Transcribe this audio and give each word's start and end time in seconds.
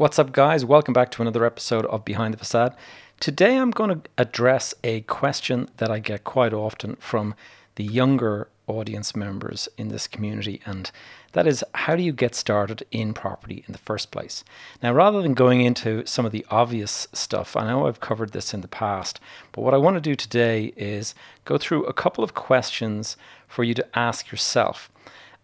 What's 0.00 0.18
up, 0.18 0.32
guys? 0.32 0.64
Welcome 0.64 0.94
back 0.94 1.10
to 1.10 1.20
another 1.20 1.44
episode 1.44 1.84
of 1.84 2.06
Behind 2.06 2.32
the 2.32 2.38
Facade. 2.38 2.74
Today, 3.20 3.58
I'm 3.58 3.70
going 3.70 4.00
to 4.00 4.10
address 4.16 4.72
a 4.82 5.02
question 5.02 5.68
that 5.76 5.90
I 5.90 5.98
get 5.98 6.24
quite 6.24 6.54
often 6.54 6.96
from 6.96 7.34
the 7.74 7.84
younger 7.84 8.48
audience 8.66 9.14
members 9.14 9.68
in 9.76 9.88
this 9.88 10.08
community, 10.08 10.62
and 10.64 10.90
that 11.32 11.46
is 11.46 11.62
how 11.74 11.96
do 11.96 12.02
you 12.02 12.14
get 12.14 12.34
started 12.34 12.82
in 12.90 13.12
property 13.12 13.62
in 13.66 13.72
the 13.72 13.78
first 13.78 14.10
place? 14.10 14.42
Now, 14.82 14.94
rather 14.94 15.20
than 15.20 15.34
going 15.34 15.60
into 15.60 16.06
some 16.06 16.24
of 16.24 16.32
the 16.32 16.46
obvious 16.50 17.06
stuff, 17.12 17.54
I 17.54 17.66
know 17.66 17.86
I've 17.86 18.00
covered 18.00 18.32
this 18.32 18.54
in 18.54 18.62
the 18.62 18.68
past, 18.68 19.20
but 19.52 19.60
what 19.60 19.74
I 19.74 19.76
want 19.76 19.96
to 19.96 20.00
do 20.00 20.14
today 20.14 20.72
is 20.78 21.14
go 21.44 21.58
through 21.58 21.84
a 21.84 21.92
couple 21.92 22.24
of 22.24 22.32
questions 22.32 23.18
for 23.46 23.64
you 23.64 23.74
to 23.74 23.86
ask 23.98 24.30
yourself. 24.30 24.90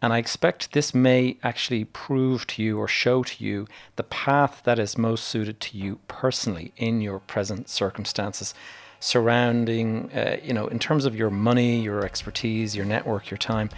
And 0.03 0.13
I 0.13 0.19
expect 0.19 0.73
this 0.73 0.95
may 0.95 1.39
actually 1.43 1.85
prove 1.85 2.47
to 2.49 2.63
you 2.63 2.79
or 2.79 2.87
show 2.87 3.23
to 3.23 3.45
you 3.45 3.67
the 3.97 4.03
path 4.03 4.61
that 4.65 4.79
is 4.79 4.99
most 4.99 5.25
suited 5.25 5.59
to 5.61 5.79
you 5.79 5.99
personally 6.07 6.73
in 6.77 7.01
your 7.01 7.19
present 7.19 7.69
circumstances 7.69 8.55
surrounding, 9.01 10.11
uh, 10.13 10.37
you 10.43 10.53
know, 10.53 10.67
in 10.67 10.79
terms 10.79 11.05
of 11.05 11.15
your 11.15 11.31
money, 11.31 11.81
your 11.81 12.05
expertise, 12.05 12.75
your 12.75 12.85
network, 12.85 13.31
your 13.31 13.39
time. 13.39 13.71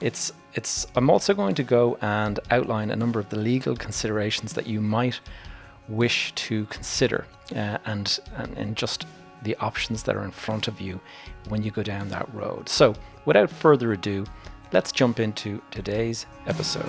It's, 0.00 0.32
it's, 0.54 0.86
I'm 0.96 1.10
also 1.10 1.34
going 1.34 1.54
to 1.56 1.62
go 1.62 1.98
and 2.00 2.40
outline 2.50 2.90
a 2.90 2.96
number 2.96 3.20
of 3.20 3.28
the 3.28 3.38
legal 3.38 3.76
considerations 3.76 4.54
that 4.54 4.66
you 4.66 4.80
might 4.80 5.20
wish 5.88 6.32
to 6.34 6.64
consider 6.66 7.26
uh, 7.52 7.78
and, 7.84 8.18
and, 8.36 8.56
and 8.56 8.76
just 8.76 9.06
the 9.42 9.56
options 9.56 10.02
that 10.04 10.16
are 10.16 10.24
in 10.24 10.30
front 10.30 10.68
of 10.68 10.80
you 10.80 11.00
when 11.48 11.62
you 11.62 11.70
go 11.70 11.82
down 11.82 12.08
that 12.08 12.32
road. 12.34 12.68
So, 12.68 12.94
without 13.24 13.50
further 13.50 13.92
ado, 13.92 14.24
let's 14.72 14.92
jump 14.92 15.18
into 15.18 15.60
today's 15.70 16.26
episode. 16.46 16.84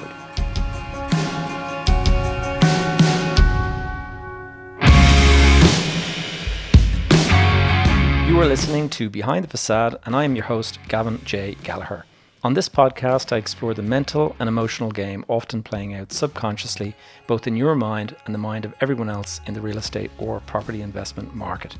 You 8.27 8.39
are 8.39 8.45
listening 8.45 8.89
to 8.89 9.09
Behind 9.09 9.43
the 9.43 9.49
Facade, 9.49 9.97
and 10.05 10.15
I 10.15 10.23
am 10.23 10.35
your 10.35 10.45
host, 10.45 10.79
Gavin 10.87 11.19
J. 11.25 11.55
Gallagher. 11.63 12.05
On 12.43 12.53
this 12.53 12.69
podcast, 12.69 13.31
I 13.31 13.37
explore 13.37 13.73
the 13.73 13.83
mental 13.83 14.35
and 14.39 14.47
emotional 14.47 14.89
game 14.89 15.25
often 15.27 15.61
playing 15.61 15.93
out 15.93 16.11
subconsciously, 16.11 16.95
both 17.27 17.45
in 17.45 17.55
your 17.55 17.75
mind 17.75 18.15
and 18.25 18.33
the 18.33 18.39
mind 18.39 18.65
of 18.65 18.73
everyone 18.81 19.09
else 19.09 19.41
in 19.45 19.53
the 19.53 19.61
real 19.61 19.77
estate 19.77 20.09
or 20.17 20.39
property 20.41 20.81
investment 20.81 21.35
market. 21.35 21.75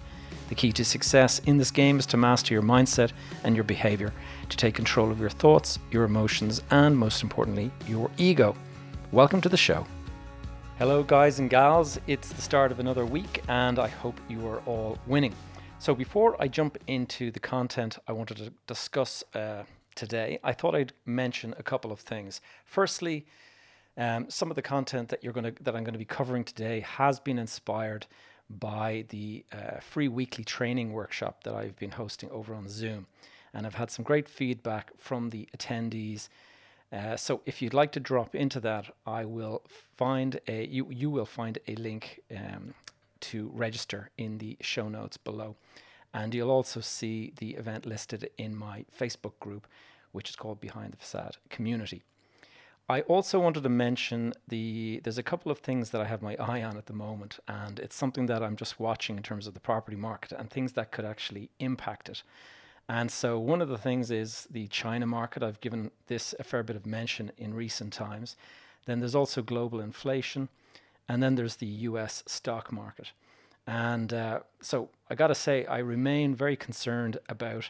The 0.52 0.56
key 0.56 0.74
to 0.74 0.84
success 0.84 1.40
in 1.46 1.56
this 1.56 1.72
game 1.72 1.98
is 1.98 2.06
to 2.08 2.18
master 2.18 2.54
your 2.54 2.62
mindset 2.62 3.14
and 3.46 3.56
your 3.56 3.64
behavior, 3.64 4.12
to 4.50 4.58
take 4.58 4.76
control 4.76 5.10
of 5.10 5.18
your 5.18 5.30
thoughts, 5.30 5.80
your 5.92 6.04
emotions, 6.04 6.62
and 6.72 6.98
most 6.98 7.24
importantly, 7.24 7.72
your 7.88 8.12
ego. 8.18 8.54
Welcome 9.14 9.40
to 9.40 9.48
the 9.48 9.56
show. 9.56 9.88
Hello, 10.78 11.04
guys 11.04 11.40
and 11.40 11.50
gals. 11.50 12.02
It's 12.06 12.34
the 12.34 12.42
start 12.42 12.74
of 12.74 12.82
another 12.82 13.06
week, 13.06 13.42
and 13.48 13.80
I 13.80 13.88
hope 13.88 14.20
you 14.28 14.46
are 14.46 14.60
all 14.66 14.98
winning. 15.08 15.34
So, 15.80 15.96
before 15.96 16.36
I 16.38 16.50
jump 16.50 16.78
into 16.88 17.32
the 17.32 17.40
content 17.40 17.98
I 18.06 18.12
wanted 18.12 18.36
to 18.36 18.52
discuss 18.68 19.24
uh, 19.34 19.64
today, 19.96 20.38
I 20.44 20.52
thought 20.52 20.76
I'd 20.76 20.92
mention 21.06 21.56
a 21.60 21.64
couple 21.64 21.94
of 21.94 22.02
things. 22.02 22.42
Firstly, 22.66 23.26
um, 23.96 24.30
some 24.30 24.52
of 24.52 24.58
the 24.58 24.62
content 24.62 25.08
that 25.10 25.24
you're 25.24 25.32
going 25.32 25.56
to 25.56 25.64
that 25.64 25.78
I'm 25.78 25.86
going 25.86 25.94
to 25.94 25.98
be 25.98 26.04
covering 26.04 26.44
today 26.44 26.82
has 26.82 27.22
been 27.22 27.40
inspired 27.40 28.06
by 28.60 29.06
the 29.10 29.46
uh, 29.52 29.80
free 29.80 30.08
weekly 30.08 30.44
training 30.44 30.94
workshop 30.94 31.44
that 31.44 31.54
I've 31.54 31.76
been 31.78 31.92
hosting 31.92 32.30
over 32.32 32.54
on 32.54 32.68
Zoom. 32.68 33.08
And 33.54 33.66
I've 33.66 33.76
had 33.76 33.92
some 33.92 34.04
great 34.04 34.30
feedback 34.30 34.92
from 34.98 35.30
the 35.30 35.48
attendees. 35.58 36.30
Uh, 36.92 37.16
so 37.16 37.42
if 37.46 37.62
you'd 37.62 37.74
like 37.74 37.92
to 37.94 38.00
drop 38.00 38.36
into 38.36 38.60
that, 38.62 38.94
I 39.06 39.26
will 39.26 39.62
find 39.96 40.40
a 40.48 40.66
you 40.66 40.88
you 40.90 41.10
will 41.10 41.26
find 41.26 41.58
a 41.68 41.76
link 41.76 42.22
um, 42.36 42.74
to 43.22 43.50
register 43.54 44.10
in 44.18 44.40
the 44.40 44.58
show 44.60 44.90
notes 44.90 45.16
below, 45.16 45.56
and 46.14 46.34
you'll 46.34 46.52
also 46.52 46.82
see 46.82 47.32
the 47.38 47.52
event 47.52 47.86
listed 47.86 48.30
in 48.38 48.56
my 48.56 48.86
Facebook 48.98 49.40
group, 49.40 49.68
which 50.12 50.30
is 50.30 50.36
called 50.36 50.60
Behind 50.60 50.92
the 50.92 50.98
Facade 50.98 51.38
Community. 51.50 52.04
I 52.92 53.02
also 53.02 53.40
wanted 53.40 53.64
to 53.64 53.70
mention 53.70 54.34
the 54.50 55.00
there's 55.04 55.18
a 55.18 55.24
couple 55.24 55.50
of 55.50 55.60
things 55.60 55.92
that 55.92 56.02
I 56.02 56.06
have 56.06 56.22
my 56.22 56.36
eye 56.36 56.62
on 56.62 56.76
at 56.76 56.88
the 56.88 56.94
moment, 56.94 57.40
and 57.48 57.80
it's 57.80 57.96
something 57.96 58.26
that 58.26 58.44
I'm 58.44 58.58
just 58.58 58.82
watching 58.82 59.16
in 59.16 59.24
terms 59.24 59.48
of 59.48 59.54
the 59.54 59.62
property 59.62 59.96
market 59.96 60.34
and 60.34 60.50
things 60.50 60.74
that 60.74 60.92
could 60.92 61.06
actually 61.06 61.50
impact 61.60 62.10
it. 62.10 62.22
And 62.90 63.10
so 63.10 63.40
one 63.40 63.62
of 63.62 63.70
the 63.70 63.78
things 63.78 64.12
is 64.12 64.46
the 64.52 64.68
China 64.68 65.06
market. 65.06 65.42
I've 65.42 65.62
given 65.62 65.92
this 66.08 66.36
a 66.38 66.44
fair 66.44 66.64
bit 66.64 66.76
of 66.76 66.86
mention 66.86 67.32
in 67.38 67.54
recent 67.54 67.94
times. 67.94 68.36
Then 68.86 69.00
there's 69.00 69.16
also 69.16 69.42
global 69.42 69.80
inflation, 69.80 70.50
and 71.08 71.24
then 71.24 71.36
there's 71.36 71.56
the 71.56 71.74
U.S. 71.90 72.24
stock 72.28 72.74
market. 72.74 73.14
And 73.66 74.14
uh, 74.14 74.40
so 74.60 74.90
I 75.10 75.16
got 75.16 75.28
to 75.28 75.36
say, 75.36 75.66
I 75.66 75.78
remain 75.78 76.36
very 76.36 76.58
concerned 76.58 77.20
about 77.30 77.70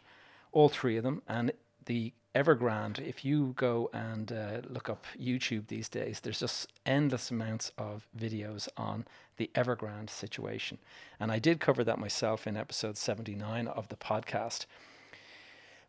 all 0.52 0.68
three 0.68 0.98
of 0.98 1.04
them. 1.04 1.22
And 1.28 1.52
the 1.86 2.14
Evergrande, 2.34 3.00
if 3.00 3.26
you 3.26 3.54
go 3.58 3.90
and 3.94 4.32
uh, 4.32 4.62
look 4.70 4.90
up 4.90 5.06
YouTube 5.20 5.68
these 5.68 5.90
days, 5.90 6.22
there's 6.22 6.40
just 6.40 6.72
endless 6.86 7.30
amounts 7.30 7.72
of 7.78 8.08
videos 8.18 8.70
on 8.78 9.06
the 9.36 9.52
Evergrande 9.54 10.10
situation. 10.10 10.78
And 11.20 11.32
I 11.32 11.40
did 11.40 11.60
cover 11.60 11.84
that 11.84 12.00
myself 12.00 12.48
in 12.48 12.56
episode 12.56 12.96
79 12.96 13.68
of 13.68 13.90
the 13.90 13.98
podcast. 13.98 14.66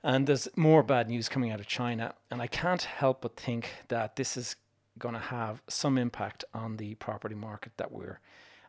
And 0.02 0.26
there's 0.26 0.48
more 0.56 0.82
bad 0.82 1.08
news 1.08 1.28
coming 1.28 1.52
out 1.52 1.60
of 1.60 1.68
China. 1.68 2.14
And 2.28 2.42
I 2.42 2.48
can't 2.48 2.82
help 2.82 3.20
but 3.20 3.36
think 3.36 3.70
that 3.86 4.16
this 4.16 4.36
is 4.36 4.56
going 4.98 5.14
to 5.14 5.20
have 5.20 5.62
some 5.68 5.96
impact 5.96 6.44
on 6.52 6.76
the 6.76 6.96
property 6.96 7.36
market 7.36 7.72
that 7.76 7.92
we're. 7.92 8.18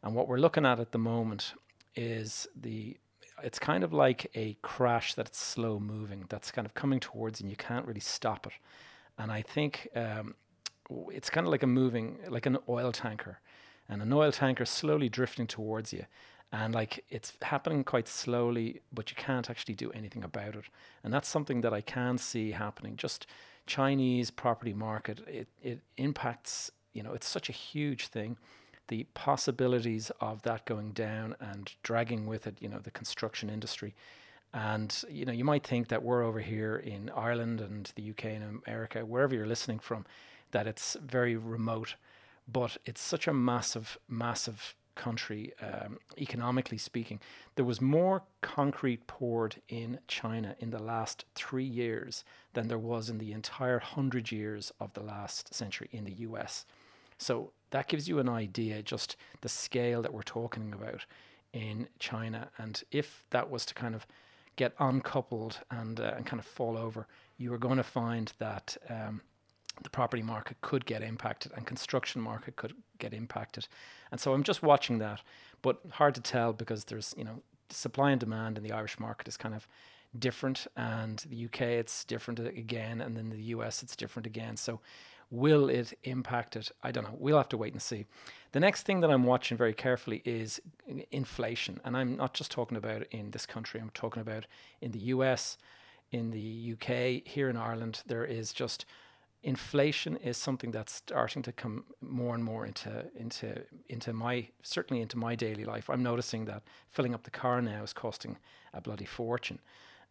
And 0.03 0.13
what 0.13 0.27
we're 0.27 0.37
looking 0.37 0.65
at 0.65 0.79
at 0.79 0.91
the 0.91 0.99
moment 0.99 1.53
is 1.95 2.47
the 2.55 2.97
it's 3.43 3.59
kind 3.59 3.83
of 3.83 3.93
like 3.93 4.31
a 4.35 4.57
crash 4.61 5.13
that's 5.13 5.37
slow 5.37 5.79
moving, 5.79 6.25
that's 6.29 6.51
kind 6.51 6.65
of 6.65 6.73
coming 6.73 6.99
towards 6.99 7.41
and 7.41 7.49
you 7.49 7.55
can't 7.55 7.85
really 7.85 7.99
stop 7.99 8.47
it. 8.47 8.53
And 9.17 9.31
I 9.31 9.41
think 9.41 9.89
um, 9.95 10.35
it's 11.11 11.29
kind 11.29 11.45
of 11.45 11.51
like 11.51 11.63
a 11.63 11.67
moving, 11.67 12.17
like 12.29 12.45
an 12.45 12.57
oil 12.67 12.91
tanker, 12.91 13.39
and 13.89 14.01
an 14.01 14.11
oil 14.13 14.31
tanker 14.31 14.65
slowly 14.65 15.09
drifting 15.09 15.47
towards 15.47 15.93
you. 15.93 16.05
And 16.51 16.73
like 16.73 17.03
it's 17.09 17.33
happening 17.41 17.83
quite 17.83 18.07
slowly, 18.07 18.81
but 18.93 19.09
you 19.09 19.17
can't 19.17 19.49
actually 19.49 19.75
do 19.75 19.91
anything 19.91 20.23
about 20.23 20.55
it. 20.55 20.65
And 21.03 21.13
that's 21.13 21.27
something 21.27 21.61
that 21.61 21.73
I 21.73 21.81
can 21.81 22.17
see 22.17 22.51
happening. 22.51 22.95
Just 22.95 23.27
Chinese 23.65 24.31
property 24.31 24.73
market, 24.73 25.19
it, 25.27 25.47
it 25.61 25.81
impacts, 25.97 26.71
you 26.93 27.01
know, 27.03 27.13
it's 27.13 27.27
such 27.27 27.49
a 27.49 27.53
huge 27.53 28.07
thing 28.07 28.37
the 28.87 29.05
possibilities 29.13 30.11
of 30.19 30.41
that 30.43 30.65
going 30.65 30.91
down 30.91 31.35
and 31.39 31.73
dragging 31.83 32.25
with 32.25 32.47
it, 32.47 32.57
you 32.59 32.67
know, 32.67 32.79
the 32.79 32.91
construction 32.91 33.49
industry. 33.49 33.95
And 34.53 35.03
you 35.09 35.25
know, 35.25 35.31
you 35.31 35.43
might 35.43 35.65
think 35.65 35.87
that 35.87 36.03
we're 36.03 36.23
over 36.23 36.39
here 36.39 36.75
in 36.75 37.09
Ireland 37.15 37.59
and 37.59 37.91
the 37.95 38.11
UK 38.11 38.25
and 38.25 38.61
America, 38.65 39.05
wherever 39.05 39.33
you're 39.33 39.47
listening 39.47 39.79
from, 39.79 40.05
that 40.51 40.67
it's 40.67 40.95
very 41.03 41.35
remote, 41.35 41.95
but 42.51 42.77
it's 42.85 43.01
such 43.01 43.27
a 43.27 43.33
massive, 43.33 43.97
massive 44.07 44.75
country, 44.95 45.53
um, 45.61 45.97
economically 46.19 46.77
speaking. 46.77 47.19
There 47.55 47.65
was 47.65 47.81
more 47.81 48.23
concrete 48.41 49.07
poured 49.07 49.55
in 49.69 49.99
China 50.07 50.55
in 50.59 50.69
the 50.69 50.81
last 50.81 51.25
three 51.33 51.65
years 51.65 52.23
than 52.53 52.67
there 52.67 52.77
was 52.77 53.09
in 53.09 53.17
the 53.17 53.31
entire 53.31 53.79
hundred 53.79 54.31
years 54.31 54.71
of 54.79 54.93
the 54.93 55.01
last 55.01 55.53
century 55.53 55.89
in 55.91 56.05
the 56.05 56.13
US. 56.13 56.65
So 57.17 57.51
that 57.73 57.87
gives 57.87 58.07
you 58.07 58.19
an 58.19 58.29
idea 58.29 58.83
just 58.83 59.17
the 59.41 59.49
scale 59.49 60.03
that 60.03 60.13
we're 60.13 60.21
talking 60.21 60.71
about 60.73 61.05
in 61.53 61.87
China. 61.97 62.47
And 62.59 62.83
if 62.91 63.25
that 63.31 63.49
was 63.49 63.65
to 63.65 63.73
kind 63.73 63.95
of 63.95 64.05
get 64.55 64.73
uncoupled 64.79 65.59
and, 65.71 65.99
uh, 65.99 66.13
and 66.15 66.23
kind 66.23 66.39
of 66.39 66.45
fall 66.45 66.77
over, 66.77 67.07
you 67.37 67.51
are 67.51 67.57
going 67.57 67.77
to 67.77 67.83
find 67.83 68.31
that 68.37 68.77
um, 68.89 69.21
the 69.81 69.89
property 69.89 70.21
market 70.21 70.57
could 70.61 70.85
get 70.85 71.01
impacted 71.01 71.51
and 71.55 71.65
construction 71.65 72.21
market 72.21 72.55
could 72.57 72.75
get 72.99 73.11
impacted. 73.11 73.67
And 74.11 74.21
so 74.21 74.33
I'm 74.33 74.43
just 74.43 74.61
watching 74.61 74.99
that, 74.99 75.23
but 75.63 75.79
hard 75.93 76.13
to 76.13 76.21
tell 76.21 76.53
because 76.53 76.85
there's, 76.85 77.15
you 77.17 77.23
know, 77.23 77.41
supply 77.71 78.11
and 78.11 78.19
demand 78.19 78.55
in 78.55 78.63
the 78.63 78.71
Irish 78.71 78.99
market 78.99 79.27
is 79.27 79.35
kind 79.35 79.55
of 79.55 79.67
different 80.19 80.67
and 80.77 81.25
the 81.27 81.45
UK 81.45 81.61
it's 81.61 82.05
different 82.05 82.39
again 82.39 83.01
and 83.01 83.17
then 83.17 83.31
the 83.31 83.41
US 83.45 83.81
it's 83.81 83.95
different 83.95 84.27
again. 84.27 84.55
So 84.57 84.79
Will 85.33 85.67
it 85.67 85.97
impact 86.03 86.55
it? 86.55 86.71
I 86.83 86.91
don't 86.91 87.05
know. 87.05 87.17
We'll 87.17 87.37
have 87.37 87.49
to 87.49 87.57
wait 87.57 87.73
and 87.73 87.81
see. 87.81 88.05
The 88.51 88.59
next 88.59 88.83
thing 88.83 88.99
that 88.99 89.09
I'm 89.09 89.23
watching 89.23 89.57
very 89.57 89.73
carefully 89.73 90.21
is 90.25 90.61
inflation. 91.09 91.81
And 91.83 91.97
I'm 91.97 92.15
not 92.15 92.35
just 92.35 92.51
talking 92.51 92.77
about 92.77 93.07
in 93.09 93.31
this 93.31 93.47
country, 93.47 93.81
I'm 93.81 93.89
talking 93.95 94.21
about 94.21 94.45
in 94.79 94.91
the 94.91 94.99
US, 94.99 95.57
in 96.11 96.29
the 96.29 96.73
UK, 96.73 97.27
here 97.27 97.49
in 97.49 97.57
Ireland. 97.57 98.03
There 98.05 98.23
is 98.23 98.53
just 98.53 98.85
inflation 99.41 100.17
is 100.17 100.37
something 100.37 100.69
that's 100.69 100.93
starting 100.93 101.41
to 101.41 101.51
come 101.51 101.85
more 101.99 102.35
and 102.35 102.43
more 102.43 102.63
into 102.67 103.03
into 103.15 103.63
into 103.89 104.13
my 104.13 104.47
certainly 104.61 105.01
into 105.01 105.17
my 105.17 105.33
daily 105.33 105.65
life. 105.65 105.89
I'm 105.89 106.03
noticing 106.03 106.45
that 106.45 106.61
filling 106.91 107.15
up 107.15 107.23
the 107.23 107.31
car 107.31 107.59
now 107.59 107.81
is 107.81 107.91
costing 107.91 108.37
a 108.71 108.81
bloody 108.81 109.05
fortune, 109.05 109.57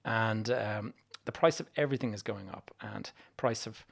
and 0.05 0.51
um, 0.51 0.95
the 1.27 1.33
price 1.33 1.61
of 1.61 1.71
everything 1.77 2.13
is 2.13 2.23
going 2.23 2.51
up, 2.51 2.75
and 2.81 3.13
price 3.37 3.69
of 3.69 3.87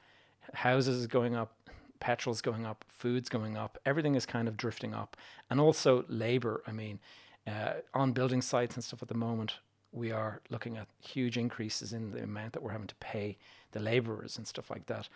houses 0.53 0.97
is 0.97 1.07
going 1.07 1.35
up, 1.35 1.53
petrol's 1.99 2.41
going 2.41 2.65
up, 2.65 2.83
food's 2.87 3.29
going 3.29 3.57
up, 3.57 3.77
everything 3.85 4.15
is 4.15 4.25
kind 4.25 4.47
of 4.47 4.57
drifting 4.57 4.93
up. 4.93 5.15
And 5.49 5.59
also 5.59 6.05
labor, 6.07 6.63
I 6.67 6.71
mean, 6.71 6.99
uh, 7.47 7.73
on 7.93 8.11
building 8.11 8.41
sites 8.41 8.75
and 8.75 8.83
stuff 8.83 9.01
at 9.01 9.07
the 9.07 9.15
moment, 9.15 9.55
we 9.91 10.11
are 10.11 10.41
looking 10.49 10.77
at 10.77 10.87
huge 10.99 11.37
increases 11.37 11.93
in 11.93 12.11
the 12.11 12.23
amount 12.23 12.53
that 12.53 12.63
we're 12.63 12.71
having 12.71 12.87
to 12.87 12.95
pay 12.95 13.37
the 13.71 13.79
laborers 13.79 14.37
and 14.37 14.47
stuff 14.47 14.69
like 14.69 14.85
that. 14.87 15.09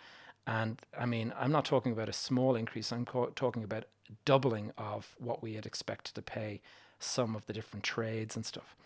And 0.46 0.80
I 0.98 1.06
mean, 1.06 1.32
I'm 1.38 1.50
not 1.50 1.64
talking 1.64 1.92
about 1.92 2.08
a 2.08 2.12
small 2.12 2.56
increase, 2.56 2.92
I'm 2.92 3.04
co- 3.04 3.32
talking 3.34 3.64
about 3.64 3.84
doubling 4.24 4.72
of 4.78 5.16
what 5.18 5.42
we 5.42 5.54
had 5.54 5.66
expected 5.66 6.14
to 6.14 6.22
pay 6.22 6.60
some 6.98 7.34
of 7.34 7.46
the 7.46 7.52
different 7.52 7.84
trades 7.84 8.36
and 8.36 8.44
stuff. 8.44 8.76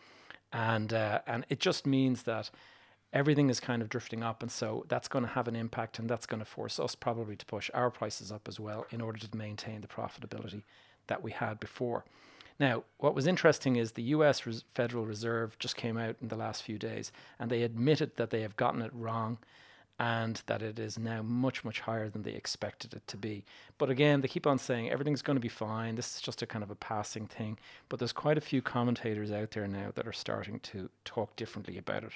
And, 0.52 0.92
uh, 0.92 1.20
and 1.26 1.44
it 1.48 1.60
just 1.60 1.86
means 1.86 2.22
that 2.22 2.50
everything 3.12 3.50
is 3.50 3.60
kind 3.60 3.82
of 3.82 3.88
drifting 3.88 4.22
up. 4.22 4.42
And 4.42 4.50
so 4.50 4.84
that's 4.88 5.08
going 5.08 5.24
to 5.24 5.30
have 5.30 5.48
an 5.48 5.56
impact 5.56 5.98
and 5.98 6.08
that's 6.08 6.26
going 6.26 6.40
to 6.40 6.44
force 6.44 6.78
us 6.78 6.94
probably 6.94 7.36
to 7.36 7.46
push 7.46 7.70
our 7.74 7.90
prices 7.90 8.30
up 8.30 8.48
as 8.48 8.60
well 8.60 8.86
in 8.90 9.00
order 9.00 9.18
to 9.18 9.36
maintain 9.36 9.80
the 9.80 9.88
profitability 9.88 10.62
that 11.08 11.22
we 11.22 11.32
had 11.32 11.58
before. 11.60 12.04
Now, 12.58 12.84
what 12.98 13.14
was 13.14 13.26
interesting 13.26 13.76
is 13.76 13.92
the 13.92 14.02
US 14.02 14.46
Res- 14.46 14.64
Federal 14.74 15.06
Reserve 15.06 15.58
just 15.58 15.76
came 15.76 15.96
out 15.96 16.16
in 16.20 16.28
the 16.28 16.36
last 16.36 16.62
few 16.62 16.78
days 16.78 17.10
and 17.38 17.50
they 17.50 17.62
admitted 17.62 18.16
that 18.16 18.30
they 18.30 18.42
have 18.42 18.56
gotten 18.56 18.82
it 18.82 18.92
wrong 18.94 19.38
and 19.98 20.42
that 20.46 20.62
it 20.62 20.78
is 20.78 20.98
now 20.98 21.20
much, 21.20 21.62
much 21.62 21.80
higher 21.80 22.08
than 22.08 22.22
they 22.22 22.32
expected 22.32 22.94
it 22.94 23.06
to 23.06 23.18
be. 23.18 23.44
But 23.76 23.90
again, 23.90 24.22
they 24.22 24.28
keep 24.28 24.46
on 24.46 24.58
saying 24.58 24.90
everything's 24.90 25.20
going 25.20 25.36
to 25.36 25.40
be 25.40 25.48
fine. 25.48 25.94
This 25.94 26.16
is 26.16 26.22
just 26.22 26.40
a 26.40 26.46
kind 26.46 26.62
of 26.62 26.70
a 26.70 26.74
passing 26.74 27.26
thing. 27.26 27.58
But 27.90 27.98
there's 27.98 28.12
quite 28.12 28.38
a 28.38 28.42
few 28.42 28.62
commentators 28.62 29.30
out 29.30 29.50
there 29.50 29.68
now 29.68 29.92
that 29.94 30.06
are 30.06 30.12
starting 30.12 30.58
to 30.60 30.88
talk 31.04 31.36
differently 31.36 31.76
about 31.76 32.04
it. 32.04 32.12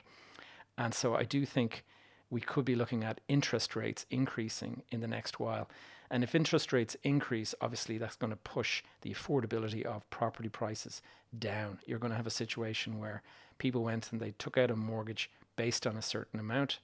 And 0.77 0.95
so 0.95 1.15
I 1.15 1.25
do 1.25 1.47
think 1.47 1.85
we 2.31 2.41
could 2.41 2.65
be 2.65 2.75
looking 2.75 3.05
at 3.05 3.21
interest 3.29 3.77
rates 3.77 4.07
increasing 4.11 4.83
in 4.91 5.01
the 5.01 5.07
next 5.07 5.39
while. 5.39 5.69
And 6.11 6.23
if 6.23 6.35
interest 6.35 6.73
rates 6.73 6.97
increase, 7.03 7.55
obviously 7.61 7.99
that's 7.99 8.17
going 8.17 8.31
to 8.31 8.37
push 8.37 8.83
the 9.03 9.11
affordability 9.11 9.85
of 9.85 10.09
property 10.11 10.49
prices 10.49 11.03
down. 11.39 11.79
You're 11.87 11.99
going 11.99 12.11
to 12.11 12.17
have 12.17 12.27
a 12.27 12.31
situation 12.31 12.99
where 12.99 13.23
people 13.59 13.83
went 13.85 14.13
and 14.13 14.21
they 14.21 14.33
took 14.33 14.59
out 14.59 14.71
a 14.71 14.77
mortgage 14.77 15.31
based 15.57 15.87
on 15.87 15.97
a 15.97 16.03
certain 16.03 16.41
amount, 16.41 16.81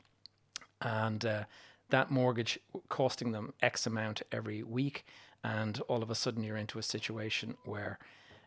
and 0.81 1.25
uh, 1.25 1.45
that 1.91 2.11
mortgage 2.11 2.59
costing 2.89 3.33
them 3.33 3.53
X 3.61 3.87
amount 3.87 4.23
every 4.31 4.63
week, 4.63 5.05
and 5.43 5.81
all 5.89 6.03
of 6.03 6.11
a 6.11 6.15
sudden 6.15 6.45
you're 6.45 6.57
into 6.57 6.79
a 6.79 6.83
situation 6.83 7.57
where 7.65 7.99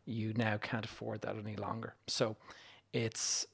you 0.06 0.34
now 0.36 0.58
can't 0.58 0.86
afford 0.86 1.22
that 1.22 1.36
any 1.38 1.58
longer. 1.58 1.94
So 2.08 2.38
it's 2.94 3.46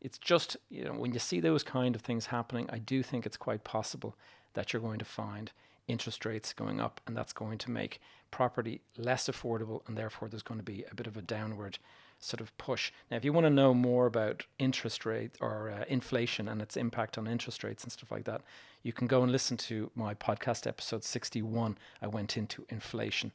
it's 0.00 0.18
just 0.18 0.56
you 0.70 0.84
know 0.84 0.92
when 0.92 1.12
you 1.12 1.18
see 1.18 1.40
those 1.40 1.62
kind 1.62 1.94
of 1.94 2.02
things 2.02 2.26
happening, 2.26 2.68
I 2.70 2.78
do 2.78 3.02
think 3.02 3.26
it's 3.26 3.36
quite 3.36 3.64
possible 3.64 4.16
that 4.54 4.72
you're 4.72 4.82
going 4.82 4.98
to 4.98 5.04
find 5.04 5.52
interest 5.88 6.24
rates 6.24 6.52
going 6.52 6.80
up, 6.80 7.00
and 7.06 7.16
that's 7.16 7.32
going 7.32 7.58
to 7.58 7.70
make 7.70 8.00
property 8.30 8.80
less 8.96 9.28
affordable, 9.28 9.80
and 9.86 9.96
therefore 9.96 10.28
there's 10.28 10.42
going 10.42 10.58
to 10.58 10.64
be 10.64 10.84
a 10.90 10.94
bit 10.94 11.06
of 11.06 11.16
a 11.16 11.22
downward 11.22 11.78
sort 12.18 12.40
of 12.40 12.56
push. 12.58 12.92
Now, 13.10 13.16
if 13.16 13.24
you 13.24 13.32
want 13.32 13.44
to 13.44 13.50
know 13.50 13.74
more 13.74 14.06
about 14.06 14.46
interest 14.58 15.04
rate 15.04 15.32
or 15.40 15.70
uh, 15.70 15.84
inflation 15.88 16.48
and 16.48 16.62
its 16.62 16.76
impact 16.76 17.18
on 17.18 17.26
interest 17.26 17.62
rates 17.62 17.82
and 17.82 17.92
stuff 17.92 18.10
like 18.10 18.24
that, 18.24 18.42
you 18.82 18.92
can 18.92 19.06
go 19.06 19.22
and 19.22 19.30
listen 19.30 19.56
to 19.58 19.90
my 19.94 20.14
podcast 20.14 20.66
episode 20.66 21.04
61. 21.04 21.76
I 22.00 22.06
went 22.06 22.36
into 22.36 22.64
inflation, 22.68 23.32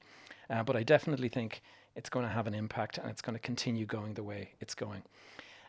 uh, 0.50 0.64
but 0.64 0.76
I 0.76 0.84
definitely 0.84 1.30
think 1.30 1.62
it's 1.96 2.10
going 2.10 2.26
to 2.26 2.32
have 2.32 2.48
an 2.48 2.54
impact, 2.54 2.98
and 2.98 3.10
it's 3.10 3.22
going 3.22 3.36
to 3.36 3.40
continue 3.40 3.86
going 3.86 4.14
the 4.14 4.24
way 4.24 4.52
it's 4.60 4.76
going. 4.76 5.04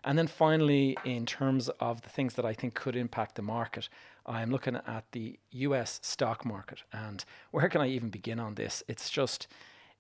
And 0.04 0.19
then 0.19 0.26
finally, 0.26 0.96
in 1.04 1.26
terms 1.26 1.69
of 1.81 2.02
the 2.02 2.08
things 2.08 2.34
that 2.34 2.44
I 2.44 2.52
think 2.52 2.75
could 2.75 2.96
impact 2.96 3.37
the 3.37 3.43
market, 3.43 3.88
I'm 4.26 4.50
looking 4.50 4.76
at 4.76 5.04
the 5.12 5.38
US 5.50 6.00
stock 6.02 6.44
market. 6.44 6.82
And 6.93 7.25
where 7.50 7.69
can 7.69 7.81
I 7.81 7.88
even 7.88 8.10
begin 8.10 8.40
on 8.40 8.54
this? 8.54 8.82
It's 8.88 9.10
just 9.10 9.46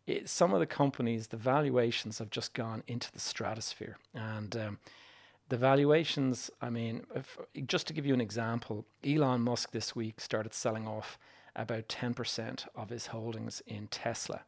it, 0.06 0.28
some 0.28 0.52
of 0.52 0.60
the 0.60 0.66
companies, 0.66 1.28
the 1.28 1.36
valuations 1.36 2.18
have 2.18 2.30
just 2.30 2.54
gone 2.54 2.82
into 2.86 3.12
the 3.12 3.20
stratosphere. 3.20 3.96
And 4.14 4.56
um, 4.56 4.78
the 5.48 5.56
valuations, 5.56 6.50
I 6.60 6.70
mean, 6.70 7.04
if, 7.14 7.38
just 7.66 7.86
to 7.86 7.92
give 7.92 8.06
you 8.06 8.14
an 8.14 8.20
example, 8.20 8.84
Elon 9.04 9.42
Musk 9.42 9.70
this 9.70 9.94
week 9.94 10.20
started 10.20 10.54
selling 10.54 10.88
off 10.88 11.18
about 11.54 11.88
10% 11.88 12.66
of 12.74 12.88
his 12.88 13.08
holdings 13.08 13.62
in 13.66 13.86
Tesla. 13.88 14.42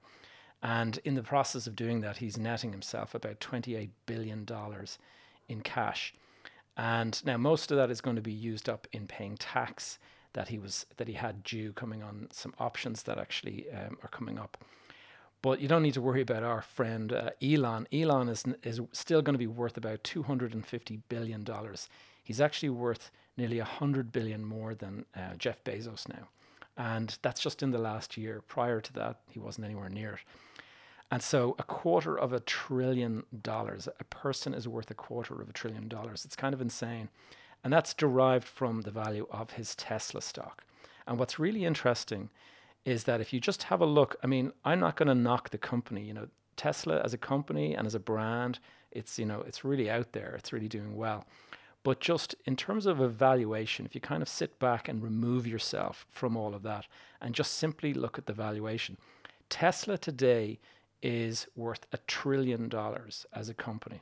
And 0.62 0.98
in 1.04 1.14
the 1.14 1.22
process 1.22 1.66
of 1.66 1.76
doing 1.76 2.00
that, 2.00 2.16
he's 2.16 2.38
netting 2.38 2.72
himself 2.72 3.14
about 3.14 3.38
$28 3.38 3.90
billion 4.06 4.46
in 5.49 5.61
cash. 5.61 6.14
And 6.76 7.25
now 7.25 7.37
most 7.37 7.70
of 7.70 7.76
that 7.76 7.91
is 7.91 8.00
going 8.00 8.17
to 8.17 8.23
be 8.23 8.32
used 8.32 8.69
up 8.69 8.87
in 8.93 9.06
paying 9.06 9.37
tax 9.37 9.99
that 10.32 10.49
he 10.49 10.58
was 10.58 10.87
that 10.96 11.08
he 11.08 11.14
had 11.14 11.44
due 11.44 11.73
coming 11.73 12.02
on 12.02 12.29
some 12.32 12.55
options 12.58 13.05
that 13.05 13.19
actually 13.19 13.67
um, 13.70 13.96
are 14.02 14.08
coming 14.08 14.38
up. 14.38 14.58
But 15.43 15.61
you 15.61 15.69
don't 15.69 15.82
need 15.82 15.94
to 15.94 16.00
worry 16.00 16.23
about 16.23 16.43
our 16.43 16.62
friend 16.62 17.12
uh, 17.12 17.31
Elon. 17.41 17.87
Elon 17.93 18.29
is 18.29 18.44
is 18.62 18.81
still 18.93 19.23
going 19.23 19.35
to 19.35 19.38
be 19.38 19.46
worth 19.46 19.76
about 19.76 20.02
250 20.05 21.00
billion 21.08 21.44
dollars. 21.44 21.88
He's 22.23 22.41
actually 22.41 22.70
worth 22.70 23.11
nearly 23.37 23.58
100 23.58 24.11
billion 24.12 24.44
more 24.44 24.75
than 24.75 25.05
uh, 25.14 25.35
Jeff 25.38 25.62
Bezos 25.64 26.08
now. 26.08 26.29
And 26.76 27.17
that's 27.23 27.41
just 27.41 27.62
in 27.62 27.70
the 27.70 27.79
last 27.79 28.17
year. 28.17 28.43
Prior 28.49 28.81
to 28.81 28.93
that, 28.94 29.20
he 29.29 29.38
wasn't 29.38 29.67
anywhere 29.67 29.88
near 29.88 30.14
it. 30.14 30.20
And 31.10 31.22
so 31.22 31.54
a 31.58 31.62
quarter 31.62 32.18
of 32.18 32.32
a 32.32 32.40
trillion 32.40 33.24
dollars, 33.42 33.88
a 34.00 34.04
person 34.04 34.54
is 34.54 34.66
worth 34.66 34.90
a 34.90 34.94
quarter 34.94 35.40
of 35.40 35.48
a 35.48 35.52
trillion 35.52 35.88
dollars. 35.88 36.24
It's 36.24 36.36
kind 36.36 36.54
of 36.54 36.60
insane. 36.60 37.08
And 37.62 37.72
that's 37.72 37.94
derived 37.94 38.46
from 38.46 38.82
the 38.82 38.90
value 38.90 39.26
of 39.30 39.52
his 39.52 39.74
Tesla 39.74 40.20
stock. 40.20 40.64
And 41.06 41.18
what's 41.18 41.38
really 41.38 41.64
interesting 41.64 42.30
is 42.84 43.04
that 43.04 43.20
if 43.20 43.32
you 43.32 43.40
just 43.40 43.64
have 43.64 43.80
a 43.80 43.86
look, 43.86 44.16
I 44.22 44.26
mean, 44.26 44.52
I'm 44.64 44.80
not 44.80 44.96
going 44.96 45.08
to 45.08 45.14
knock 45.14 45.50
the 45.50 45.58
company, 45.58 46.02
you 46.02 46.12
know, 46.12 46.28
Tesla 46.56 47.00
as 47.00 47.14
a 47.14 47.18
company 47.18 47.74
and 47.74 47.86
as 47.86 47.94
a 47.94 48.00
brand, 48.00 48.58
it's, 48.92 49.18
you 49.18 49.24
know, 49.24 49.42
it's 49.46 49.64
really 49.64 49.90
out 49.90 50.12
there. 50.12 50.34
It's 50.36 50.52
really 50.52 50.68
doing 50.68 50.96
well. 50.96 51.26
But 51.82 52.00
just 52.00 52.34
in 52.46 52.56
terms 52.56 52.86
of 52.86 53.00
evaluation, 53.00 53.84
if 53.84 53.94
you 53.94 54.00
kind 54.00 54.22
of 54.22 54.28
sit 54.28 54.58
back 54.58 54.88
and 54.88 55.02
remove 55.02 55.46
yourself 55.46 56.06
from 56.10 56.36
all 56.36 56.54
of 56.54 56.62
that 56.62 56.86
and 57.20 57.34
just 57.34 57.54
simply 57.54 57.92
look 57.92 58.18
at 58.18 58.26
the 58.26 58.32
valuation, 58.32 58.96
Tesla 59.50 59.98
today 59.98 60.58
is 61.04 61.46
worth 61.54 61.86
a 61.92 61.98
trillion 62.06 62.66
dollars 62.68 63.26
as 63.34 63.50
a 63.50 63.54
company. 63.54 64.00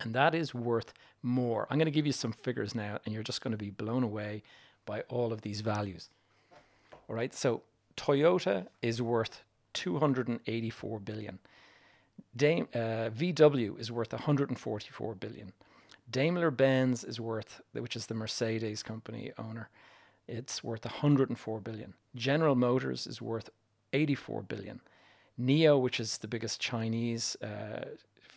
And 0.00 0.14
that 0.14 0.34
is 0.34 0.54
worth 0.54 0.92
more. 1.22 1.66
I'm 1.70 1.78
going 1.78 1.86
to 1.86 1.90
give 1.90 2.06
you 2.06 2.12
some 2.12 2.32
figures 2.32 2.74
now, 2.74 2.98
and 3.04 3.14
you're 3.14 3.22
just 3.22 3.40
going 3.40 3.52
to 3.52 3.58
be 3.58 3.70
blown 3.70 4.04
away 4.04 4.42
by 4.84 5.00
all 5.08 5.32
of 5.32 5.40
these 5.40 5.62
values. 5.62 6.10
All 7.08 7.16
right, 7.16 7.34
so 7.34 7.62
Toyota 7.96 8.66
is 8.82 9.00
worth 9.00 9.42
284 9.72 11.00
billion. 11.00 11.38
Dame, 12.36 12.68
uh, 12.74 13.08
VW 13.10 13.80
is 13.80 13.90
worth 13.90 14.12
144 14.12 15.14
billion. 15.14 15.52
Daimler 16.10 16.50
Benz 16.50 17.04
is 17.04 17.18
worth, 17.18 17.62
which 17.72 17.96
is 17.96 18.06
the 18.06 18.14
Mercedes 18.14 18.82
company 18.82 19.32
owner, 19.38 19.70
it's 20.26 20.62
worth 20.62 20.84
104 20.84 21.60
billion. 21.60 21.94
General 22.14 22.54
Motors 22.54 23.06
is 23.06 23.22
worth 23.22 23.48
84 23.94 24.42
billion. 24.42 24.80
NIO, 25.40 25.80
which 25.80 26.00
is 26.00 26.18
the 26.18 26.28
biggest 26.28 26.60
Chinese 26.60 27.36
uh, 27.42 27.84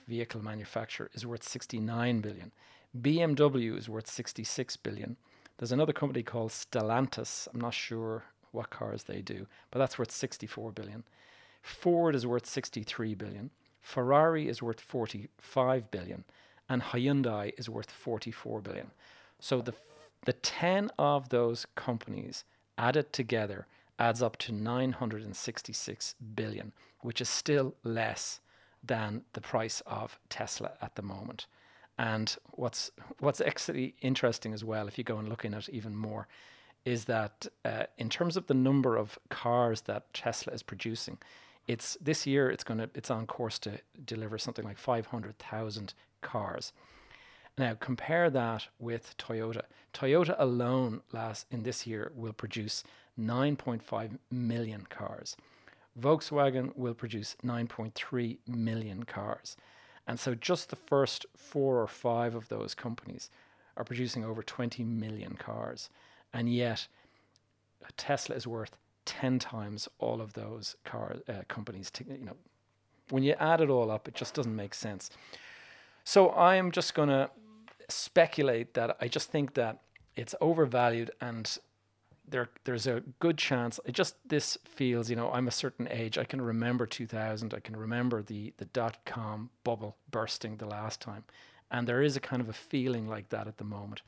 vehicle 0.08 0.44
manufacturer, 0.44 1.10
is 1.14 1.26
worth 1.26 1.44
69 1.44 2.22
billion. 2.22 2.52
BMW 3.00 3.78
is 3.78 3.90
worth 3.90 4.08
66 4.08 4.78
billion. 4.78 5.16
There's 5.58 5.72
another 5.72 5.94
company 5.94 6.24
called 6.24 6.52
Stellantis. 6.52 7.48
I'm 7.54 7.62
not 7.62 7.74
sure 7.74 8.24
what 8.52 8.70
cars 8.70 9.04
they 9.04 9.22
do, 9.22 9.48
but 9.72 9.80
that's 9.80 9.98
worth 9.98 10.12
64 10.12 10.72
billion. 10.72 11.04
Ford 11.62 12.16
is 12.16 12.28
worth 12.28 12.46
63 12.46 13.16
billion. 13.16 13.52
Ferrari 13.82 14.48
is 14.48 14.62
worth 14.62 14.82
45 14.82 15.90
billion, 15.92 16.24
and 16.70 16.82
Hyundai 16.82 17.54
is 17.58 17.70
worth 17.70 17.90
44 17.90 18.62
billion. 18.62 18.92
So 19.40 19.62
the 19.62 19.74
the 20.26 20.34
10 20.34 20.92
of 21.00 21.30
those 21.30 21.66
companies 21.76 22.44
added 22.78 23.12
together 23.12 23.66
adds 24.02 24.24
up 24.24 24.36
to 24.36 24.52
966 24.52 26.16
billion, 26.34 26.74
which 27.02 27.22
is 27.22 27.30
still 27.30 27.76
less 27.84 28.40
than 28.84 29.22
the 29.34 29.42
price 29.42 29.84
of 29.86 30.20
Tesla 30.28 30.72
at 30.82 30.96
the 30.96 31.04
moment. 31.04 31.46
And 32.00 32.36
what's 32.54 32.90
what's 33.20 33.42
actually 33.42 33.94
interesting 34.02 34.54
as 34.54 34.64
well, 34.64 34.88
if 34.88 34.98
you 34.98 35.04
go 35.04 35.18
and 35.20 35.30
look 35.30 35.46
in 35.46 35.54
it 35.54 35.70
even 35.70 35.96
more, 35.96 36.28
is 36.84 37.06
that 37.06 37.46
uh, 37.64 37.84
in 38.00 38.10
terms 38.10 38.38
of 38.38 38.48
the 38.48 38.56
number 38.56 38.98
of 38.98 39.20
cars 39.30 39.82
that 39.82 40.12
Tesla 40.16 40.52
is 40.52 40.64
producing, 40.64 41.20
it's 41.68 41.96
this 42.02 42.26
year 42.26 42.50
it's 42.50 42.64
going 42.64 42.80
to 42.80 42.90
it's 42.96 43.12
on 43.12 43.28
course 43.28 43.60
to 43.60 43.72
deliver 44.04 44.40
something 44.40 44.66
like 44.66 44.80
500,000 44.80 45.94
cars. 46.22 46.74
Now 47.56 47.76
compare 47.80 48.32
that 48.32 48.68
with 48.80 49.16
Toyota. 49.20 49.64
Toyota 49.94 50.36
alone 50.40 51.02
last 51.12 51.46
in 51.52 51.62
this 51.62 51.86
year 51.86 52.12
will 52.16 52.34
produce 52.34 52.84
9.5 53.22 54.18
million 54.32 54.86
cars. 54.90 55.36
Volkswagen 56.00 56.76
will 56.76 56.94
produce 56.94 57.36
9.3 57.44 58.38
million 58.48 59.04
cars. 59.04 59.56
And 60.08 60.20
so 60.20 60.36
just 60.36 60.70
the 60.70 60.76
first 60.76 61.26
four 61.36 61.82
or 61.82 61.88
five 61.88 62.34
of 62.36 62.50
those 62.50 62.74
companies 62.74 63.30
are 63.78 63.84
producing 63.84 64.26
over 64.26 64.42
20 64.42 64.84
million 64.84 65.36
cars. 65.36 65.90
And 66.34 66.54
yet 66.54 66.88
Tesla 67.98 68.36
is 68.36 68.48
worth 68.48 68.76
10 69.06 69.40
times 69.40 69.88
all 70.00 70.22
of 70.22 70.34
those 70.34 70.76
car 70.86 71.18
uh, 71.28 71.42
companies. 71.48 71.92
To, 71.92 72.04
you 72.04 72.26
know, 72.26 72.38
when 73.10 73.24
you 73.24 73.34
add 73.40 73.62
it 73.62 73.70
all 73.70 73.92
up, 73.92 74.08
it 74.08 74.14
just 74.14 74.34
doesn't 74.34 74.56
make 74.56 74.74
sense. 74.74 75.10
So 76.04 76.32
I'm 76.32 76.72
just 76.72 76.94
going 76.94 77.10
to 77.10 77.30
speculate 77.90 78.74
that 78.74 78.98
I 79.02 79.08
just 79.08 79.30
think 79.32 79.54
that 79.56 79.82
it's 80.16 80.36
overvalued 80.42 81.12
and 81.20 81.58
there 82.32 82.50
there's 82.64 82.88
a 82.88 83.04
good 83.20 83.38
chance 83.38 83.80
it 83.86 83.94
just 83.94 84.16
this 84.28 84.58
feels 84.66 85.10
you 85.10 85.16
know 85.16 85.32
I'm 85.32 85.48
a 85.48 85.52
certain 85.52 85.88
age 85.90 86.18
I 86.18 86.24
can 86.24 86.42
remember 86.42 86.86
2000 86.86 87.54
I 87.54 87.60
can 87.60 87.76
remember 87.76 88.24
the 88.24 88.54
the 88.58 88.66
dot 88.66 88.98
com 89.06 89.50
bubble 89.64 89.98
bursting 90.10 90.58
the 90.58 90.66
last 90.66 91.00
time 91.00 91.24
and 91.70 91.88
there 91.88 92.02
is 92.02 92.16
a 92.16 92.20
kind 92.20 92.42
of 92.42 92.50
a 92.50 92.54
feeling 92.54 93.08
like 93.08 93.30
that 93.30 93.48
at 93.48 93.58
the 93.58 93.64
moment 93.64 94.02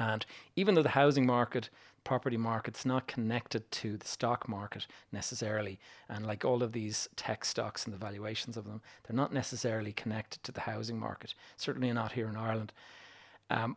and 0.00 0.24
even 0.56 0.74
though 0.74 0.82
the 0.82 0.88
housing 0.88 1.26
market, 1.26 1.68
property 2.04 2.38
market's 2.38 2.86
not 2.86 3.06
connected 3.06 3.70
to 3.70 3.98
the 3.98 4.06
stock 4.06 4.48
market 4.48 4.86
necessarily, 5.12 5.78
and 6.08 6.26
like 6.26 6.44
all 6.44 6.62
of 6.62 6.72
these 6.72 7.08
tech 7.16 7.44
stocks 7.44 7.84
and 7.84 7.92
the 7.92 7.98
valuations 7.98 8.56
of 8.56 8.64
them, 8.64 8.80
they're 9.04 9.16
not 9.16 9.32
necessarily 9.32 9.92
connected 9.92 10.42
to 10.42 10.52
the 10.52 10.62
housing 10.62 10.98
market. 10.98 11.34
Certainly 11.56 11.92
not 11.92 12.12
here 12.12 12.28
in 12.28 12.36
Ireland. 12.36 12.72
Um, 13.50 13.76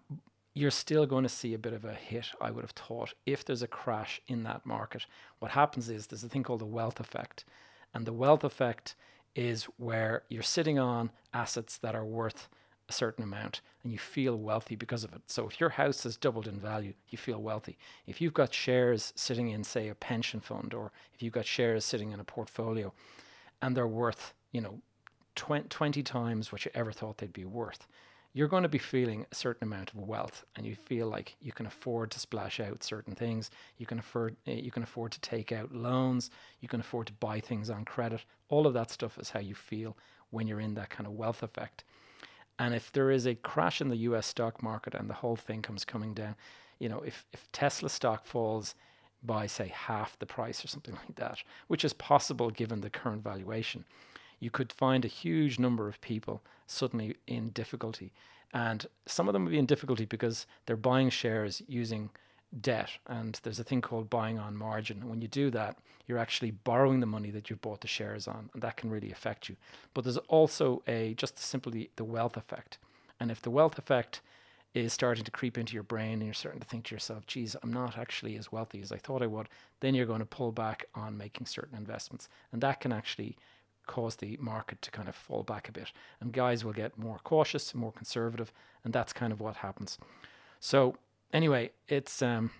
you're 0.54 0.72
still 0.72 1.06
going 1.06 1.24
to 1.24 1.30
see 1.30 1.54
a 1.54 1.60
bit 1.60 1.74
of 1.74 1.84
a 1.84 1.94
hit, 1.94 2.28
I 2.40 2.52
would 2.52 2.64
have 2.64 2.72
thought, 2.72 3.14
if 3.26 3.44
there's 3.44 3.64
a 3.64 3.68
crash 3.68 4.22
in 4.28 4.44
that 4.44 4.66
market. 4.66 5.06
What 5.40 5.52
happens 5.52 5.90
is 5.90 6.08
there's 6.08 6.24
a 6.24 6.30
thing 6.30 6.44
called 6.44 6.62
the 6.62 6.66
wealth 6.66 7.00
effect. 7.00 7.46
And 7.94 8.06
the 8.06 8.14
wealth 8.14 8.44
effect 8.44 8.96
is 9.36 9.64
where 9.78 10.24
you're 10.30 10.44
sitting 10.44 10.78
on 10.78 11.12
assets 11.34 11.78
that 11.80 11.96
are 11.96 12.06
worth 12.06 12.50
a 12.90 12.94
certain 12.94 13.24
amount 13.24 13.62
and 13.84 13.92
you 13.92 13.98
feel 13.98 14.38
wealthy 14.38 14.76
because 14.76 15.04
of 15.04 15.14
it. 15.14 15.22
So 15.28 15.48
if 15.48 15.60
your 15.60 15.70
house 15.70 16.04
has 16.04 16.18
doubled 16.18 16.48
in 16.48 16.60
value, 16.60 16.94
you 17.10 17.18
feel 17.18 17.42
wealthy. 17.42 17.78
If 18.06 18.22
you've 18.22 18.34
got 18.34 18.54
shares 18.54 19.12
sitting 19.16 19.50
in, 19.50 19.64
say, 19.64 19.88
a 19.90 19.96
pension 19.96 20.40
fund, 20.40 20.74
or 20.74 20.92
if 21.14 21.22
you've 21.22 21.34
got 21.34 21.46
shares 21.46 21.84
sitting 21.84 22.12
in 22.12 22.20
a 22.20 22.24
portfolio 22.24 22.94
and 23.62 23.76
they're 23.76 23.88
worth, 23.88 24.34
you 24.52 24.62
know, 24.62 24.82
20, 25.36 25.68
20 25.70 26.04
times 26.04 26.52
what 26.52 26.64
you 26.64 26.72
ever 26.76 26.92
thought 26.92 27.18
they'd 27.18 27.34
be 27.34 27.46
worth, 27.46 27.88
you're 28.34 28.48
going 28.48 28.64
to 28.64 28.70
be 28.70 28.80
feeling 28.80 29.26
a 29.32 29.36
certain 29.36 29.68
amount 29.68 29.92
of 29.92 30.00
wealth 30.00 30.44
and 30.56 30.66
you 30.66 30.76
feel 30.76 31.08
like 31.08 31.36
you 31.40 31.52
can 31.52 31.68
afford 31.68 32.10
to 32.12 32.20
splash 32.20 32.60
out 32.60 32.84
certain 32.84 33.14
things. 33.14 33.52
You 33.78 33.86
can 33.86 34.00
afford 34.00 34.36
eh, 34.48 34.54
you 34.56 34.72
can 34.72 34.84
afford 34.84 35.12
to 35.14 35.22
take 35.22 35.52
out 35.52 35.74
loans. 35.74 36.32
You 36.60 36.68
can 36.68 36.80
afford 36.80 37.08
to 37.08 37.14
buy 37.14 37.40
things 37.40 37.70
on 37.70 37.86
credit. 37.86 38.26
All 38.50 38.66
of 38.66 38.74
that 38.74 38.90
stuff 38.90 39.20
is 39.20 39.30
how 39.30 39.40
you 39.40 39.54
feel 39.54 39.96
when 40.32 40.48
you're 40.48 40.60
in 40.60 40.74
that 40.74 40.90
kind 40.90 41.06
of 41.06 41.14
wealth 41.14 41.44
effect. 41.44 41.84
And 42.58 42.74
if 42.74 42.92
there 42.92 43.12
is 43.12 43.28
a 43.28 43.36
crash 43.36 43.82
in 43.82 43.90
the 43.90 43.98
US 43.98 44.26
stock 44.26 44.64
market 44.64 44.96
and 44.96 45.10
the 45.10 45.16
whole 45.16 45.36
thing 45.36 45.62
comes 45.62 45.86
coming 45.86 46.14
down, 46.14 46.36
you 46.80 46.90
know, 46.90 47.02
if, 47.02 47.26
if 47.34 47.52
Tesla 47.52 47.90
stock 47.90 48.26
falls 48.26 48.74
by, 49.22 49.48
say, 49.48 49.68
half 49.70 50.18
the 50.20 50.26
price 50.26 50.66
or 50.66 50.68
something 50.68 50.96
like 51.08 51.16
that, 51.16 51.44
which 51.68 51.86
is 51.86 51.94
possible 51.94 52.50
given 52.50 52.82
the 52.82 52.90
current 52.90 53.24
valuation, 53.24 53.86
you 54.44 54.52
could 54.52 54.72
find 54.72 55.06
a 55.06 55.10
huge 55.10 55.58
number 55.60 55.88
of 55.88 56.02
people 56.02 56.42
suddenly 56.68 57.16
in 57.28 57.50
difficulty. 57.50 58.12
And 58.54 58.86
some 59.06 59.28
of 59.28 59.34
them 59.34 59.46
would 59.46 59.52
be 59.52 59.58
in 59.58 59.66
difficulty 59.66 60.06
because 60.06 60.46
they're 60.66 60.78
buying 60.78 61.10
shares 61.10 61.62
using 61.68 62.10
debt. 62.62 62.92
And 63.08 63.40
there's 63.44 63.60
a 63.60 63.64
thing 63.64 63.82
called 63.82 64.10
buying 64.10 64.38
on 64.38 64.56
margin. 64.56 65.00
And 65.02 65.10
when 65.10 65.22
you 65.22 65.28
do 65.28 65.50
that 65.52 65.78
you're 66.06 66.18
actually 66.18 66.52
borrowing 66.52 67.00
the 67.00 67.06
money 67.06 67.32
that 67.32 67.50
you've 67.50 67.62
bought 67.62 67.82
the 67.82 67.88
shares 67.88 68.28
on 68.28 68.50
and 68.54 68.62
that 68.62 68.76
can 68.76 68.90
really 68.90 69.12
affect 69.12 69.48
you. 69.48 69.56
But 69.94 70.04
there's 70.04 70.18
also 70.18 70.84
a 70.86 71.14
just 71.14 71.40
simply 71.40 71.90
the 71.96 72.04
wealth 72.04 72.36
effect. 72.36 72.78
And 73.20 73.32
if 73.32 73.42
the 73.42 73.50
wealth 73.50 73.78
effect 73.78 74.22
is 74.74 74.92
starting 74.92 75.24
to 75.24 75.32
creep 75.32 75.58
into 75.58 75.74
your 75.74 75.84
brain 75.84 76.14
and 76.14 76.26
you're 76.26 76.34
starting 76.34 76.60
to 76.60 76.68
think 76.68 76.86
to 76.86 76.96
yourself 76.96 77.28
geez 77.28 77.56
i'm 77.62 77.72
not 77.72 77.96
actually 77.96 78.36
as 78.36 78.52
wealthy 78.52 78.82
as 78.82 78.92
i 78.92 78.98
thought 78.98 79.22
i 79.22 79.28
would 79.28 79.48
then 79.84 79.94
you're 79.94 80.06
going 80.06 80.20
to 80.20 80.26
pull 80.26 80.54
back 80.54 80.86
on 80.96 81.18
making 81.18 81.46
certain 81.46 81.78
investments. 81.78 82.30
And 82.54 82.62
that 82.62 82.80
can 82.80 82.94
actually 82.94 83.36
cause 83.86 84.18
the 84.18 84.38
market 84.40 84.82
to 84.82 84.92
kind 84.92 85.10
of 85.10 85.16
fall 85.16 85.44
back 85.44 85.68
a 85.70 85.72
bit 85.72 85.92
and 86.20 86.32
guys 86.32 86.64
will 86.64 86.74
get 86.74 86.98
more 86.98 87.20
cautious 87.24 87.74
more 87.76 87.92
conservative 87.92 88.52
and 88.84 88.94
that's 88.94 89.14
kind 89.14 89.34
of 89.34 89.40
what 89.40 89.58
happens 89.58 89.98
so 90.60 90.96
anyway, 91.34 91.72
it's 91.90 92.22
um, 92.22 92.52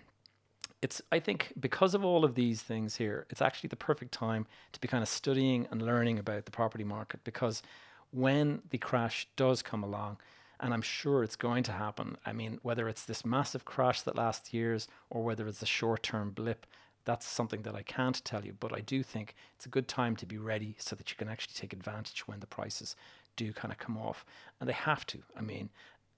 it's 0.82 1.00
I 1.10 1.20
think 1.20 1.54
because 1.58 1.94
of 1.94 2.04
all 2.04 2.22
of 2.22 2.34
these 2.34 2.60
things 2.60 2.96
here, 2.96 3.26
it's 3.30 3.40
actually 3.40 3.68
the 3.68 3.76
perfect 3.76 4.12
time 4.12 4.46
to 4.72 4.80
be 4.80 4.88
kind 4.88 5.02
of 5.02 5.08
studying 5.08 5.66
and 5.70 5.80
learning 5.80 6.18
about 6.18 6.44
the 6.44 6.50
property 6.50 6.84
market 6.84 7.24
because 7.24 7.62
when 8.10 8.60
the 8.68 8.76
crash 8.76 9.26
does 9.36 9.62
come 9.62 9.82
along, 9.82 10.18
and 10.60 10.74
I'm 10.74 10.82
sure 10.82 11.24
it's 11.24 11.34
going 11.34 11.62
to 11.64 11.72
happen. 11.72 12.18
I 12.26 12.32
mean, 12.34 12.58
whether 12.62 12.88
it's 12.88 13.06
this 13.06 13.24
massive 13.24 13.64
crash 13.64 14.02
that 14.02 14.16
lasts 14.16 14.52
years 14.52 14.86
or 15.08 15.24
whether 15.24 15.48
it's 15.48 15.62
a 15.62 15.66
short-term 15.66 16.30
blip, 16.30 16.66
that's 17.04 17.26
something 17.26 17.62
that 17.62 17.74
I 17.74 17.82
can't 17.82 18.24
tell 18.24 18.44
you. 18.44 18.54
But 18.58 18.74
I 18.74 18.80
do 18.80 19.02
think 19.02 19.34
it's 19.54 19.66
a 19.66 19.70
good 19.70 19.88
time 19.88 20.16
to 20.16 20.26
be 20.26 20.38
ready 20.38 20.76
so 20.78 20.96
that 20.96 21.10
you 21.10 21.16
can 21.16 21.28
actually 21.28 21.54
take 21.54 21.72
advantage 21.72 22.26
when 22.26 22.40
the 22.40 22.46
prices 22.46 22.96
do 23.36 23.52
kind 23.52 23.72
of 23.72 23.78
come 23.78 23.96
off. 23.96 24.24
And 24.60 24.68
they 24.68 24.74
have 24.74 25.06
to. 25.06 25.18
I 25.36 25.42
mean, 25.42 25.70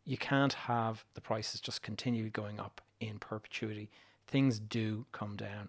you 0.05 0.17
can't 0.17 0.53
have 0.53 1.05
the 1.15 1.21
prices 1.21 1.61
just 1.61 1.83
continue 1.83 2.31
going 2.31 2.61
up 2.61 2.81
in 3.01 3.19
perpetuity. 3.19 3.91
Things 4.27 4.59
do 4.59 5.07
come 5.13 5.37
down. 5.37 5.69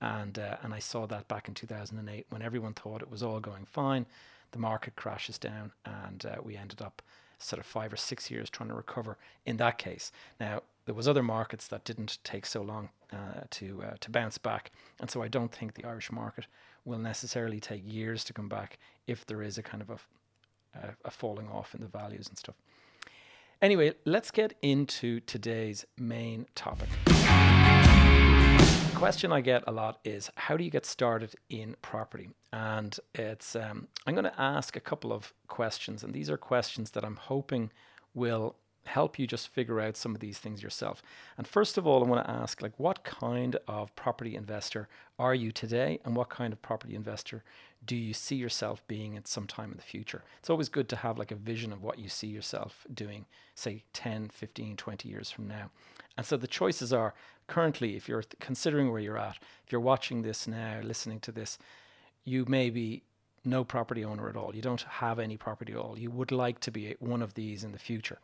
And, 0.00 0.38
uh, 0.38 0.56
and 0.62 0.72
I 0.72 0.78
saw 0.78 1.06
that 1.06 1.26
back 1.26 1.48
in 1.48 1.54
2008 1.54 2.26
when 2.28 2.42
everyone 2.42 2.74
thought 2.74 3.02
it 3.02 3.10
was 3.10 3.22
all 3.22 3.40
going 3.40 3.64
fine. 3.64 4.06
The 4.52 4.58
market 4.58 4.96
crashes 4.96 5.38
down, 5.38 5.72
and 5.84 6.24
uh, 6.24 6.36
we 6.42 6.56
ended 6.56 6.80
up 6.80 7.02
sort 7.38 7.60
of 7.60 7.66
five 7.66 7.92
or 7.92 7.96
six 7.96 8.30
years 8.30 8.48
trying 8.48 8.68
to 8.68 8.74
recover 8.74 9.18
in 9.44 9.56
that 9.58 9.78
case. 9.78 10.10
Now, 10.40 10.62
there 10.86 10.94
was 10.94 11.08
other 11.08 11.22
markets 11.22 11.68
that 11.68 11.84
didn't 11.84 12.18
take 12.24 12.46
so 12.46 12.62
long 12.62 12.88
uh, 13.12 13.42
to 13.50 13.82
uh, 13.82 13.94
to 14.00 14.10
bounce 14.10 14.38
back, 14.38 14.70
and 15.00 15.10
so 15.10 15.22
I 15.22 15.28
don't 15.28 15.52
think 15.52 15.74
the 15.74 15.84
Irish 15.84 16.12
market 16.12 16.46
will 16.84 16.98
necessarily 16.98 17.60
take 17.60 17.82
years 17.84 18.24
to 18.24 18.32
come 18.32 18.48
back 18.48 18.78
if 19.06 19.26
there 19.26 19.42
is 19.42 19.58
a 19.58 19.62
kind 19.62 19.82
of 19.82 19.90
a, 19.90 19.98
a, 20.74 20.94
a 21.06 21.10
falling 21.10 21.48
off 21.48 21.74
in 21.74 21.80
the 21.80 21.88
values 21.88 22.28
and 22.28 22.38
stuff. 22.38 22.56
Anyway, 23.60 23.92
let's 24.04 24.30
get 24.30 24.54
into 24.62 25.20
today's 25.20 25.84
main 25.96 26.46
topic. 26.54 26.88
Question 28.94 29.32
I 29.32 29.40
get 29.40 29.64
a 29.66 29.72
lot 29.72 29.98
is 30.04 30.30
how 30.36 30.56
do 30.56 30.64
you 30.64 30.70
get 30.70 30.86
started 30.86 31.34
in 31.50 31.76
property? 31.82 32.30
And 32.52 32.96
it's 33.14 33.56
um, 33.56 33.88
I'm 34.06 34.14
going 34.14 34.24
to 34.24 34.40
ask 34.40 34.76
a 34.76 34.80
couple 34.80 35.12
of 35.12 35.32
questions, 35.46 36.02
and 36.02 36.14
these 36.14 36.30
are 36.30 36.36
questions 36.36 36.90
that 36.92 37.04
I'm 37.04 37.16
hoping 37.16 37.70
will 38.14 38.56
help 38.84 39.18
you 39.18 39.26
just 39.26 39.48
figure 39.48 39.80
out 39.80 39.96
some 39.96 40.14
of 40.14 40.20
these 40.20 40.38
things 40.38 40.62
yourself. 40.62 41.02
And 41.36 41.46
first 41.46 41.76
of 41.76 41.86
all, 41.86 42.02
I 42.02 42.08
want 42.08 42.24
to 42.24 42.30
ask 42.30 42.62
like 42.62 42.72
what 42.78 43.04
kind 43.04 43.56
of 43.66 43.94
property 43.96 44.34
investor 44.34 44.88
are 45.18 45.34
you 45.34 45.52
today 45.52 46.00
and 46.04 46.16
what 46.16 46.30
kind 46.30 46.52
of 46.52 46.62
property 46.62 46.94
investor 46.94 47.44
do 47.84 47.94
you 47.94 48.12
see 48.14 48.36
yourself 48.36 48.82
being 48.88 49.16
at 49.16 49.28
some 49.28 49.46
time 49.46 49.70
in 49.70 49.76
the 49.76 49.82
future? 49.82 50.24
It's 50.38 50.50
always 50.50 50.68
good 50.68 50.88
to 50.90 50.96
have 50.96 51.18
like 51.18 51.30
a 51.30 51.36
vision 51.36 51.72
of 51.72 51.82
what 51.82 51.98
you 51.98 52.08
see 52.08 52.28
yourself 52.28 52.86
doing 52.92 53.26
say 53.54 53.84
10, 53.92 54.30
15, 54.30 54.76
20 54.76 55.08
years 55.08 55.30
from 55.30 55.48
now. 55.48 55.70
And 56.16 56.24
so 56.24 56.36
the 56.36 56.46
choices 56.46 56.92
are 56.92 57.14
currently 57.46 57.96
if 57.96 58.08
you're 58.08 58.24
considering 58.40 58.90
where 58.90 59.00
you're 59.00 59.18
at, 59.18 59.38
if 59.64 59.72
you're 59.72 59.80
watching 59.80 60.22
this 60.22 60.46
now, 60.46 60.80
listening 60.82 61.20
to 61.20 61.32
this, 61.32 61.58
you 62.24 62.44
may 62.46 62.70
be 62.70 63.02
no 63.44 63.64
property 63.64 64.04
owner 64.04 64.28
at 64.28 64.36
all. 64.36 64.54
You 64.54 64.62
don't 64.62 64.82
have 64.82 65.18
any 65.18 65.36
property 65.36 65.72
at 65.72 65.78
all. 65.78 65.98
You 65.98 66.10
would 66.10 66.32
like 66.32 66.60
to 66.60 66.70
be 66.70 66.94
one 67.00 67.22
of 67.22 67.34
these 67.34 67.64
in 67.64 67.72
the 67.72 67.78
future. 67.78 68.18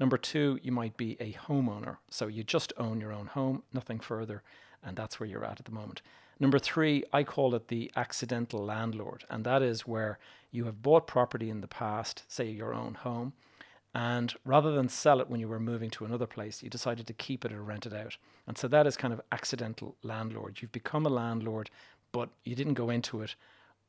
Number 0.00 0.16
two, 0.16 0.58
you 0.62 0.72
might 0.72 0.96
be 0.96 1.16
a 1.20 1.32
homeowner. 1.32 1.98
So 2.10 2.26
you 2.26 2.42
just 2.42 2.72
own 2.76 3.00
your 3.00 3.12
own 3.12 3.26
home, 3.26 3.62
nothing 3.72 4.00
further, 4.00 4.42
and 4.82 4.96
that's 4.96 5.18
where 5.18 5.28
you're 5.28 5.44
at 5.44 5.60
at 5.60 5.66
the 5.66 5.72
moment. 5.72 6.02
Number 6.40 6.58
three, 6.58 7.04
I 7.12 7.22
call 7.22 7.54
it 7.54 7.68
the 7.68 7.92
accidental 7.94 8.64
landlord, 8.64 9.24
and 9.30 9.44
that 9.44 9.62
is 9.62 9.86
where 9.86 10.18
you 10.50 10.64
have 10.64 10.82
bought 10.82 11.06
property 11.06 11.48
in 11.48 11.60
the 11.60 11.68
past, 11.68 12.24
say 12.28 12.50
your 12.50 12.74
own 12.74 12.94
home, 12.94 13.32
and 13.94 14.34
rather 14.44 14.72
than 14.72 14.88
sell 14.88 15.20
it 15.20 15.30
when 15.30 15.38
you 15.38 15.46
were 15.46 15.60
moving 15.60 15.90
to 15.90 16.04
another 16.04 16.26
place, 16.26 16.62
you 16.62 16.68
decided 16.68 17.06
to 17.06 17.12
keep 17.12 17.44
it 17.44 17.52
or 17.52 17.62
rent 17.62 17.86
it 17.86 17.94
out. 17.94 18.16
And 18.48 18.58
so 18.58 18.66
that 18.68 18.86
is 18.88 18.96
kind 18.96 19.14
of 19.14 19.20
accidental 19.30 19.94
landlord. 20.02 20.58
You've 20.60 20.72
become 20.72 21.06
a 21.06 21.10
landlord, 21.10 21.70
but 22.10 22.28
you 22.44 22.56
didn't 22.56 22.74
go 22.74 22.90
into 22.90 23.22
it 23.22 23.36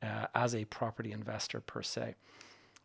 uh, 0.03 0.27
as 0.35 0.53
a 0.53 0.65
property 0.65 1.11
investor 1.11 1.59
per 1.59 1.81
se. 1.81 2.13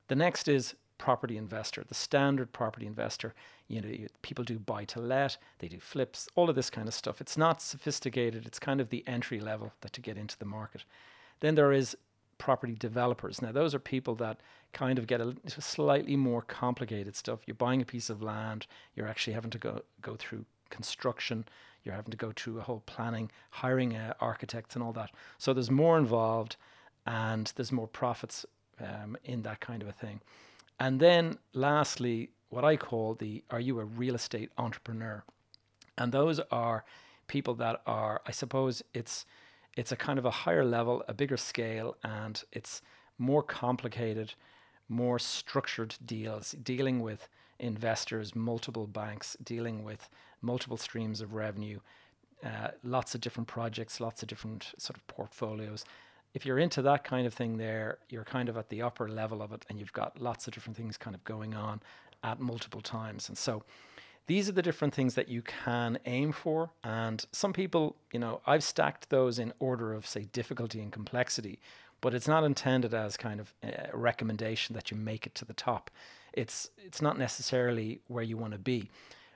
The 0.09 0.15
next 0.15 0.49
is 0.49 0.75
property 1.01 1.39
investor, 1.39 1.83
the 1.89 1.95
standard 1.95 2.53
property 2.53 2.87
investor. 2.87 3.35
You 3.69 3.81
know, 3.81 3.89
you, 3.89 4.09
people 4.21 4.45
do 4.45 4.59
buy 4.59 4.85
to 4.85 5.01
let, 5.01 5.39
they 5.59 5.69
do 5.69 5.81
flips, 5.81 6.29
all 6.37 6.51
of 6.51 6.57
this 6.57 6.71
kind 6.71 6.87
of 6.87 6.95
stuff. 6.95 7.21
It's 7.21 7.39
not 7.39 7.63
sophisticated. 7.63 8.45
It's 8.47 8.59
kind 8.59 8.81
of 8.81 8.91
the 8.91 9.03
entry 9.07 9.41
level 9.41 9.73
that 9.81 9.95
to 9.95 10.03
get 10.03 10.19
into 10.19 10.39
the 10.39 10.45
market. 10.45 10.85
Then 11.41 11.55
there 11.55 11.73
is 11.73 11.97
property 12.37 12.75
developers. 12.75 13.41
Now, 13.41 13.53
those 13.53 13.75
are 13.75 13.79
people 13.79 14.15
that 14.17 14.41
kind 14.73 14.99
of 14.99 15.07
get 15.07 15.21
a 15.21 15.35
slightly 15.59 16.17
more 16.17 16.43
complicated 16.43 17.17
stuff. 17.17 17.41
You're 17.47 17.55
buying 17.55 17.83
a 17.83 17.87
piece 17.87 18.11
of 18.11 18.23
land, 18.23 18.67
you're 18.95 19.09
actually 19.09 19.33
having 19.35 19.51
to 19.51 19.59
go 19.59 19.83
go 20.03 20.17
through 20.17 20.45
construction, 20.69 21.45
you're 21.83 21.95
having 21.95 22.11
to 22.11 22.17
go 22.17 22.33
through 22.37 22.59
a 22.59 22.63
whole 22.63 22.83
planning, 22.87 23.31
hiring 23.51 23.97
uh, 23.97 24.15
architects, 24.21 24.75
and 24.75 24.83
all 24.85 24.93
that. 24.93 25.11
So 25.39 25.53
there's 25.53 25.71
more 25.71 25.99
involved, 25.99 26.57
and 27.07 27.53
there's 27.57 27.73
more 27.73 27.89
profits 27.89 28.47
um, 28.81 29.17
in 29.25 29.43
that 29.43 29.61
kind 29.61 29.83
of 29.83 29.89
a 29.89 29.93
thing. 29.93 30.21
And 30.81 30.99
then 30.99 31.39
lastly, 31.53 32.31
what 32.49 32.65
I 32.65 32.77
call 32.77 33.15
the 33.15 33.45
are 33.51 33.61
you 33.61 33.79
a 33.79 33.85
real 33.85 34.15
estate 34.15 34.51
entrepreneur? 34.57 35.23
And 35.99 36.11
those 36.11 36.41
are 36.51 36.85
people 37.29 37.55
that 37.57 37.83
are, 37.87 38.23
I 38.27 38.33
suppose 38.33 38.83
it's 38.95 39.27
it's 39.77 39.93
a 39.93 39.97
kind 39.97 40.19
of 40.19 40.25
a 40.25 40.31
higher 40.31 40.65
level, 40.65 41.05
a 41.07 41.15
bigger 41.15 41.37
scale, 41.37 41.97
and 42.03 42.43
it's 42.51 42.83
more 43.19 43.43
complicated, 43.43 44.35
more 44.89 45.19
structured 45.19 45.95
deals, 46.05 46.57
dealing 46.63 47.01
with 47.01 47.29
investors, 47.61 48.35
multiple 48.35 48.89
banks, 48.89 49.37
dealing 49.45 49.85
with 49.85 50.09
multiple 50.43 50.77
streams 50.77 51.21
of 51.21 51.35
revenue, 51.35 51.79
uh, 52.45 52.69
lots 52.83 53.15
of 53.15 53.21
different 53.21 53.47
projects, 53.47 54.01
lots 54.01 54.23
of 54.23 54.29
different 54.29 54.73
sort 54.77 54.97
of 54.97 55.07
portfolios. 55.07 55.85
If 56.35 56.47
you're 56.47 56.59
into 56.59 56.83
that 56.83 57.05
kind 57.05 57.27
of 57.27 57.35
thing, 57.35 57.57
there, 57.57 57.99
you're 58.09 58.25
kind 58.25 58.49
of 58.49 58.57
at 58.57 58.69
the 58.69 58.83
upper 58.83 59.09
level 59.09 59.43
of 59.43 59.53
it, 59.53 59.67
and 59.69 59.79
you've 59.79 59.93
got 59.93 60.21
lots 60.21 60.47
of 60.47 60.55
different 60.55 60.77
things 60.77 60.97
kind 60.97 61.15
of 61.15 61.25
going 61.25 61.55
on 61.55 61.81
at 62.23 62.41
multiple 62.41 62.81
times. 62.81 63.29
And 63.29 63.37
so, 63.37 63.65
these 64.27 64.49
are 64.49 64.53
the 64.53 64.63
different 64.63 64.95
things 64.95 65.17
that 65.17 65.29
you 65.29 65.43
can 65.43 65.99
aim 66.07 66.31
for. 66.31 66.71
And 66.85 67.25
some 67.33 67.53
people, 67.53 67.97
you 68.13 68.21
know, 68.21 68.41
I've 68.47 68.63
stacked 68.63 69.11
those 69.11 69.41
in 69.41 69.53
order 69.59 69.93
of, 69.93 70.07
say, 70.07 70.27
difficulty 70.33 70.81
and 70.81 70.93
complexity, 70.93 71.59
but 72.01 72.15
it's 72.15 72.29
not 72.29 72.45
intended 72.45 72.95
as 72.95 73.17
kind 73.17 73.41
of 73.41 73.53
a 73.65 73.91
recommendation 73.93 74.75
that 74.75 74.91
you 74.91 74.97
make 74.97 75.27
it 75.27 75.35
to 75.37 75.45
the 75.45 75.53
top. 75.53 75.91
It's 76.33 76.71
it's 76.79 77.03
not 77.03 77.19
necessarily 77.19 78.03
where 78.07 78.23
you 78.23 78.37
want 78.37 78.53
to 78.53 78.59
be. 78.61 78.89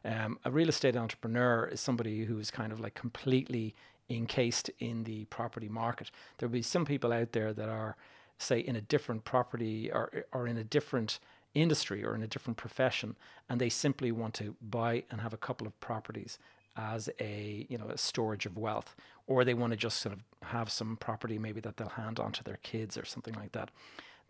Um, 0.05 0.39
a 0.45 0.51
real 0.51 0.69
estate 0.69 0.97
entrepreneur 0.97 1.67
is 1.67 1.81
somebody 1.81 2.25
who 2.25 2.39
is 2.39 2.51
kind 2.51 2.73
of 2.73 2.79
like 2.79 2.95
completely 2.95 3.75
encased 4.09 4.71
in 4.79 5.05
the 5.05 5.25
property 5.27 5.69
market. 5.69 6.11
There'll 6.39 6.53
be 6.53 6.63
some 6.63 6.85
people 6.85 7.13
out 7.13 7.33
there 7.33 7.53
that 7.53 7.69
are, 7.69 7.97
say, 8.39 8.59
in 8.59 8.77
a 8.77 8.81
different 8.81 9.25
property 9.25 9.91
or 9.93 10.25
or 10.33 10.47
in 10.47 10.57
a 10.57 10.65
different 10.65 11.19
industry 11.55 12.05
or 12.05 12.15
in 12.15 12.23
a 12.23 12.27
different 12.27 12.57
profession, 12.57 13.17
and 13.49 13.61
they 13.61 13.69
simply 13.69 14.13
want 14.13 14.35
to 14.35 14.57
buy 14.61 15.05
and 15.11 15.21
have 15.21 15.33
a 15.33 15.39
couple 15.39 15.67
of 15.67 15.79
properties 15.81 16.39
as 16.77 17.09
a 17.21 17.67
you 17.69 17.79
know 17.79 17.89
a 17.89 17.99
storage 17.99 18.47
of 18.47 18.57
wealth, 18.57 18.97
or 19.27 19.45
they 19.45 19.55
want 19.55 19.73
to 19.73 19.77
just 19.77 20.01
sort 20.01 20.15
of 20.15 20.21
have 20.49 20.71
some 20.71 20.97
property 20.97 21.39
maybe 21.39 21.61
that 21.61 21.77
they'll 21.77 21.89
hand 21.89 22.19
on 22.19 22.33
to 22.33 22.45
their 22.45 22.59
kids 22.63 22.99
or 22.99 23.05
something 23.05 23.35
like 23.35 23.53
that. 23.53 23.71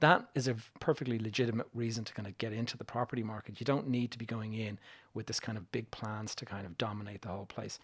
That 0.00 0.28
is 0.34 0.48
a 0.48 0.56
perfectly 0.80 1.18
legitimate 1.18 1.68
reason 1.72 2.04
to 2.04 2.12
kind 2.12 2.26
of 2.26 2.36
get 2.38 2.52
into 2.52 2.76
the 2.76 2.84
property 2.84 3.22
market. 3.22 3.60
You 3.60 3.64
don't 3.64 3.88
need 3.88 4.10
to 4.10 4.18
be 4.18 4.26
going 4.26 4.54
in 4.54 4.78
with 5.14 5.26
this 5.26 5.40
kind 5.40 5.56
of 5.56 5.70
big 5.70 5.90
plans 5.92 6.34
to 6.36 6.44
kind 6.44 6.66
of 6.66 6.76
dominate 6.76 7.22
the 7.22 7.28
whole 7.28 7.46
place. 7.46 7.78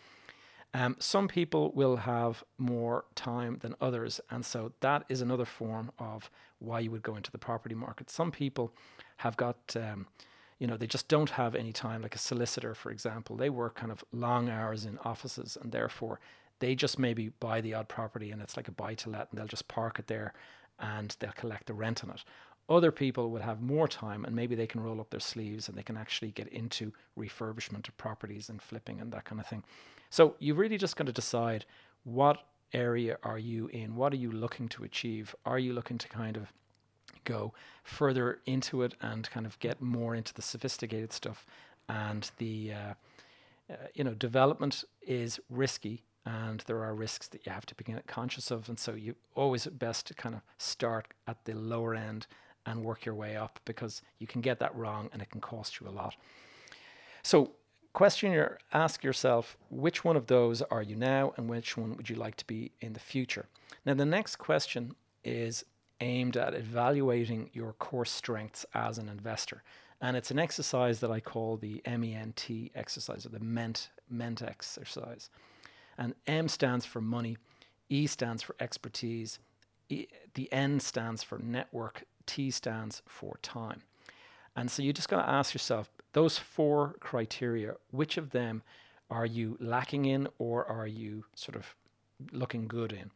Um, 0.73 0.97
some 1.01 1.27
people 1.27 1.73
will 1.73 1.97
have 1.97 2.45
more 2.57 3.05
time 3.17 3.59
than 3.61 3.75
others, 3.81 4.21
and 4.31 4.45
so 4.45 4.73
that 4.81 5.05
is 5.09 5.21
another 5.21 5.45
form 5.45 5.91
of 5.99 6.31
why 6.61 6.81
you 6.81 6.91
would 6.93 7.03
go 7.03 7.17
into 7.17 7.33
the 7.33 7.39
property 7.39 7.75
market. 7.75 8.09
Some 8.09 8.31
people 8.31 8.73
have 9.17 9.37
got, 9.37 9.57
um, 9.77 10.07
you 10.61 10.69
know, 10.69 10.77
they 10.77 10.87
just 10.87 11.09
don't 11.09 11.31
have 11.31 11.57
any 11.57 11.73
time, 11.73 12.03
like 12.03 12.15
a 12.15 12.19
solicitor, 12.19 12.75
for 12.75 12.93
example. 12.93 13.37
They 13.37 13.51
work 13.51 13.75
kind 13.75 13.91
of 13.91 14.05
long 14.13 14.49
hours 14.49 14.85
in 14.85 14.99
offices, 14.99 15.59
and 15.61 15.73
therefore 15.73 16.21
they 16.61 16.75
just 16.75 16.99
maybe 16.99 17.31
buy 17.41 17.61
the 17.61 17.75
odd 17.75 17.89
property 17.89 18.31
and 18.31 18.41
it's 18.41 18.57
like 18.57 18.69
a 18.69 18.73
buy 18.73 18.95
to 18.95 19.11
let, 19.11 19.29
and 19.31 19.39
they'll 19.39 19.47
just 19.47 19.67
park 19.67 19.99
it 19.99 20.07
there 20.07 20.33
and 20.79 21.17
they'll 21.19 21.33
collect 21.33 21.67
the 21.67 21.75
rent 21.75 22.05
on 22.05 22.11
it. 22.11 22.25
Other 22.71 22.93
people 22.93 23.31
would 23.31 23.43
have 23.43 23.61
more 23.61 23.89
time 23.89 24.25
and 24.25 24.35
maybe 24.35 24.55
they 24.55 24.67
can 24.67 24.81
roll 24.81 25.01
up 25.01 25.11
their 25.11 25.21
sleeves 25.21 25.69
and 25.69 25.77
they 25.77 25.83
can 25.83 25.97
actually 25.97 26.31
get 26.31 26.49
into 26.49 26.93
refurbishment 27.19 27.89
of 27.89 27.97
properties 27.99 28.49
and 28.49 28.63
flipping 28.63 29.01
and 29.01 29.13
that 29.13 29.25
kind 29.25 29.41
of 29.41 29.47
thing. 29.47 29.65
So 30.09 30.37
you 30.39 30.55
really 30.55 30.79
just 30.79 30.97
got 30.97 31.09
to 31.09 31.13
decide 31.13 31.67
what 32.05 32.45
area 32.73 33.19
are 33.25 33.39
you 33.39 33.67
in? 33.69 33.97
What 33.97 34.13
are 34.13 34.17
you 34.17 34.31
looking 34.31 34.69
to 34.71 34.85
achieve? 34.85 35.35
Are 35.45 35.59
you 35.59 35.73
looking 35.73 35.99
to 35.99 36.09
kind 36.09 36.37
of 36.37 36.53
go 37.25 37.53
further 37.83 38.41
into 38.47 38.83
it 38.83 38.95
and 39.01 39.29
kind 39.31 39.47
of 39.47 39.59
get 39.59 39.81
more 39.81 40.15
into 40.15 40.33
the 40.33 40.43
sophisticated 40.43 41.13
stuff 41.13 41.45
and 41.89 42.31
the 42.39 42.73
uh, 42.73 42.95
uh, 43.71 43.75
you 43.95 44.05
know 44.05 44.15
development 44.15 44.85
is 45.03 45.41
risky 45.51 46.03
and 46.25 46.61
there 46.67 46.83
are 46.83 46.95
risks 46.95 47.29
that 47.29 47.45
you 47.45 47.53
have 47.53 47.67
to 47.67 47.75
be 47.75 47.85
conscious 48.07 48.51
of 48.51 48.69
and 48.69 48.79
so 48.79 48.95
you 48.95 49.15
always 49.35 49.67
best 49.67 50.07
to 50.07 50.15
kind 50.15 50.35
of 50.35 50.41
start 50.59 51.09
at 51.27 51.45
the 51.45 51.55
lower 51.55 51.95
end 51.95 52.27
and 52.71 52.85
work 52.85 53.05
your 53.05 53.15
way 53.15 53.37
up 53.37 53.61
because 53.65 54.03
you 54.19 54.27
can 54.27 54.41
get 54.41 54.59
that 54.61 54.75
wrong 54.75 55.09
and 55.13 55.21
it 55.21 55.31
can 55.31 55.41
cost 55.41 55.81
you 55.81 55.89
a 55.89 55.91
lot. 55.91 56.17
So 57.23 57.53
question 57.93 58.33
your 58.33 58.59
ask 58.73 59.03
yourself 59.03 59.57
which 59.69 60.05
one 60.05 60.17
of 60.17 60.27
those 60.27 60.63
are 60.63 60.83
you 60.83 60.97
now 60.97 61.33
and 61.37 61.49
which 61.49 61.77
one 61.77 61.97
would 61.97 62.09
you 62.09 62.17
like 62.17 62.37
to 62.37 62.47
be 62.47 62.73
in 62.81 62.93
the 62.93 63.01
future? 63.01 63.47
Now 63.85 63.95
the 63.95 64.07
next 64.07 64.37
question 64.37 64.95
is 65.25 65.65
aimed 66.01 66.37
at 66.37 66.55
evaluating 66.55 67.51
your 67.53 67.73
core 67.75 68.05
strengths 68.05 68.65
as 68.75 68.99
an 68.99 69.09
investor. 69.09 69.63
And 70.01 70.17
it's 70.17 70.31
an 70.31 70.39
exercise 70.39 71.01
that 71.01 71.11
I 71.11 71.21
call 71.21 71.59
the 71.59 71.83
MENT 71.87 72.71
exercise 72.75 73.27
or 73.27 73.29
the 73.29 73.41
MENT 73.41 73.91
MENT 74.09 74.41
exercise. 74.41 75.29
And 75.99 76.15
M 76.27 76.49
stands 76.49 76.87
for 76.87 77.03
money, 77.03 77.37
E 77.91 78.07
stands 78.07 78.43
for 78.43 78.57
expertise, 78.61 79.39
e, 79.91 80.07
the 80.33 80.51
N 80.51 80.81
stands 80.81 81.23
for 81.23 81.39
network, 81.39 82.05
T 82.27 82.51
stands 82.51 83.03
for 83.07 83.39
time. 83.43 83.83
And 84.57 84.71
so 84.71 84.83
you're 84.83 84.93
just 84.93 85.09
got 85.09 85.23
to 85.23 85.29
ask 85.29 85.55
yourself 85.55 85.91
those 86.13 86.39
four 86.39 86.97
criteria, 87.01 87.75
which 87.91 88.17
of 88.17 88.31
them 88.31 88.63
are 89.11 89.27
you 89.27 89.57
lacking 89.61 90.05
in 90.05 90.29
or 90.39 90.65
are 90.67 90.87
you 90.87 91.25
sort 91.35 91.57
of 91.57 91.75
looking 92.33 92.67
good 92.67 92.93
in? 92.93 93.11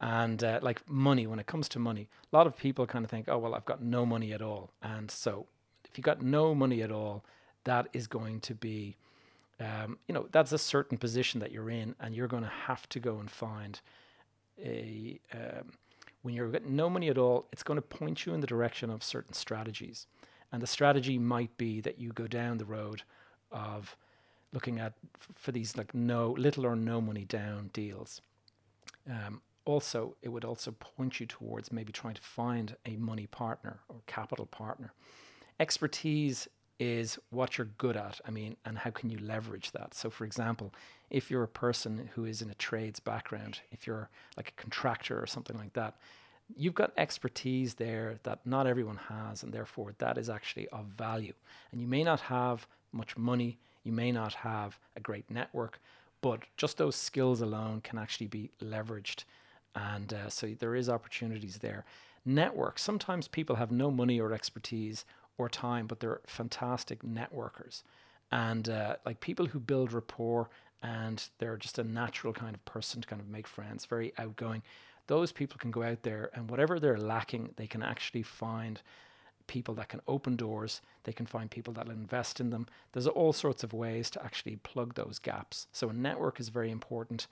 And 0.00 0.42
uh, 0.42 0.58
like 0.62 0.88
money, 0.88 1.26
when 1.26 1.38
it 1.38 1.46
comes 1.46 1.68
to 1.70 1.78
money, 1.78 2.08
a 2.32 2.36
lot 2.36 2.48
of 2.48 2.56
people 2.56 2.86
kind 2.86 3.04
of 3.04 3.10
think, 3.10 3.28
oh, 3.28 3.38
well, 3.38 3.54
I've 3.54 3.64
got 3.64 3.82
no 3.82 4.04
money 4.04 4.32
at 4.32 4.42
all. 4.42 4.70
And 4.82 5.10
so 5.10 5.46
if 5.84 5.96
you've 5.96 6.04
got 6.04 6.22
no 6.22 6.54
money 6.54 6.82
at 6.82 6.90
all, 6.90 7.24
that 7.64 7.88
is 7.92 8.06
going 8.06 8.40
to 8.40 8.54
be 8.54 8.96
um, 9.60 9.98
you 10.08 10.14
know 10.14 10.26
that's 10.32 10.52
a 10.52 10.58
certain 10.58 10.98
position 10.98 11.40
that 11.40 11.52
you're 11.52 11.70
in, 11.70 11.94
and 12.00 12.14
you're 12.14 12.28
going 12.28 12.42
to 12.42 12.52
have 12.66 12.88
to 12.88 13.00
go 13.00 13.18
and 13.18 13.30
find 13.30 13.80
a 14.62 15.20
um, 15.32 15.72
when 16.22 16.34
you're 16.34 16.48
getting 16.48 16.74
no 16.74 16.88
money 16.88 17.08
at 17.08 17.18
all. 17.18 17.46
It's 17.52 17.62
going 17.62 17.76
to 17.76 17.82
point 17.82 18.24
you 18.24 18.34
in 18.34 18.40
the 18.40 18.46
direction 18.46 18.90
of 18.90 19.02
certain 19.02 19.34
strategies, 19.34 20.06
and 20.50 20.62
the 20.62 20.66
strategy 20.66 21.18
might 21.18 21.56
be 21.56 21.80
that 21.80 21.98
you 21.98 22.12
go 22.12 22.26
down 22.26 22.58
the 22.58 22.64
road 22.64 23.02
of 23.50 23.96
looking 24.52 24.78
at 24.78 24.94
for 25.34 25.52
these 25.52 25.76
like 25.76 25.94
no 25.94 26.32
little 26.38 26.66
or 26.66 26.76
no 26.76 27.00
money 27.00 27.24
down 27.24 27.70
deals. 27.72 28.20
Um, 29.08 29.40
also, 29.64 30.16
it 30.22 30.28
would 30.28 30.44
also 30.44 30.72
point 30.72 31.20
you 31.20 31.26
towards 31.26 31.70
maybe 31.72 31.92
trying 31.92 32.14
to 32.14 32.22
find 32.22 32.76
a 32.84 32.96
money 32.96 33.26
partner 33.26 33.80
or 33.88 33.96
capital 34.06 34.46
partner. 34.46 34.92
Expertise 35.60 36.48
is 36.78 37.18
what 37.30 37.58
you're 37.58 37.68
good 37.78 37.96
at. 37.96 38.20
I 38.26 38.30
mean, 38.30 38.56
and 38.64 38.78
how 38.78 38.90
can 38.90 39.10
you 39.10 39.18
leverage 39.18 39.72
that? 39.72 39.94
So, 39.94 40.10
for 40.10 40.24
example, 40.24 40.72
if 41.10 41.30
you're 41.30 41.42
a 41.42 41.48
person 41.48 42.08
who 42.14 42.24
is 42.24 42.42
in 42.42 42.50
a 42.50 42.54
trades 42.54 43.00
background, 43.00 43.60
if 43.70 43.86
you're 43.86 44.08
like 44.36 44.48
a 44.48 44.60
contractor 44.60 45.20
or 45.20 45.26
something 45.26 45.56
like 45.58 45.74
that, 45.74 45.94
you've 46.56 46.74
got 46.74 46.92
expertise 46.96 47.74
there 47.74 48.18
that 48.22 48.40
not 48.44 48.66
everyone 48.66 48.98
has, 49.08 49.42
and 49.42 49.52
therefore 49.52 49.92
that 49.98 50.18
is 50.18 50.28
actually 50.28 50.68
of 50.68 50.86
value. 50.86 51.34
And 51.70 51.80
you 51.80 51.86
may 51.86 52.02
not 52.02 52.20
have 52.20 52.66
much 52.92 53.16
money, 53.16 53.58
you 53.84 53.92
may 53.92 54.12
not 54.12 54.34
have 54.34 54.78
a 54.96 55.00
great 55.00 55.30
network, 55.30 55.80
but 56.20 56.40
just 56.56 56.78
those 56.78 56.96
skills 56.96 57.40
alone 57.40 57.80
can 57.82 57.98
actually 57.98 58.28
be 58.28 58.50
leveraged. 58.62 59.24
And 59.74 60.12
uh, 60.12 60.28
so 60.28 60.48
there 60.58 60.74
is 60.74 60.88
opportunities 60.88 61.58
there. 61.58 61.84
Network. 62.24 62.78
Sometimes 62.78 63.26
people 63.26 63.56
have 63.56 63.72
no 63.72 63.90
money 63.90 64.20
or 64.20 64.32
expertise 64.32 65.04
or 65.38 65.48
time, 65.48 65.86
but 65.86 66.00
they're 66.00 66.20
fantastic 66.26 67.02
networkers 67.02 67.82
and 68.32 68.70
uh, 68.70 68.96
like 69.04 69.20
people 69.20 69.46
who 69.46 69.60
build 69.60 69.92
rapport 69.92 70.48
and 70.82 71.28
they're 71.38 71.58
just 71.58 71.78
a 71.78 71.84
natural 71.84 72.32
kind 72.32 72.54
of 72.54 72.64
person 72.64 73.02
to 73.02 73.06
kind 73.06 73.20
of 73.20 73.28
make 73.28 73.46
friends, 73.46 73.86
very 73.86 74.12
outgoing. 74.18 74.62
Those 75.06 75.30
people 75.30 75.58
can 75.58 75.70
go 75.70 75.82
out 75.82 76.02
there 76.02 76.30
and 76.34 76.50
whatever 76.50 76.80
they're 76.80 76.98
lacking, 76.98 77.50
they 77.56 77.66
can 77.66 77.82
actually 77.82 78.22
find 78.22 78.80
people 79.46 79.74
that 79.74 79.88
can 79.88 80.00
open 80.08 80.34
doors. 80.34 80.80
They 81.04 81.12
can 81.12 81.26
find 81.26 81.50
people 81.50 81.74
that 81.74 81.86
will 81.86 81.92
invest 81.92 82.40
in 82.40 82.50
them. 82.50 82.66
There's 82.92 83.06
all 83.06 83.32
sorts 83.32 83.62
of 83.62 83.72
ways 83.72 84.08
to 84.10 84.24
actually 84.24 84.56
plug 84.56 84.94
those 84.94 85.18
gaps. 85.18 85.66
So 85.72 85.90
a 85.90 85.92
network 85.92 86.40
is 86.40 86.48
very 86.48 86.70
important. 86.70 87.26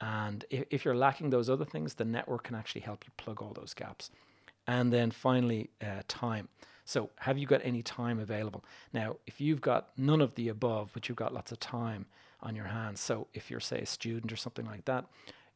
And 0.00 0.44
if, 0.50 0.64
if 0.70 0.84
you're 0.84 0.96
lacking 0.96 1.30
those 1.30 1.48
other 1.48 1.64
things, 1.64 1.94
the 1.94 2.04
network 2.04 2.44
can 2.44 2.54
actually 2.54 2.82
help 2.82 3.04
you 3.06 3.12
plug 3.16 3.40
all 3.40 3.54
those 3.54 3.72
gaps. 3.72 4.10
And 4.66 4.92
then 4.92 5.10
finally, 5.10 5.70
uh, 5.82 6.02
time. 6.06 6.48
So, 6.84 7.10
have 7.20 7.38
you 7.38 7.46
got 7.46 7.60
any 7.64 7.82
time 7.82 8.18
available? 8.18 8.64
Now, 8.92 9.16
if 9.26 9.40
you've 9.40 9.60
got 9.60 9.88
none 9.96 10.20
of 10.20 10.34
the 10.34 10.48
above, 10.48 10.90
but 10.92 11.08
you've 11.08 11.16
got 11.16 11.32
lots 11.32 11.50
of 11.50 11.60
time 11.60 12.06
on 12.42 12.54
your 12.54 12.66
hands, 12.66 13.00
so 13.00 13.26
if 13.32 13.50
you're, 13.50 13.60
say, 13.60 13.80
a 13.80 13.86
student 13.86 14.32
or 14.32 14.36
something 14.36 14.66
like 14.66 14.84
that, 14.84 15.06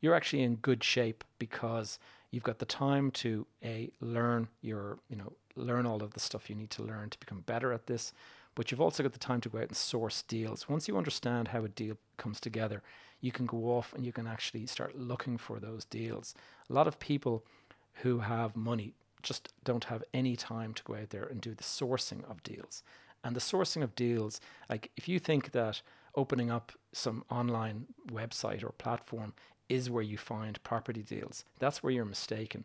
you're 0.00 0.14
actually 0.14 0.42
in 0.42 0.56
good 0.56 0.82
shape 0.82 1.24
because 1.38 1.98
you've 2.30 2.42
got 2.42 2.58
the 2.58 2.64
time 2.64 3.10
to 3.10 3.46
a 3.62 3.90
learn 4.00 4.48
your, 4.62 4.98
you 5.08 5.16
know, 5.16 5.32
learn 5.56 5.86
all 5.86 6.02
of 6.02 6.14
the 6.14 6.20
stuff 6.20 6.48
you 6.48 6.56
need 6.56 6.70
to 6.70 6.82
learn 6.82 7.10
to 7.10 7.18
become 7.18 7.40
better 7.40 7.72
at 7.72 7.86
this. 7.86 8.12
But 8.54 8.70
you've 8.70 8.80
also 8.80 9.02
got 9.02 9.12
the 9.12 9.18
time 9.18 9.40
to 9.42 9.48
go 9.48 9.58
out 9.58 9.68
and 9.68 9.76
source 9.76 10.22
deals. 10.22 10.68
Once 10.68 10.88
you 10.88 10.96
understand 10.96 11.48
how 11.48 11.64
a 11.64 11.68
deal 11.68 11.96
comes 12.16 12.40
together, 12.40 12.82
you 13.20 13.32
can 13.32 13.46
go 13.46 13.76
off 13.76 13.92
and 13.94 14.04
you 14.04 14.12
can 14.12 14.26
actually 14.26 14.66
start 14.66 14.98
looking 14.98 15.36
for 15.36 15.60
those 15.60 15.84
deals. 15.84 16.34
A 16.68 16.72
lot 16.72 16.88
of 16.88 16.98
people 16.98 17.44
who 18.02 18.20
have 18.20 18.56
money 18.56 18.94
just 19.22 19.52
don't 19.64 19.84
have 19.84 20.04
any 20.14 20.36
time 20.36 20.74
to 20.74 20.82
go 20.84 20.94
out 20.94 21.10
there 21.10 21.24
and 21.24 21.40
do 21.40 21.54
the 21.54 21.64
sourcing 21.64 22.28
of 22.30 22.42
deals. 22.42 22.82
And 23.24 23.34
the 23.34 23.40
sourcing 23.40 23.82
of 23.82 23.94
deals, 23.94 24.40
like 24.70 24.90
if 24.96 25.08
you 25.08 25.18
think 25.18 25.52
that 25.52 25.82
opening 26.14 26.50
up 26.50 26.72
some 26.92 27.24
online 27.30 27.86
website 28.10 28.64
or 28.64 28.70
platform 28.70 29.32
is 29.68 29.90
where 29.90 30.02
you 30.02 30.16
find 30.16 30.62
property 30.62 31.02
deals. 31.02 31.44
That's 31.58 31.82
where 31.82 31.92
you're 31.92 32.04
mistaken. 32.04 32.64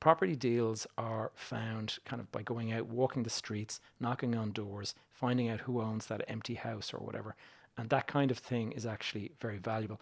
Property 0.00 0.36
deals 0.36 0.86
are 0.96 1.32
found 1.34 1.98
kind 2.04 2.20
of 2.20 2.30
by 2.32 2.42
going 2.42 2.72
out, 2.72 2.86
walking 2.86 3.24
the 3.24 3.30
streets, 3.30 3.80
knocking 4.00 4.34
on 4.34 4.52
doors, 4.52 4.94
finding 5.12 5.48
out 5.48 5.60
who 5.60 5.80
owns 5.80 6.06
that 6.06 6.24
empty 6.28 6.54
house 6.54 6.94
or 6.94 6.98
whatever. 6.98 7.34
And 7.76 7.90
that 7.90 8.06
kind 8.06 8.30
of 8.30 8.38
thing 8.38 8.72
is 8.72 8.86
actually 8.86 9.32
very 9.40 9.58
valuable. 9.58 10.00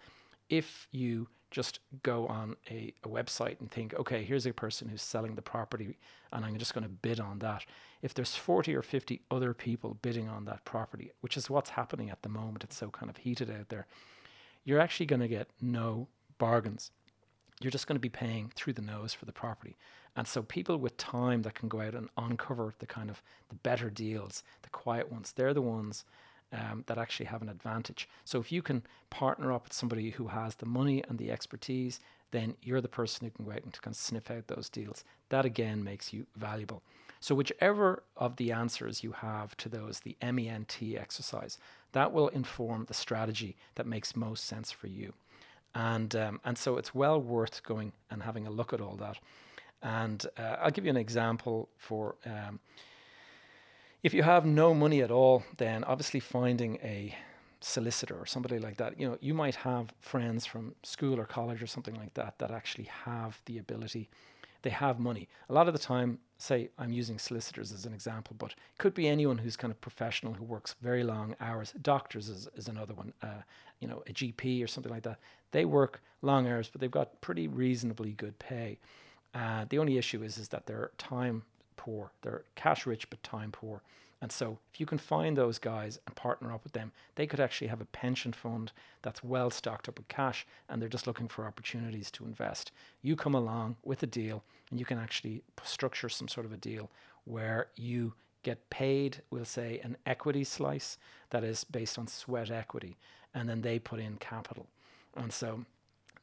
If 0.48 0.88
you 0.90 1.28
just 1.50 1.78
go 2.02 2.26
on 2.26 2.56
a, 2.70 2.92
a 3.04 3.09
website 3.09 3.61
and 3.61 3.70
think, 3.70 3.94
okay, 3.94 4.24
here's 4.24 4.46
a 4.46 4.52
person 4.52 4.88
who's 4.88 5.02
selling 5.02 5.37
the 5.37 5.42
property 5.42 5.96
and 6.32 6.44
I'm 6.44 6.59
just 6.59 6.74
going 6.74 6.85
to 6.85 6.90
bid 6.90 7.20
on 7.20 7.38
that. 7.38 7.64
If 8.02 8.14
there's 8.14 8.35
40 8.35 8.74
or 8.74 8.82
50 8.82 9.22
other 9.30 9.54
people 9.54 9.96
bidding 10.02 10.28
on 10.28 10.44
that 10.46 10.64
property, 10.64 11.12
which 11.20 11.37
is 11.37 11.48
what's 11.48 11.70
happening 11.70 12.11
at 12.11 12.22
the 12.22 12.28
moment, 12.28 12.64
it's 12.64 12.76
so 12.76 12.90
kind 12.90 13.09
of 13.09 13.18
heated 13.18 13.50
out 13.50 13.68
there, 13.68 13.87
you're 14.64 14.80
actually 14.80 15.06
going 15.06 15.20
to 15.20 15.28
get 15.28 15.48
no 15.61 16.09
bargains 16.38 16.90
you're 17.61 17.70
just 17.70 17.87
going 17.87 17.96
to 17.96 18.00
be 18.00 18.09
paying 18.09 18.52
through 18.54 18.74
the 18.74 18.82
nose 18.82 19.14
for 19.14 19.24
the 19.24 19.32
property. 19.32 19.76
And 20.14 20.26
so 20.26 20.42
people 20.42 20.76
with 20.76 20.96
time 20.96 21.42
that 21.42 21.54
can 21.54 21.68
go 21.68 21.80
out 21.80 21.94
and 21.94 22.09
uncover 22.16 22.74
the 22.78 22.87
kind 22.87 23.11
of 23.11 23.22
the 23.48 23.54
better 23.54 23.90
deals, 23.90 24.42
the 24.62 24.70
quiet 24.70 25.11
ones, 25.11 25.32
they're 25.32 25.54
the 25.54 25.62
ones 25.62 26.04
um, 26.52 26.85
that 26.87 26.98
actually 26.98 27.26
have 27.26 27.42
an 27.42 27.48
advantage. 27.48 28.09
So 28.24 28.40
if 28.40 28.50
you 28.52 28.62
can 28.62 28.82
partner 29.11 29.52
up 29.52 29.64
with 29.64 29.72
somebody 29.72 30.11
who 30.11 30.28
has 30.28 30.56
the 30.56 30.66
money 30.66 31.02
and 31.09 31.18
the 31.18 31.30
expertise, 31.30 32.00
then 32.30 32.56
you're 32.62 32.80
the 32.80 32.88
person 32.88 33.26
who 33.26 33.30
can 33.30 33.44
go 33.44 33.52
out 33.52 33.64
and 33.64 33.72
kind 33.80 33.92
of 33.92 33.96
sniff 33.96 34.30
out 34.30 34.46
those 34.46 34.68
deals. 34.68 35.04
That 35.28 35.44
again 35.44 35.82
makes 35.85 36.12
you 36.12 36.26
valuable. 36.37 36.82
So 37.20 37.35
whichever 37.35 38.02
of 38.16 38.37
the 38.37 38.52
answers 38.52 39.02
you 39.02 39.12
have 39.12 39.56
to 39.59 39.68
those, 39.68 40.00
the 40.00 40.16
MENT 40.22 40.78
exercise, 40.82 41.59
that 41.92 42.12
will 42.12 42.28
inform 42.28 42.85
the 42.85 42.94
strategy 42.94 43.56
that 43.76 43.87
makes 43.87 44.14
most 44.14 44.44
sense 44.44 44.70
for 44.70 44.87
you 44.87 45.14
and 45.76 46.16
um, 46.16 46.40
and 46.44 46.56
so 46.56 46.78
it's 46.78 46.94
well 46.94 47.20
worth 47.20 47.62
going 47.62 47.92
and 48.11 48.22
having 48.22 48.46
a 48.46 48.50
look 48.50 48.72
at 48.72 48.80
all 48.80 48.96
that. 48.96 49.18
And 49.82 50.24
uh, 50.38 50.56
I'll 50.62 50.70
give 50.70 50.85
you 50.85 50.90
an 50.90 50.96
example 50.96 51.68
for 51.76 52.16
um, 52.24 52.61
if 54.02 54.14
you 54.14 54.22
have 54.22 54.44
no 54.44 54.74
money 54.74 55.02
at 55.02 55.11
all, 55.11 55.44
then 55.56 55.85
obviously 55.85 56.20
finding 56.20 56.76
a 56.76 57.14
solicitor 57.61 58.16
or 58.16 58.26
somebody 58.26 58.59
like 58.59 58.76
that. 58.76 58.98
You 59.00 59.09
know, 59.09 59.18
you 59.20 59.35
might 59.35 59.56
have 59.56 59.92
friends 59.98 60.46
from 60.46 60.74
school 60.82 61.18
or 61.18 61.24
college 61.24 61.62
or 61.62 61.66
something 61.66 61.94
like 61.94 62.14
that 62.14 62.38
that 62.38 62.50
actually 62.50 62.88
have 63.04 63.40
the 63.46 63.59
ability 63.59 64.09
they 64.66 64.70
have 64.70 64.98
money. 64.98 65.28
A 65.48 65.52
lot 65.52 65.68
of 65.68 65.74
the 65.74 65.78
time, 65.78 66.18
say 66.38 66.70
I'm 66.76 66.92
using 66.92 67.20
solicitors 67.20 67.70
as 67.70 67.87
an 67.87 67.92
example, 67.92 68.35
but 68.37 68.50
it 68.50 68.78
could 68.78 68.94
be 68.94 69.06
anyone 69.06 69.38
who's 69.38 69.56
kind 69.56 69.70
of 69.70 69.80
professional 69.80 70.32
who 70.35 70.42
works 70.42 70.74
very 70.82 71.04
long 71.04 71.37
hours. 71.40 71.72
Doctors 71.82 72.28
is, 72.28 72.48
is 72.56 72.66
another 72.66 72.92
one, 72.92 73.12
uh, 73.22 73.42
you 73.78 73.87
know, 73.87 74.02
a 74.09 74.12
GP 74.12 74.64
or 74.64 74.66
something 74.66 74.90
like 74.90 75.04
that. 75.04 75.20
They 75.52 75.64
work 75.64 76.02
long 76.20 76.48
hours, 76.48 76.68
but 76.68 76.80
they've 76.80 76.90
got 76.90 77.20
pretty 77.20 77.46
reasonably 77.46 78.12
good 78.14 78.40
pay. 78.40 78.80
Uh, 79.32 79.66
the 79.68 79.78
only 79.78 79.98
issue 79.98 80.24
is 80.24 80.37
is 80.37 80.48
that 80.48 80.66
they're 80.66 80.90
time 80.98 81.44
poor. 81.77 82.12
They're 82.23 82.45
cash 82.55 82.87
rich 82.87 83.09
but 83.11 83.23
time 83.23 83.53
poor. 83.53 83.83
And 84.23 84.33
so, 84.33 84.59
if 84.73 84.81
you 84.81 84.87
can 84.87 84.99
find 84.99 85.37
those 85.37 85.59
guys 85.59 85.99
and 86.07 86.17
partner 86.17 86.53
up 86.53 86.65
with 86.65 86.73
them, 86.73 86.93
they 87.17 87.27
could 87.27 87.39
actually 87.39 87.67
have 87.67 87.83
a 87.83 87.87
pension 87.87 88.33
fund 88.33 88.73
that's 89.03 89.23
well 89.23 89.51
stocked 89.51 89.89
up 89.89 89.99
with 89.99 90.09
cash 90.09 90.47
and 90.69 90.81
they're 90.81 90.89
just 90.89 91.07
looking 91.07 91.29
for 91.29 91.45
opportunities 91.47 92.11
to 92.12 92.25
invest. 92.25 92.73
You 93.03 93.15
come 93.15 93.35
along 93.35 93.77
with 93.85 94.03
a 94.03 94.07
deal 94.07 94.43
and 94.71 94.81
you 94.81 94.87
can 94.87 94.99
actually 94.99 95.43
structure 95.62 96.09
some 96.09 96.29
sort 96.29 96.47
of 96.47 96.53
a 96.53 96.57
deal 96.57 96.91
where 97.25 97.69
you 97.77 98.15
get 98.43 98.71
paid, 98.71 99.21
we'll 99.31 99.45
say, 99.45 99.81
an 99.85 99.97
equity 100.07 100.45
slice 100.45 100.97
that 101.31 101.45
is 101.45 101.65
based 101.65 101.99
on 101.99 102.07
sweat 102.07 102.51
equity, 102.51 102.97
and 103.35 103.49
then 103.49 103.61
they 103.61 103.79
put 103.79 104.01
in 104.01 104.17
capital. 104.17 104.67
And 105.15 105.33
so, 105.33 105.67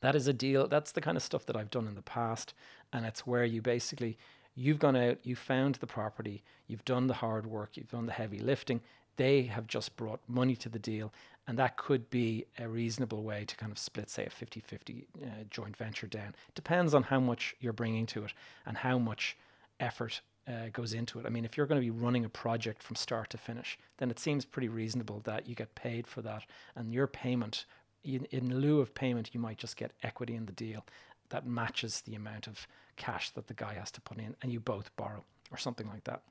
that 0.03 0.15
is 0.15 0.27
a 0.27 0.33
deal. 0.33 0.67
That's 0.67 0.91
the 0.91 0.99
kind 0.99 1.15
of 1.15 1.23
stuff 1.23 1.45
that 1.45 1.55
I've 1.55 1.71
done 1.71 1.87
in 1.87 1.95
the 1.95 2.01
past. 2.01 2.53
And 2.91 3.05
it's 3.05 3.25
where 3.25 3.45
you 3.45 3.61
basically 3.61 4.17
You've 4.55 4.79
gone 4.79 4.95
out, 4.95 5.17
you 5.23 5.35
found 5.35 5.75
the 5.75 5.87
property, 5.87 6.43
you've 6.67 6.85
done 6.85 7.07
the 7.07 7.13
hard 7.15 7.45
work, 7.45 7.75
you've 7.75 7.89
done 7.89 8.05
the 8.05 8.13
heavy 8.13 8.39
lifting. 8.39 8.81
They 9.15 9.43
have 9.43 9.67
just 9.67 9.95
brought 9.95 10.21
money 10.27 10.55
to 10.57 10.69
the 10.69 10.79
deal, 10.79 11.13
and 11.47 11.57
that 11.59 11.77
could 11.77 12.09
be 12.09 12.45
a 12.59 12.67
reasonable 12.67 13.23
way 13.23 13.45
to 13.45 13.55
kind 13.55 13.71
of 13.71 13.77
split, 13.77 14.09
say, 14.09 14.25
a 14.25 14.29
50 14.29 14.59
50 14.59 15.07
uh, 15.21 15.27
joint 15.49 15.75
venture 15.75 16.07
down. 16.07 16.35
Depends 16.55 16.93
on 16.93 17.03
how 17.03 17.19
much 17.19 17.55
you're 17.59 17.73
bringing 17.73 18.05
to 18.07 18.25
it 18.25 18.33
and 18.65 18.77
how 18.77 18.97
much 18.97 19.37
effort 19.79 20.21
uh, 20.47 20.69
goes 20.71 20.93
into 20.93 21.19
it. 21.19 21.25
I 21.25 21.29
mean, 21.29 21.45
if 21.45 21.57
you're 21.57 21.65
going 21.65 21.81
to 21.81 21.85
be 21.85 21.91
running 21.91 22.25
a 22.25 22.29
project 22.29 22.83
from 22.83 22.95
start 22.95 23.29
to 23.31 23.37
finish, 23.37 23.77
then 23.97 24.11
it 24.11 24.19
seems 24.19 24.45
pretty 24.45 24.67
reasonable 24.67 25.21
that 25.25 25.47
you 25.47 25.55
get 25.55 25.75
paid 25.75 26.07
for 26.07 26.21
that, 26.21 26.43
and 26.75 26.93
your 26.93 27.07
payment, 27.07 27.65
in, 28.03 28.25
in 28.25 28.59
lieu 28.59 28.81
of 28.81 28.93
payment, 28.93 29.29
you 29.33 29.39
might 29.39 29.57
just 29.57 29.77
get 29.77 29.93
equity 30.03 30.35
in 30.35 30.45
the 30.45 30.51
deal, 30.51 30.85
that 31.33 31.45
matches 31.47 32.01
the 32.01 32.15
amount 32.15 32.47
of 32.47 32.67
cash 32.95 33.31
that 33.31 33.47
the 33.47 33.53
guy 33.55 33.73
has 33.73 33.91
to 33.91 34.01
put 34.01 34.19
in, 34.19 34.35
and 34.41 34.51
you 34.51 34.59
both 34.59 34.95
borrow 34.95 35.23
or 35.51 35.57
something 35.57 35.87
like 35.87 36.03
that. 36.05 36.21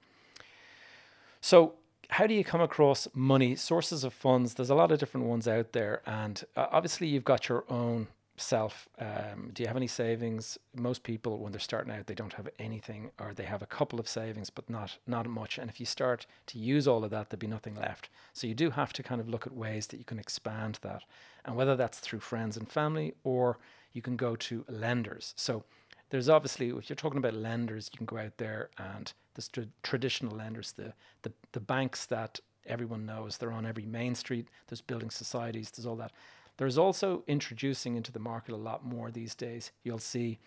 So, 1.41 1.75
how 2.09 2.27
do 2.27 2.35
you 2.35 2.45
come 2.45 2.61
across 2.61 3.09
money 3.15 3.57
sources 3.57 4.05
of 4.05 4.15
funds? 4.15 4.55
There's 4.55 4.71
a 4.71 4.75
lot 4.75 4.93
of 4.93 4.99
different 4.99 5.27
ones 5.27 5.49
out 5.49 5.73
there, 5.73 6.03
and 6.07 6.43
uh, 6.57 6.67
obviously 6.71 7.09
you've 7.09 7.25
got 7.25 7.49
your 7.49 7.65
own 7.69 8.07
self. 8.37 8.89
Um, 8.99 9.51
do 9.53 9.63
you 9.63 9.67
have 9.67 9.77
any 9.77 9.87
savings? 9.87 10.59
Most 10.75 11.03
people, 11.03 11.39
when 11.39 11.53
they're 11.53 11.61
starting 11.61 11.93
out, 11.93 12.07
they 12.07 12.15
don't 12.15 12.35
have 12.35 12.49
anything, 12.59 13.11
or 13.19 13.35
they 13.35 13.45
have 13.45 13.63
a 13.63 13.67
couple 13.67 13.99
of 13.99 14.09
savings, 14.09 14.51
but 14.51 14.71
not 14.71 14.99
not 15.07 15.27
much. 15.29 15.59
And 15.59 15.69
if 15.69 15.81
you 15.81 15.87
start 15.87 16.27
to 16.47 16.59
use 16.59 16.87
all 16.87 17.05
of 17.05 17.11
that, 17.11 17.31
there'd 17.31 17.41
be 17.41 17.47
nothing 17.47 17.75
left. 17.75 18.09
So 18.33 18.47
you 18.47 18.55
do 18.55 18.71
have 18.71 18.93
to 18.95 19.03
kind 19.03 19.21
of 19.21 19.29
look 19.29 19.47
at 19.47 19.55
ways 19.55 19.89
that 19.89 19.99
you 19.99 20.05
can 20.05 20.19
expand 20.19 20.79
that, 20.83 21.03
and 21.45 21.57
whether 21.57 21.77
that's 21.77 21.99
through 21.99 22.21
friends 22.21 22.57
and 22.57 22.69
family 22.69 23.15
or 23.25 23.59
you 23.93 24.03
can 24.03 24.17
go 24.17 24.37
to 24.37 24.65
lenders. 24.69 25.35
So 25.37 25.65
there's 26.11 26.29
obviously, 26.29 26.69
if 26.69 26.89
you're 26.89 26.97
talking 26.97 27.19
about 27.19 27.35
lenders, 27.35 27.91
you 27.93 27.97
can 27.97 28.07
go 28.07 28.19
out 28.19 28.37
there 28.39 28.71
and 28.79 29.13
the 29.35 29.69
traditional 29.83 30.37
lenders, 30.37 30.73
the, 30.73 30.93
the, 31.23 31.33
the 31.53 31.61
banks 31.61 32.07
that 32.07 32.41
everyone 32.67 33.07
knows, 33.07 33.39
they're 33.39 33.53
on 33.53 33.67
every 33.67 33.87
main 33.87 34.15
street, 34.15 34.47
there's 34.69 34.81
building 34.81 35.11
societies, 35.11 35.71
there's 35.71 35.87
all 35.87 35.97
that. 35.97 36.13
There's 36.59 36.79
also 36.79 37.25
introducing 37.27 37.97
into 37.97 38.13
the 38.13 38.19
market 38.19 38.53
a 38.53 38.57
lot 38.57 38.85
more 38.85 39.11
these 39.11 39.35
days. 39.35 39.73
You'll 39.85 39.99
see 39.99 40.39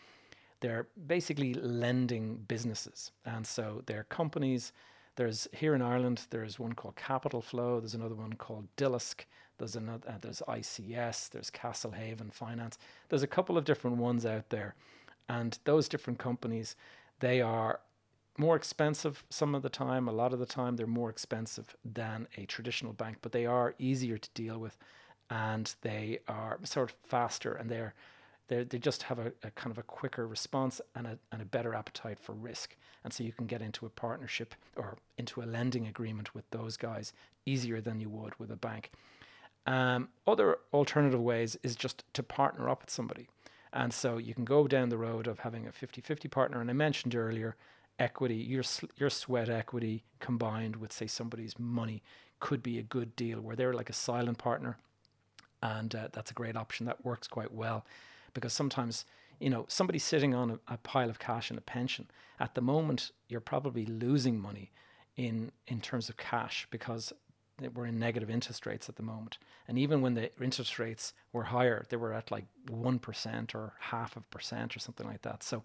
they're 0.61 0.87
basically 1.07 1.53
lending 1.55 2.37
businesses. 2.47 3.11
And 3.25 3.45
so 3.45 3.83
they're 3.85 4.03
companies. 4.03 4.71
There's 5.15 5.47
here 5.53 5.73
in 5.73 5.81
Ireland, 5.81 6.27
there's 6.29 6.59
one 6.59 6.73
called 6.73 6.95
Capital 6.95 7.41
Flow, 7.41 7.79
there's 7.79 7.93
another 7.93 8.15
one 8.15 8.33
called 8.33 8.67
Dilosk, 8.75 9.25
there's 9.57 9.75
another, 9.75 10.09
uh, 10.09 10.17
there's 10.19 10.41
ICS, 10.47 11.29
there's 11.29 11.49
Castlehaven 11.49 12.33
Finance. 12.33 12.77
There's 13.09 13.23
a 13.23 13.27
couple 13.27 13.57
of 13.57 13.63
different 13.63 13.97
ones 13.97 14.25
out 14.25 14.49
there, 14.49 14.75
and 15.29 15.57
those 15.63 15.87
different 15.87 16.19
companies, 16.19 16.75
they 17.19 17.41
are 17.41 17.79
more 18.37 18.57
expensive 18.57 19.23
some 19.29 19.55
of 19.55 19.61
the 19.61 19.69
time. 19.69 20.09
A 20.09 20.11
lot 20.11 20.33
of 20.33 20.39
the 20.39 20.45
time, 20.45 20.75
they're 20.75 20.85
more 20.87 21.09
expensive 21.09 21.75
than 21.85 22.27
a 22.37 22.45
traditional 22.45 22.91
bank, 22.91 23.17
but 23.21 23.31
they 23.31 23.45
are 23.45 23.75
easier 23.79 24.17
to 24.17 24.29
deal 24.33 24.57
with, 24.57 24.77
and 25.29 25.73
they 25.81 26.19
are 26.27 26.59
sort 26.63 26.91
of 26.91 26.97
faster, 27.07 27.53
and 27.53 27.69
they're 27.69 27.93
they 28.47 28.63
they 28.63 28.77
just 28.77 29.03
have 29.03 29.19
a, 29.19 29.31
a, 29.43 29.51
kind 29.51 29.71
of 29.71 29.77
a 29.77 29.83
quicker 29.83 30.27
response 30.27 30.81
and 30.95 31.07
a, 31.07 31.19
and 31.31 31.41
a 31.41 31.45
better 31.45 31.73
appetite 31.73 32.19
for 32.19 32.33
risk. 32.33 32.75
And 33.03 33.13
so 33.13 33.23
you 33.23 33.31
can 33.31 33.45
get 33.45 33.61
into 33.61 33.85
a 33.85 33.89
partnership 33.89 34.55
or 34.75 34.97
into 35.17 35.41
a 35.41 35.45
lending 35.45 35.87
agreement 35.87 36.33
with 36.33 36.49
those 36.51 36.77
guys 36.77 37.13
easier 37.45 37.81
than 37.81 37.99
you 37.99 38.09
would 38.09 38.37
with 38.39 38.51
a 38.51 38.55
bank. 38.55 38.91
Um, 39.67 40.09
other 40.27 40.57
alternative 40.73 41.19
ways 41.19 41.57
is 41.63 41.75
just 41.75 42.03
to 42.13 42.23
partner 42.23 42.69
up 42.69 42.81
with 42.81 42.89
somebody. 42.89 43.27
And 43.73 43.91
so 43.93 44.17
you 44.17 44.33
can 44.33 44.45
go 44.45 44.67
down 44.67 44.89
the 44.89 44.97
road 44.97 45.27
of 45.27 45.39
having 45.39 45.67
a 45.67 45.71
50 45.71 46.01
50 46.01 46.27
partner. 46.27 46.61
And 46.61 46.69
I 46.69 46.73
mentioned 46.73 47.15
earlier, 47.15 47.55
equity, 47.99 48.35
your, 48.35 48.63
your 48.97 49.09
sweat 49.09 49.49
equity 49.49 50.03
combined 50.19 50.77
with, 50.77 50.93
say, 50.93 51.07
somebody's 51.07 51.57
money 51.59 52.01
could 52.39 52.61
be 52.61 52.77
a 52.77 52.83
good 52.83 53.15
deal 53.15 53.41
where 53.41 53.55
they're 53.55 53.73
like 53.73 53.89
a 53.89 53.93
silent 53.93 54.37
partner. 54.37 54.77
And 55.61 55.93
uh, 55.95 56.09
that's 56.11 56.31
a 56.31 56.35
great 56.35 56.55
option 56.55 56.85
that 56.85 57.03
works 57.03 57.27
quite 57.27 57.51
well 57.53 57.85
because 58.35 58.53
sometimes, 58.53 59.05
you 59.39 59.49
know, 59.49 59.65
somebody 59.67 59.97
sitting 59.97 60.35
on 60.35 60.51
a, 60.51 60.73
a 60.75 60.77
pile 60.77 61.09
of 61.09 61.17
cash 61.17 61.49
in 61.49 61.57
a 61.57 61.61
pension, 61.61 62.11
at 62.39 62.53
the 62.53 62.61
moment, 62.61 63.11
you're 63.27 63.39
probably 63.39 63.87
losing 63.87 64.39
money 64.39 64.71
in, 65.15 65.51
in 65.65 65.81
terms 65.81 66.09
of 66.09 66.17
cash 66.17 66.67
because 66.69 67.11
we're 67.73 67.85
in 67.85 67.97
negative 67.97 68.29
interest 68.29 68.65
rates 68.65 68.89
at 68.89 68.97
the 68.97 69.03
moment. 69.03 69.39
And 69.67 69.79
even 69.79 70.01
when 70.01 70.13
the 70.13 70.29
interest 70.41 70.77
rates 70.77 71.13
were 71.31 71.45
higher, 71.45 71.85
they 71.89 71.97
were 71.97 72.13
at 72.13 72.29
like 72.29 72.45
1% 72.69 73.55
or 73.55 73.73
half 73.79 74.15
of 74.15 74.29
percent 74.29 74.75
or 74.75 74.79
something 74.79 75.07
like 75.07 75.21
that. 75.23 75.41
So 75.41 75.63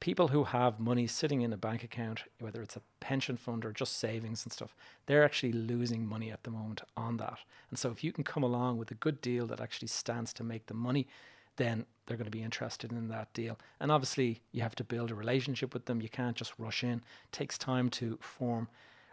people 0.00 0.28
who 0.28 0.44
have 0.44 0.80
money 0.80 1.06
sitting 1.06 1.42
in 1.42 1.52
a 1.52 1.56
bank 1.56 1.84
account, 1.84 2.24
whether 2.40 2.62
it's 2.62 2.76
a 2.76 2.82
pension 2.98 3.36
fund 3.36 3.64
or 3.64 3.72
just 3.72 3.98
savings 3.98 4.44
and 4.44 4.52
stuff, 4.52 4.74
they're 5.06 5.24
actually 5.24 5.52
losing 5.52 6.06
money 6.06 6.30
at 6.30 6.42
the 6.42 6.50
moment 6.50 6.80
on 6.96 7.18
that. 7.18 7.38
And 7.68 7.78
so 7.78 7.90
if 7.90 8.02
you 8.02 8.10
can 8.10 8.24
come 8.24 8.42
along 8.42 8.78
with 8.78 8.90
a 8.90 8.94
good 8.94 9.20
deal 9.20 9.46
that 9.46 9.60
actually 9.60 9.88
stands 9.88 10.32
to 10.34 10.42
make 10.42 10.66
the 10.66 10.74
money, 10.74 11.06
then 11.60 11.84
they're 12.06 12.16
going 12.16 12.24
to 12.24 12.30
be 12.30 12.42
interested 12.42 12.90
in 12.90 13.08
that 13.08 13.32
deal. 13.34 13.58
And 13.78 13.92
obviously, 13.92 14.40
you 14.50 14.62
have 14.62 14.74
to 14.76 14.84
build 14.84 15.10
a 15.10 15.14
relationship 15.14 15.74
with 15.74 15.84
them. 15.84 16.00
You 16.00 16.08
can't 16.08 16.36
just 16.36 16.54
rush 16.58 16.82
in. 16.82 16.98
It 16.98 17.32
takes 17.32 17.58
time 17.58 17.88
to 17.90 18.18
form 18.20 18.68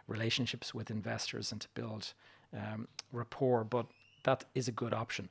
relationships 0.08 0.74
with 0.74 0.90
investors 0.90 1.52
and 1.52 1.60
to 1.60 1.68
build 1.74 2.14
um, 2.56 2.88
rapport, 3.12 3.62
but 3.64 3.86
that 4.24 4.44
is 4.54 4.66
a 4.66 4.72
good 4.72 4.94
option. 4.94 5.28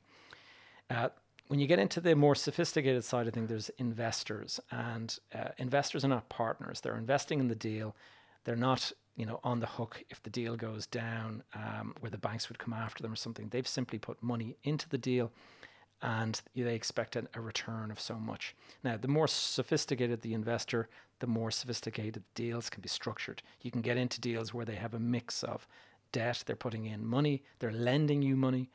Uh, 0.88 1.08
when 1.48 1.58
you 1.58 1.66
get 1.66 1.78
into 1.78 2.00
the 2.00 2.14
more 2.14 2.34
sophisticated 2.34 3.04
side 3.04 3.26
of 3.26 3.34
things, 3.34 3.48
there's 3.48 3.70
investors, 3.78 4.60
and 4.70 5.18
uh, 5.34 5.48
investors 5.58 6.04
are 6.04 6.08
not 6.08 6.28
partners. 6.28 6.80
They're 6.80 6.96
investing 6.96 7.40
in 7.40 7.48
the 7.48 7.54
deal. 7.54 7.96
They're 8.44 8.56
not, 8.56 8.92
you 9.16 9.26
know, 9.26 9.40
on 9.42 9.60
the 9.60 9.66
hook 9.66 10.04
if 10.10 10.22
the 10.22 10.30
deal 10.30 10.56
goes 10.56 10.86
down, 10.86 11.42
um, 11.54 11.94
where 12.00 12.10
the 12.10 12.18
banks 12.18 12.48
would 12.48 12.58
come 12.58 12.72
after 12.72 13.02
them 13.02 13.12
or 13.12 13.16
something. 13.16 13.48
They've 13.48 13.66
simply 13.66 13.98
put 13.98 14.22
money 14.22 14.56
into 14.62 14.88
the 14.88 14.98
deal, 14.98 15.32
and 16.02 16.40
they 16.54 16.74
expect 16.74 17.16
a, 17.16 17.24
a 17.34 17.40
return 17.40 17.90
of 17.90 18.00
so 18.00 18.14
much. 18.14 18.54
Now, 18.84 18.96
the 18.96 19.08
more 19.08 19.28
sophisticated 19.28 20.22
the 20.22 20.34
investor, 20.34 20.88
the 21.20 21.26
more 21.26 21.50
sophisticated 21.50 22.22
deals 22.34 22.70
can 22.70 22.80
be 22.80 22.88
structured. 22.88 23.42
You 23.60 23.70
can 23.70 23.82
get 23.82 23.96
into 23.96 24.20
deals 24.20 24.54
where 24.54 24.64
they 24.64 24.76
have 24.76 24.94
a 24.94 25.00
mix 25.00 25.42
of 25.42 25.66
debt, 26.12 26.44
they're 26.46 26.56
putting 26.56 26.86
in 26.86 27.04
money, 27.06 27.42
they're 27.58 27.72
lending 27.72 28.22
you 28.22 28.36
money, 28.36 28.70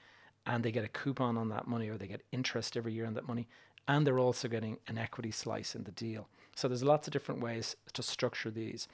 and 0.45 0.63
they 0.63 0.71
get 0.71 0.83
a 0.83 0.89
coupon 0.89 1.37
on 1.37 1.49
that 1.49 1.67
money 1.67 1.89
or 1.89 1.97
they 1.97 2.07
get 2.07 2.23
interest 2.31 2.75
every 2.75 2.93
year 2.93 3.05
on 3.05 3.13
that 3.13 3.27
money. 3.27 3.47
And 3.87 4.05
they're 4.05 4.19
also 4.19 4.47
getting 4.47 4.77
an 4.87 4.97
equity 4.97 5.31
slice 5.31 5.75
in 5.75 5.83
the 5.83 5.91
deal. 5.91 6.27
So 6.55 6.67
there's 6.67 6.83
lots 6.83 7.07
of 7.07 7.13
different 7.13 7.41
ways 7.41 7.75
to 7.93 8.03
structure 8.03 8.51
these. 8.51 8.87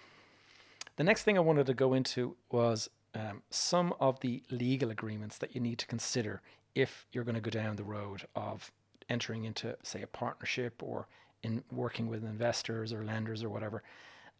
The 0.95 1.03
next 1.03 1.23
thing 1.23 1.37
I 1.37 1.41
wanted 1.41 1.65
to 1.67 1.73
go 1.73 1.93
into 1.93 2.35
was 2.51 2.89
um, 3.15 3.41
some 3.49 3.93
of 3.99 4.19
the 4.19 4.43
legal 4.51 4.91
agreements 4.91 5.37
that 5.39 5.55
you 5.55 5.61
need 5.61 5.79
to 5.79 5.87
consider 5.87 6.41
if 6.75 7.05
you're 7.11 7.23
going 7.23 7.35
to 7.35 7.41
go 7.41 7.49
down 7.49 7.75
the 7.75 7.83
road 7.83 8.25
of 8.35 8.71
entering 9.09 9.45
into, 9.45 9.75
say, 9.83 10.01
a 10.01 10.07
partnership 10.07 10.81
or 10.83 11.07
in 11.43 11.63
working 11.71 12.07
with 12.07 12.23
investors 12.23 12.93
or 12.93 13.03
lenders 13.03 13.43
or 13.43 13.49
whatever. 13.49 13.83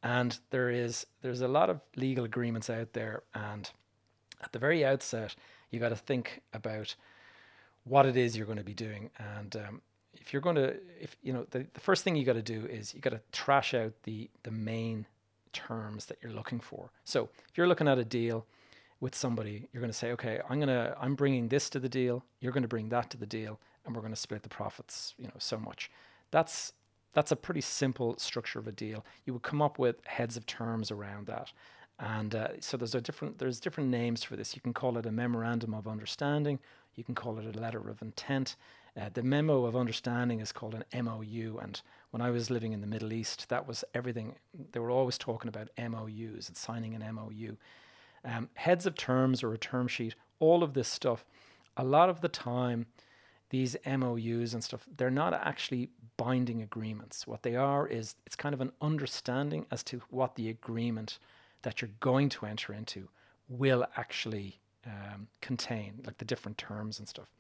And 0.03 0.37
there 0.51 0.69
is 0.69 1.05
there's 1.21 1.41
a 1.41 1.47
lot 1.47 1.69
of 1.69 1.81
legal 1.95 2.23
agreements 2.23 2.69
out 2.69 2.93
there, 2.93 3.23
and 3.33 3.69
at 4.41 4.53
the 4.53 4.59
very 4.59 4.85
outset, 4.85 5.35
you 5.71 5.79
got 5.79 5.89
to 5.89 5.95
think 5.95 6.41
about 6.53 6.95
what 7.83 8.05
it 8.05 8.15
is 8.15 8.37
you're 8.37 8.45
going 8.45 8.57
to 8.57 8.63
be 8.63 8.73
doing. 8.73 9.09
And 9.17 9.55
um, 9.57 9.81
if 10.13 10.31
you're 10.31 10.41
going 10.41 10.55
to, 10.55 10.75
if 11.01 11.17
you 11.21 11.33
know, 11.33 11.45
the, 11.51 11.65
the 11.73 11.79
first 11.81 12.03
thing 12.03 12.15
you 12.15 12.23
got 12.23 12.33
to 12.33 12.41
do 12.41 12.65
is 12.65 12.93
you 12.93 13.01
got 13.01 13.09
to 13.09 13.21
trash 13.31 13.73
out 13.73 13.91
the 14.03 14.29
the 14.43 14.51
main 14.51 15.05
terms 15.51 16.05
that 16.05 16.17
you're 16.21 16.31
looking 16.31 16.59
for. 16.59 16.91
So 17.03 17.29
if 17.49 17.57
you're 17.57 17.67
looking 17.67 17.87
at 17.87 17.97
a 17.97 18.05
deal 18.05 18.45
with 18.99 19.15
somebody, 19.15 19.67
you're 19.71 19.81
going 19.81 19.91
to 19.91 19.97
say, 19.97 20.12
okay, 20.12 20.39
I'm 20.49 20.59
going 20.59 20.69
to, 20.69 20.95
I'm 20.99 21.15
bringing 21.15 21.47
this 21.47 21.69
to 21.71 21.79
the 21.79 21.89
deal. 21.89 22.23
You're 22.39 22.51
going 22.51 22.63
to 22.63 22.69
bring 22.69 22.89
that 22.89 23.09
to 23.12 23.17
the 23.17 23.25
deal, 23.25 23.59
and 23.85 23.95
we're 23.95 24.01
going 24.01 24.13
to 24.13 24.19
split 24.19 24.43
the 24.43 24.49
profits, 24.49 25.13
you 25.17 25.27
know, 25.27 25.33
so 25.38 25.57
much. 25.57 25.89
That's 26.31 26.73
that's 27.12 27.31
a 27.31 27.35
pretty 27.35 27.62
simple 27.62 28.15
structure 28.19 28.59
of 28.59 28.67
a 28.67 28.71
deal. 28.71 29.03
You 29.25 29.33
would 29.33 29.41
come 29.41 29.63
up 29.63 29.79
with 29.79 30.05
heads 30.05 30.38
of 30.38 30.45
terms 30.45 30.91
around 30.91 31.25
that, 31.25 31.51
and 31.97 32.35
uh, 32.35 32.47
so 32.59 32.77
there's 32.77 32.93
a 32.93 33.01
different 33.01 33.39
there's 33.39 33.59
different 33.59 33.89
names 33.89 34.23
for 34.23 34.35
this. 34.35 34.55
You 34.55 34.62
can 34.62 34.73
call 34.73 34.97
it 34.97 35.05
a 35.05 35.12
memorandum 35.12 35.73
of 35.73 35.88
understanding. 35.88 36.59
You 36.95 37.03
can 37.03 37.15
call 37.15 37.39
it 37.39 37.55
a 37.55 37.59
letter 37.59 37.89
of 37.89 38.01
intent. 38.01 38.55
Uh, 38.99 39.09
the 39.13 39.23
memo 39.23 39.65
of 39.65 39.75
understanding 39.75 40.39
is 40.39 40.51
called 40.51 40.75
an 40.75 41.05
MOU. 41.05 41.57
And 41.62 41.81
when 42.12 42.21
I 42.21 42.31
was 42.31 42.49
living 42.49 42.73
in 42.73 42.81
the 42.81 42.88
Middle 42.88 43.13
East, 43.13 43.47
that 43.49 43.67
was 43.67 43.83
everything. 43.93 44.35
They 44.71 44.79
were 44.79 44.91
always 44.91 45.17
talking 45.17 45.47
about 45.47 45.69
MOUs 45.77 46.47
and 46.47 46.57
signing 46.57 46.95
an 46.95 47.15
MOU. 47.15 47.55
Um, 48.25 48.49
heads 48.55 48.86
of 48.86 48.95
terms 48.95 49.43
or 49.43 49.53
a 49.53 49.58
term 49.58 49.88
sheet, 49.88 50.15
all 50.39 50.63
of 50.63 50.73
this 50.73 50.88
stuff. 50.88 51.25
A 51.77 51.84
lot 51.84 52.10
of 52.10 52.21
the 52.21 52.27
time, 52.27 52.88
these 53.49 53.75
MOUs 53.86 54.53
and 54.53 54.63
stuff, 54.63 54.88
they're 54.97 55.10
not 55.10 55.34
actually 55.34 55.89
binding 56.17 56.62
agreements. 56.62 57.25
What 57.25 57.43
they 57.43 57.55
are 57.55 57.88
is 57.88 58.15
it's 58.25 58.36
kind 58.36 58.53
of 58.53 58.62
an 58.62 58.73
understanding 58.82 59.65
as 59.71 59.84
to 59.84 60.01
what 60.10 60.36
the 60.36 60.49
agreement 60.49 61.19
that 61.62 61.82
you're 61.82 61.91
going 61.99 62.29
to 62.29 62.45
enter 62.45 62.73
into 62.73 63.10
will 63.47 63.86
actually 63.97 64.60
um, 64.86 65.27
contain, 65.41 66.01
like 66.05 66.17
the 66.17 66.25
different 66.25 66.58
terms 66.58 66.99
and 66.99 67.08
stuff. 67.08 67.32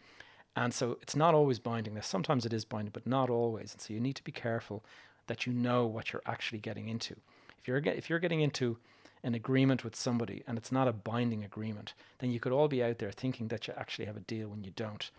And 0.55 0.73
so 0.73 0.97
it's 1.01 1.15
not 1.15 1.35
always 1.35 1.59
binding. 1.59 1.99
Sometimes 2.01 2.45
it 2.45 2.53
is 2.53 2.65
binding, 2.65 2.91
but 2.91 3.07
not 3.07 3.29
always. 3.29 3.73
And 3.73 3.81
so 3.81 3.93
you 3.93 3.99
need 3.99 4.15
to 4.15 4.23
be 4.23 4.31
careful 4.31 4.83
that 5.27 5.45
you 5.45 5.53
know 5.53 5.85
what 5.85 6.11
you're 6.11 6.23
actually 6.25 6.59
getting 6.59 6.89
into. 6.89 7.15
If 7.57 7.67
you're 7.67 7.77
if 7.77 8.09
you're 8.09 8.19
getting 8.19 8.41
into 8.41 8.77
an 9.23 9.35
agreement 9.35 9.83
with 9.83 9.95
somebody 9.95 10.43
and 10.47 10.57
it's 10.57 10.71
not 10.71 10.87
a 10.87 10.93
binding 10.93 11.43
agreement, 11.43 11.93
then 12.19 12.31
you 12.31 12.39
could 12.39 12.51
all 12.51 12.67
be 12.67 12.83
out 12.83 12.99
there 12.99 13.11
thinking 13.11 13.47
that 13.49 13.67
you 13.67 13.73
actually 13.77 14.05
have 14.05 14.17
a 14.17 14.21
deal 14.21 14.47
when 14.49 14.63
you 14.63 14.71
don't. 14.75 15.11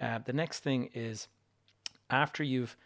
Uh, 0.00 0.18
the 0.24 0.32
next 0.32 0.60
thing 0.60 0.90
is 0.94 1.28
after 2.10 2.42
you've 2.42 2.76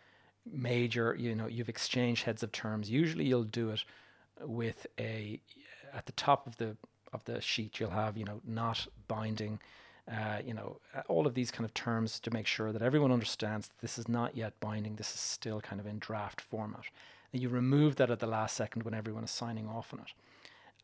made 0.51 0.95
your, 0.95 1.15
you 1.15 1.35
know, 1.35 1.47
you've 1.47 1.69
exchanged 1.69 2.25
heads 2.25 2.43
of 2.43 2.53
terms. 2.53 2.91
Usually, 2.91 3.25
you'll 3.25 3.45
do 3.45 3.71
it 3.71 3.85
with 4.41 4.87
a 4.99 5.41
at 5.93 6.07
the 6.07 6.13
top 6.13 6.47
of 6.47 6.57
the 6.57 6.77
of 7.13 7.25
the 7.25 7.41
sheet 7.41 7.81
you'll 7.81 7.91
have 7.91 8.17
you 8.17 8.25
know 8.25 8.41
not 8.47 8.87
binding 9.07 9.59
uh, 10.11 10.39
you 10.45 10.55
know 10.55 10.79
all 11.09 11.27
of 11.27 11.35
these 11.35 11.51
kind 11.51 11.65
of 11.65 11.75
terms 11.75 12.21
to 12.21 12.31
make 12.31 12.47
sure 12.47 12.73
that 12.73 12.83
everyone 12.83 13.13
understands 13.13 13.69
that 13.69 13.79
this 13.81 13.99
is 13.99 14.09
not 14.09 14.37
yet 14.37 14.59
binding 14.61 14.97
this 14.97 15.15
is 15.15 15.21
still 15.21 15.61
kind 15.61 15.81
of 15.81 15.87
in 15.87 15.99
draft 15.99 16.41
format 16.41 16.85
and 17.33 17.43
you 17.43 17.49
remove 17.49 17.97
that 17.97 18.11
at 18.11 18.21
the 18.21 18.27
last 18.27 18.57
second 18.57 18.83
when 18.83 18.95
everyone 18.95 19.25
is 19.25 19.31
signing 19.31 19.69
off 19.69 19.93
on 19.93 20.01
it 20.01 20.13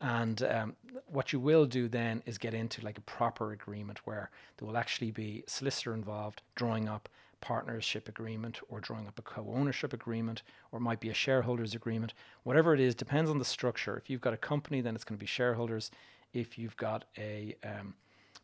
and 0.01 0.43
um, 0.43 0.75
what 1.07 1.31
you 1.31 1.39
will 1.39 1.65
do 1.65 1.87
then 1.87 2.21
is 2.25 2.37
get 2.37 2.53
into 2.53 2.83
like 2.83 2.97
a 2.97 3.01
proper 3.01 3.51
agreement 3.51 3.99
where 4.05 4.29
there 4.57 4.67
will 4.67 4.77
actually 4.77 5.11
be 5.11 5.43
solicitor 5.47 5.93
involved 5.93 6.41
drawing 6.55 6.89
up 6.89 7.07
partnership 7.41 8.09
agreement 8.09 8.59
or 8.69 8.79
drawing 8.79 9.07
up 9.07 9.19
a 9.19 9.21
co-ownership 9.21 9.93
agreement 9.93 10.41
or 10.71 10.77
it 10.77 10.81
might 10.81 10.99
be 10.99 11.09
a 11.09 11.13
shareholders 11.13 11.75
agreement. 11.75 12.13
Whatever 12.43 12.73
it 12.73 12.79
is 12.79 12.95
depends 12.95 13.29
on 13.29 13.39
the 13.39 13.45
structure. 13.45 13.97
If 13.97 14.09
you've 14.09 14.21
got 14.21 14.33
a 14.33 14.37
company 14.37 14.81
then 14.81 14.95
it's 14.95 15.03
going 15.03 15.17
to 15.17 15.19
be 15.19 15.27
shareholders. 15.27 15.91
If 16.33 16.57
you've 16.57 16.75
got 16.77 17.05
a 17.17 17.55
um, 17.63 17.93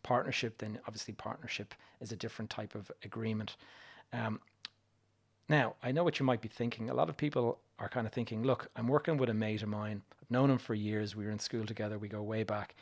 partnership 0.03 0.57
then 0.57 0.79
obviously 0.87 1.13
partnership 1.15 1.73
is 1.99 2.11
a 2.11 2.15
different 2.15 2.49
type 2.49 2.75
of 2.75 2.91
agreement. 3.03 3.57
Um, 4.13 4.39
now 5.49 5.75
i 5.83 5.91
know 5.91 6.03
what 6.03 6.19
you 6.19 6.25
might 6.25 6.41
be 6.41 6.47
thinking. 6.47 6.89
A 6.89 6.93
lot 6.93 7.09
of 7.09 7.17
people 7.17 7.59
are 7.81 7.89
kind 7.89 8.07
of 8.07 8.13
thinking 8.13 8.43
look 8.43 8.69
i'm 8.75 8.87
working 8.87 9.17
with 9.17 9.29
a 9.29 9.33
mate 9.33 9.63
of 9.63 9.69
mine. 9.69 10.01
I've 10.21 10.31
known 10.31 10.49
him 10.51 10.57
for 10.57 10.75
years. 10.75 11.15
We 11.15 11.25
were 11.25 11.31
in 11.31 11.39
school 11.39 11.65
together. 11.65 11.97
We 11.97 12.07
go 12.07 12.21
way 12.21 12.43
back. 12.43 12.75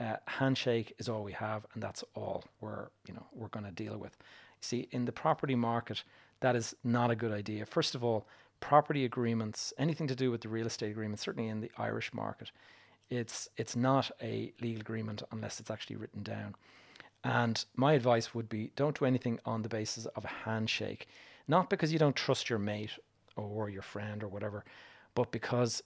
Uh, 0.00 0.16
handshake 0.26 0.94
is 0.98 1.08
all 1.08 1.22
we 1.22 1.32
have 1.32 1.66
and 1.74 1.82
that's 1.82 2.02
all 2.14 2.44
we're 2.60 2.88
you 3.06 3.14
know 3.14 3.26
we're 3.34 3.48
going 3.48 3.66
to 3.66 3.72
deal 3.72 3.98
with. 3.98 4.16
See, 4.60 4.88
in 4.92 5.04
the 5.04 5.12
property 5.12 5.54
market, 5.54 6.04
that 6.40 6.56
is 6.56 6.74
not 6.82 7.10
a 7.10 7.16
good 7.16 7.32
idea. 7.32 7.66
First 7.66 7.94
of 7.94 8.02
all, 8.02 8.26
property 8.60 9.04
agreements, 9.04 9.74
anything 9.76 10.06
to 10.06 10.14
do 10.14 10.30
with 10.30 10.40
the 10.40 10.48
real 10.48 10.66
estate 10.66 10.90
agreement, 10.90 11.20
certainly 11.20 11.50
in 11.50 11.60
the 11.60 11.70
Irish 11.76 12.14
market, 12.14 12.50
it's 13.10 13.48
it's 13.56 13.76
not 13.76 14.10
a 14.22 14.52
legal 14.60 14.80
agreement 14.80 15.22
unless 15.32 15.60
it's 15.60 15.70
actually 15.70 15.96
written 15.96 16.22
down. 16.22 16.54
And 17.22 17.64
my 17.76 17.92
advice 17.94 18.34
would 18.34 18.48
be 18.48 18.70
don't 18.76 18.98
do 18.98 19.04
anything 19.04 19.38
on 19.44 19.62
the 19.62 19.68
basis 19.68 20.06
of 20.06 20.24
a 20.24 20.34
handshake, 20.44 21.08
not 21.46 21.70
because 21.70 21.92
you 21.92 21.98
don't 21.98 22.16
trust 22.16 22.48
your 22.48 22.58
mate 22.58 22.98
or 23.36 23.68
your 23.68 23.82
friend 23.82 24.22
or 24.22 24.28
whatever, 24.28 24.64
but 25.14 25.30
because 25.30 25.82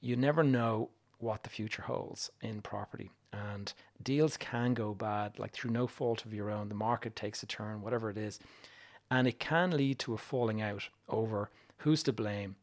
you 0.00 0.16
never 0.16 0.42
know 0.42 0.90
what 1.18 1.44
the 1.44 1.50
future 1.50 1.82
holds 1.82 2.30
in 2.40 2.60
property 2.60 3.10
and 3.32 3.72
deals 4.02 4.36
can 4.36 4.74
go 4.74 4.92
bad, 4.92 5.38
like 5.38 5.52
through 5.52 5.70
no 5.70 5.86
fault 5.86 6.24
of 6.24 6.34
your 6.34 6.50
own. 6.50 6.68
The 6.68 6.74
market 6.74 7.16
takes 7.16 7.42
a 7.42 7.46
turn, 7.46 7.80
whatever 7.80 8.10
it 8.10 8.18
is, 8.18 8.38
and 9.10 9.26
it 9.26 9.38
can 9.38 9.70
lead 9.70 9.98
to 10.00 10.14
a 10.14 10.18
falling 10.18 10.60
out 10.60 10.88
over 11.08 11.50
who's 11.78 12.02
to 12.04 12.12
blame, 12.12 12.56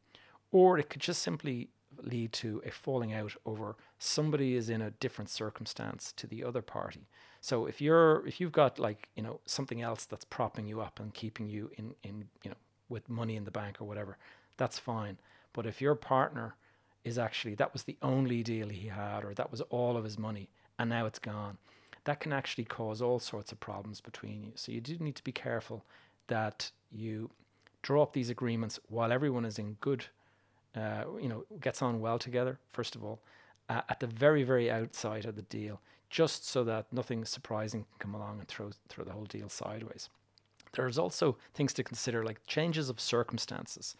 or 0.51 0.77
it 0.77 0.89
could 0.89 1.01
just 1.01 1.21
simply 1.21 1.69
lead 2.01 2.31
to 2.31 2.61
a 2.65 2.71
falling 2.71 3.13
out 3.13 3.33
over 3.45 3.75
somebody 3.97 4.55
is 4.55 4.69
in 4.69 4.81
a 4.81 4.91
different 4.91 5.29
circumstance 5.29 6.13
to 6.15 6.27
the 6.27 6.43
other 6.43 6.61
party. 6.61 7.07
So 7.41 7.65
if 7.65 7.81
you're 7.81 8.25
if 8.27 8.39
you've 8.39 8.51
got 8.51 8.79
like 8.79 9.09
you 9.15 9.23
know 9.23 9.39
something 9.45 9.81
else 9.81 10.05
that's 10.05 10.25
propping 10.25 10.65
you 10.65 10.81
up 10.81 10.99
and 10.99 11.13
keeping 11.13 11.47
you 11.47 11.71
in 11.77 11.95
in 12.03 12.27
you 12.43 12.51
know 12.51 12.57
with 12.89 13.07
money 13.09 13.35
in 13.35 13.45
the 13.45 13.51
bank 13.51 13.77
or 13.79 13.85
whatever, 13.85 14.17
that's 14.57 14.79
fine. 14.79 15.17
But 15.53 15.65
if 15.65 15.81
your 15.81 15.95
partner 15.95 16.55
is 17.03 17.17
actually 17.17 17.55
that 17.55 17.73
was 17.73 17.83
the 17.83 17.97
only 18.01 18.43
deal 18.43 18.69
he 18.69 18.87
had 18.87 19.23
or 19.23 19.33
that 19.33 19.51
was 19.51 19.61
all 19.61 19.95
of 19.95 20.03
his 20.03 20.17
money 20.17 20.49
and 20.77 20.89
now 20.89 21.05
it's 21.05 21.19
gone. 21.19 21.57
That 22.05 22.19
can 22.19 22.33
actually 22.33 22.63
cause 22.65 23.01
all 23.01 23.19
sorts 23.19 23.51
of 23.51 23.59
problems 23.59 24.01
between 24.01 24.43
you. 24.43 24.51
So 24.55 24.71
you 24.71 24.81
do 24.81 24.97
need 24.99 25.15
to 25.15 25.23
be 25.23 25.31
careful 25.31 25.83
that 26.27 26.71
you 26.91 27.29
draw 27.81 28.03
up 28.03 28.13
these 28.13 28.29
agreements 28.29 28.79
while 28.87 29.11
everyone 29.11 29.45
is 29.45 29.59
in 29.59 29.73
good, 29.81 30.05
uh, 30.75 31.03
you 31.21 31.27
know, 31.27 31.43
gets 31.59 31.81
on 31.81 31.99
well 31.99 32.17
together, 32.17 32.59
first 32.71 32.95
of 32.95 33.03
all, 33.03 33.19
uh, 33.67 33.81
at 33.89 33.99
the 33.99 34.07
very, 34.07 34.43
very 34.43 34.71
outside 34.71 35.25
of 35.25 35.35
the 35.35 35.41
deal, 35.43 35.81
just 36.09 36.47
so 36.47 36.63
that 36.63 36.91
nothing 36.91 37.25
surprising 37.25 37.83
can 37.83 37.99
come 37.99 38.15
along 38.15 38.39
and 38.39 38.47
throw, 38.47 38.71
throw 38.87 39.03
the 39.03 39.11
whole 39.11 39.25
deal 39.25 39.49
sideways. 39.49 40.09
There's 40.73 40.97
also 40.97 41.37
things 41.53 41.73
to 41.73 41.83
consider 41.83 42.23
like 42.23 42.45
changes 42.47 42.89
of 42.89 42.99
circumstances 42.99 43.95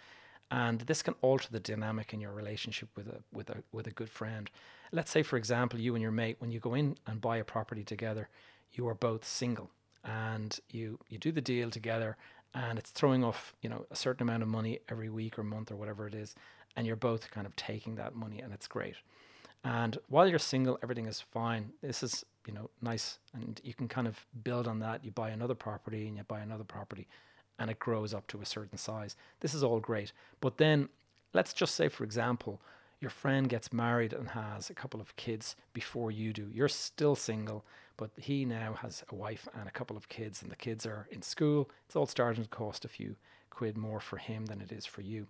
and 0.52 0.82
this 0.82 1.02
can 1.02 1.16
alter 1.22 1.48
the 1.52 1.60
dynamic 1.60 2.14
in 2.14 2.20
your 2.22 2.32
relationship 2.32 2.90
with 2.96 3.08
a 3.08 3.22
with 3.32 3.50
a 3.50 3.64
with 3.72 3.88
a 3.88 3.92
good 3.92 4.10
friend. 4.10 4.50
Let's 4.92 5.12
say, 5.12 5.22
for 5.22 5.38
example, 5.38 5.80
you 5.80 5.94
and 5.94 6.02
your 6.02 6.12
mate, 6.12 6.38
when 6.40 6.52
you 6.52 6.60
go 6.60 6.74
in 6.74 6.98
and 7.06 7.22
buy 7.22 7.38
a 7.38 7.44
property 7.44 7.84
together, 7.84 8.30
you 8.74 8.88
are 8.88 8.96
both 8.96 9.26
single, 9.26 9.70
and 10.04 10.60
you 10.72 11.00
you 11.10 11.18
do 11.18 11.32
the 11.32 11.42
deal 11.42 11.70
together, 11.70 12.18
and 12.54 12.80
it's 12.80 12.90
throwing 12.92 13.24
off 13.24 13.54
you 13.62 13.70
know 13.70 13.86
a 13.92 13.96
certain 13.96 14.24
amount 14.24 14.44
of 14.44 14.50
money 14.50 14.80
every 14.90 15.10
week 15.10 15.38
or 15.38 15.44
month 15.44 15.72
or 15.72 15.76
whatever 15.76 16.08
it 16.08 16.16
is, 16.16 16.36
and 16.76 16.88
you're 16.88 16.96
both 16.96 17.30
kind 17.30 17.46
of 17.46 17.56
taking 17.56 17.96
that 17.96 18.16
money, 18.16 18.40
and 18.40 18.54
it's 18.54 18.68
great. 18.68 18.96
And 19.64 20.00
while 20.08 20.28
you're 20.28 20.40
single, 20.40 20.80
everything 20.82 21.06
is 21.06 21.22
fine. 21.22 21.74
This 21.82 22.02
is 22.02 22.26
you 22.50 22.56
know 22.56 22.70
nice, 22.82 23.20
and 23.36 23.62
you 23.64 23.76
can 23.76 23.88
kind 23.88 24.08
of 24.08 24.26
build 24.44 24.68
on 24.68 24.80
that. 24.80 25.06
You 25.06 25.12
buy 25.12 25.30
another 25.30 25.54
property, 25.54 26.08
and 26.08 26.18
you 26.18 26.24
buy 26.24 26.40
another 26.40 26.64
property, 26.64 27.08
and 27.60 27.70
it 27.70 27.78
grows 27.78 28.12
up 28.12 28.26
to 28.30 28.42
a 28.42 28.46
certain 28.46 28.78
size. 28.78 29.16
This 29.42 29.54
is 29.54 29.64
all 29.64 29.80
great. 29.80 30.12
But 30.42 30.58
then 30.58 30.90
let's 31.32 31.54
just 31.54 31.76
say, 31.76 31.90
for 31.90 32.04
example, 32.04 32.60
your 33.00 33.12
friend 33.12 33.48
gets 33.48 33.72
married 33.72 34.14
and 34.14 34.30
has 34.30 34.72
a 34.72 34.74
couple 34.74 35.00
of 35.00 35.16
kids 35.16 35.56
before 35.74 36.10
you 36.10 36.34
do. 36.34 36.50
You're 36.52 36.68
still 36.68 37.16
single, 37.16 37.64
but 37.98 38.10
he 38.18 38.46
now 38.46 38.74
has 38.82 39.04
a 39.12 39.16
wife 39.16 39.48
and 39.54 39.68
a 39.68 39.72
couple 39.72 39.96
of 39.96 40.10
kids, 40.10 40.42
and 40.42 40.52
the 40.52 40.56
kids 40.56 40.88
are 40.88 41.08
in 41.12 41.22
school. 41.22 41.70
It's 41.86 41.96
all 41.96 42.08
starting 42.08 42.44
to 42.44 42.50
cost 42.50 42.84
a 42.84 42.90
few 42.90 43.16
quid 43.52 43.78
more 43.78 44.00
for 44.00 44.18
him 44.18 44.48
than 44.48 44.60
it 44.60 44.72
is 44.72 44.88
for 44.88 45.02
you. 45.02 45.28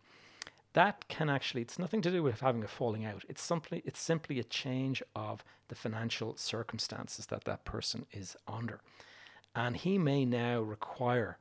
That 0.73 1.07
can 1.07 1.29
actually, 1.29 1.61
it's 1.61 1.79
nothing 1.79 2.01
to 2.03 2.11
do 2.11 2.21
with 2.21 2.41
having 2.41 2.63
a 2.63 2.67
falling 2.67 3.05
out. 3.05 3.23
It's 3.27 3.41
simply, 3.41 3.81
it's 3.85 3.99
simply 3.99 4.39
a 4.39 4.43
change 4.43 5.01
of 5.15 5.43
the 5.67 5.75
financial 5.75 6.37
circumstances 6.37 7.25
that 7.27 7.45
that 7.45 7.65
person 7.65 8.05
is 8.11 8.35
under. 8.47 8.81
And 9.55 9.75
he 9.75 9.97
may 9.97 10.25
now 10.25 10.61
require 10.61 11.37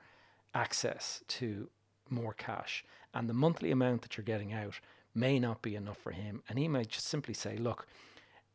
access 0.55 1.23
to 1.29 1.69
more 2.09 2.33
cash. 2.33 2.85
And 3.13 3.29
the 3.29 3.35
monthly 3.35 3.71
amount 3.71 4.03
that 4.03 4.17
you're 4.17 4.25
getting 4.25 4.53
out 4.53 4.81
may 5.15 5.39
not 5.39 5.61
be 5.61 5.75
enough 5.77 5.99
for 5.99 6.13
him. 6.13 6.43
And 6.49 6.59
he 6.59 6.69
might 6.69 6.89
just 6.89 7.07
simply 7.07 7.35
say, 7.35 7.57
look, 7.59 7.87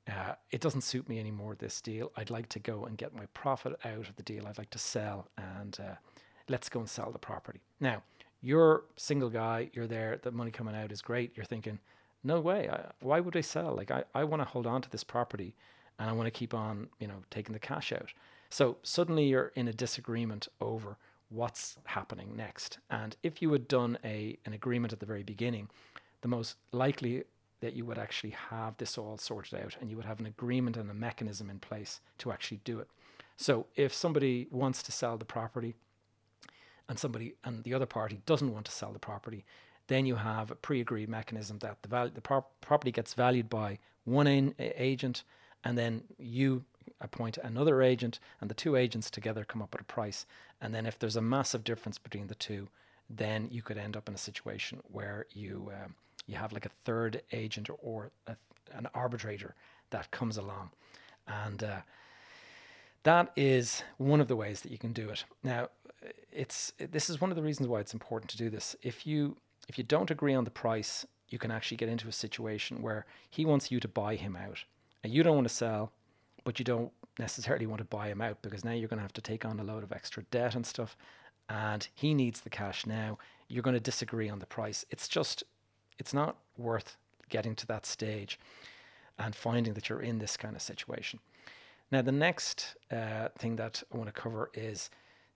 uh, 0.09 0.33
it 0.51 0.59
doesn't 0.59 0.81
suit 0.81 1.07
me 1.07 1.19
anymore, 1.19 1.55
this 1.55 1.81
deal. 1.81 2.11
I'd 2.17 2.29
like 2.29 2.49
to 2.49 2.59
go 2.59 2.85
and 2.85 2.97
get 2.97 3.15
my 3.15 3.25
profit 3.33 3.73
out 3.85 4.09
of 4.09 4.15
the 4.15 4.23
deal. 4.23 4.47
I'd 4.47 4.57
like 4.57 4.71
to 4.71 4.79
sell 4.79 5.29
and 5.37 5.77
uh, 5.79 5.95
let's 6.49 6.67
go 6.67 6.79
and 6.79 6.89
sell 6.89 7.11
the 7.11 7.19
property. 7.19 7.61
Now, 7.79 8.03
you're 8.43 8.83
single 8.97 9.29
guy, 9.29 9.69
you're 9.73 9.87
there, 9.87 10.19
the 10.21 10.31
money 10.31 10.51
coming 10.51 10.75
out 10.75 10.91
is 10.91 11.01
great. 11.01 11.31
You're 11.35 11.45
thinking, 11.45 11.79
no 12.23 12.39
way, 12.39 12.69
I, 12.69 12.91
why 12.99 13.19
would 13.19 13.35
I 13.35 13.41
sell? 13.41 13.73
Like, 13.75 13.89
I, 13.89 14.03
I 14.13 14.25
want 14.25 14.41
to 14.41 14.47
hold 14.47 14.67
on 14.67 14.81
to 14.81 14.89
this 14.89 15.03
property 15.03 15.55
and 15.97 16.09
I 16.09 16.13
want 16.13 16.27
to 16.27 16.31
keep 16.31 16.53
on, 16.53 16.87
you 16.99 17.07
know, 17.07 17.23
taking 17.31 17.53
the 17.53 17.59
cash 17.59 17.93
out. 17.93 18.11
So 18.49 18.77
suddenly 18.83 19.25
you're 19.25 19.51
in 19.55 19.67
a 19.67 19.73
disagreement 19.73 20.47
over 20.59 20.97
what's 21.29 21.77
happening 21.85 22.35
next. 22.35 22.77
And 22.89 23.15
if 23.23 23.41
you 23.41 23.51
had 23.51 23.67
done 23.67 23.97
a 24.03 24.37
an 24.45 24.53
agreement 24.53 24.93
at 24.93 24.99
the 24.99 25.05
very 25.05 25.23
beginning, 25.23 25.69
the 26.21 26.27
most 26.27 26.57
likely 26.71 27.23
that 27.61 27.73
you 27.73 27.85
would 27.85 27.97
actually 27.97 28.35
have 28.49 28.75
this 28.77 28.97
all 28.97 29.17
sorted 29.17 29.59
out 29.59 29.77
and 29.79 29.89
you 29.89 29.95
would 29.95 30.05
have 30.05 30.19
an 30.19 30.25
agreement 30.25 30.75
and 30.77 30.91
a 30.91 30.93
mechanism 30.93 31.49
in 31.49 31.59
place 31.59 32.01
to 32.17 32.31
actually 32.31 32.59
do 32.65 32.79
it. 32.79 32.89
So 33.37 33.65
if 33.75 33.93
somebody 33.93 34.47
wants 34.51 34.83
to 34.83 34.91
sell 34.91 35.17
the 35.17 35.25
property 35.25 35.75
and 36.89 36.99
somebody 36.99 37.35
and 37.43 37.63
the 37.63 37.73
other 37.73 37.85
party 37.85 38.19
doesn't 38.25 38.53
want 38.53 38.65
to 38.65 38.71
sell 38.71 38.91
the 38.91 38.99
property, 38.99 39.45
then 39.87 40.05
you 40.05 40.15
have 40.15 40.51
a 40.51 40.55
pre-agreed 40.55 41.09
mechanism 41.09 41.59
that 41.59 41.81
the 41.81 41.89
value 41.89 42.11
the 42.13 42.21
pro- 42.21 42.45
property 42.61 42.91
gets 42.91 43.13
valued 43.13 43.49
by 43.49 43.79
one 44.05 44.27
in, 44.27 44.53
agent 44.59 45.23
and 45.63 45.77
then 45.77 46.03
you 46.17 46.63
appoint 46.99 47.37
another 47.37 47.81
agent 47.81 48.19
and 48.41 48.49
the 48.49 48.55
two 48.55 48.75
agents 48.75 49.09
together 49.09 49.45
come 49.45 49.61
up 49.61 49.73
with 49.73 49.81
a 49.81 49.85
price 49.85 50.25
and 50.61 50.73
then 50.73 50.85
if 50.85 50.99
there's 50.99 51.15
a 51.15 51.21
massive 51.21 51.63
difference 51.63 51.97
between 51.97 52.27
the 52.27 52.35
two 52.35 52.67
then 53.09 53.47
you 53.51 53.61
could 53.61 53.77
end 53.77 53.95
up 53.95 54.07
in 54.07 54.15
a 54.15 54.17
situation 54.17 54.79
where 54.91 55.25
you 55.31 55.71
um, 55.83 55.95
you 56.27 56.35
have 56.35 56.53
like 56.53 56.65
a 56.65 56.71
third 56.85 57.21
agent 57.31 57.69
or 57.81 58.11
a, 58.27 58.35
an 58.73 58.87
arbitrator 58.93 59.55
that 59.89 60.11
comes 60.11 60.37
along. 60.37 60.71
And 61.27 61.63
uh, 61.63 61.81
that 63.03 63.31
is 63.35 63.83
one 63.97 64.21
of 64.21 64.27
the 64.27 64.35
ways 64.35 64.61
that 64.61 64.71
you 64.71 64.77
can 64.77 64.93
do 64.93 65.09
it. 65.09 65.25
Now, 65.43 65.69
it's 66.31 66.73
this 66.77 67.09
is 67.09 67.21
one 67.21 67.29
of 67.29 67.35
the 67.35 67.43
reasons 67.43 67.67
why 67.67 67.79
it's 67.79 67.93
important 67.93 68.29
to 68.31 68.37
do 68.37 68.49
this. 68.49 68.75
If 68.81 69.05
you 69.05 69.37
if 69.67 69.77
you 69.77 69.83
don't 69.83 70.11
agree 70.11 70.33
on 70.33 70.43
the 70.43 70.51
price, 70.51 71.05
you 71.29 71.39
can 71.39 71.51
actually 71.51 71.77
get 71.77 71.89
into 71.89 72.07
a 72.07 72.11
situation 72.11 72.81
where 72.81 73.05
he 73.29 73.45
wants 73.45 73.71
you 73.71 73.79
to 73.79 73.87
buy 73.87 74.15
him 74.15 74.35
out, 74.35 74.63
and 75.03 75.13
you 75.13 75.23
don't 75.23 75.35
want 75.35 75.47
to 75.47 75.53
sell, 75.53 75.91
but 76.43 76.59
you 76.59 76.65
don't 76.65 76.91
necessarily 77.19 77.65
want 77.65 77.79
to 77.79 77.85
buy 77.85 78.07
him 78.07 78.21
out 78.21 78.41
because 78.41 78.65
now 78.65 78.71
you're 78.71 78.89
going 78.89 78.97
to 78.97 79.03
have 79.03 79.13
to 79.13 79.21
take 79.21 79.45
on 79.45 79.59
a 79.59 79.63
load 79.63 79.83
of 79.83 79.91
extra 79.91 80.23
debt 80.31 80.55
and 80.55 80.65
stuff, 80.65 80.97
and 81.49 81.87
he 81.93 82.13
needs 82.13 82.41
the 82.41 82.49
cash 82.49 82.85
now. 82.85 83.17
You're 83.47 83.63
going 83.63 83.75
to 83.75 83.79
disagree 83.79 84.29
on 84.29 84.39
the 84.39 84.45
price. 84.45 84.85
It's 84.89 85.07
just 85.07 85.43
it's 85.99 86.13
not 86.13 86.37
worth 86.57 86.97
getting 87.29 87.55
to 87.55 87.67
that 87.67 87.85
stage 87.85 88.39
and 89.19 89.35
finding 89.35 89.73
that 89.73 89.89
you're 89.89 90.01
in 90.01 90.19
this 90.19 90.37
kind 90.37 90.55
of 90.55 90.61
situation. 90.61 91.19
Now, 91.91 92.01
the 92.01 92.11
next 92.11 92.75
uh, 92.91 93.29
thing 93.37 93.55
that 93.57 93.83
I 93.93 93.97
want 93.97 94.13
to 94.13 94.19
cover 94.19 94.49
is 94.53 94.89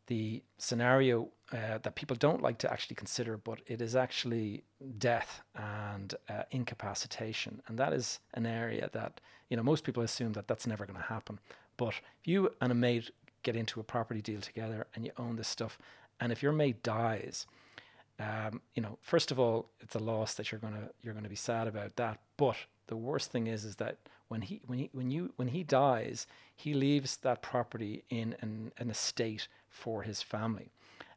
the 0.07 0.43
scenario 0.57 1.29
uh, 1.53 1.77
that 1.81 1.95
people 1.95 2.15
don't 2.15 2.41
like 2.41 2.57
to 2.59 2.71
actually 2.71 2.95
consider, 2.95 3.37
but 3.37 3.59
it 3.67 3.81
is 3.81 3.95
actually 3.95 4.63
death 4.97 5.41
and 5.55 6.15
uh, 6.29 6.43
incapacitation, 6.51 7.61
and 7.67 7.77
that 7.77 7.93
is 7.93 8.19
an 8.33 8.45
area 8.45 8.89
that 8.93 9.21
you 9.49 9.55
know 9.55 9.63
most 9.63 9.83
people 9.83 10.03
assume 10.03 10.33
that 10.33 10.47
that's 10.47 10.67
never 10.67 10.85
going 10.85 10.99
to 10.99 11.05
happen. 11.05 11.39
But 11.77 11.89
if 11.89 12.25
you 12.25 12.51
and 12.59 12.71
a 12.71 12.75
mate 12.75 13.11
get 13.43 13.55
into 13.55 13.79
a 13.79 13.83
property 13.83 14.21
deal 14.21 14.41
together 14.41 14.87
and 14.95 15.05
you 15.05 15.11
own 15.17 15.35
this 15.35 15.47
stuff, 15.47 15.77
and 16.19 16.31
if 16.31 16.41
your 16.41 16.51
mate 16.51 16.83
dies, 16.83 17.45
um, 18.19 18.61
you 18.73 18.81
know, 18.81 18.97
first 19.01 19.31
of 19.31 19.39
all, 19.39 19.69
it's 19.79 19.95
a 19.95 19.99
loss 19.99 20.33
that 20.35 20.51
you're 20.51 20.59
gonna 20.59 20.89
you're 21.01 21.13
gonna 21.13 21.29
be 21.29 21.35
sad 21.35 21.67
about 21.67 21.95
that. 21.97 22.19
But 22.35 22.57
the 22.87 22.97
worst 22.97 23.31
thing 23.31 23.47
is 23.47 23.63
is 23.63 23.75
that 23.77 23.97
when 24.27 24.41
he 24.41 24.61
when 24.65 24.79
he 24.79 24.89
when 24.91 25.11
you 25.11 25.33
when 25.35 25.49
he 25.49 25.63
dies, 25.63 26.27
he 26.55 26.73
leaves 26.73 27.17
that 27.17 27.41
property 27.41 28.03
in 28.09 28.35
an, 28.41 28.71
an 28.77 28.89
estate 28.89 29.47
for 29.69 30.03
his 30.03 30.21
family. 30.21 30.71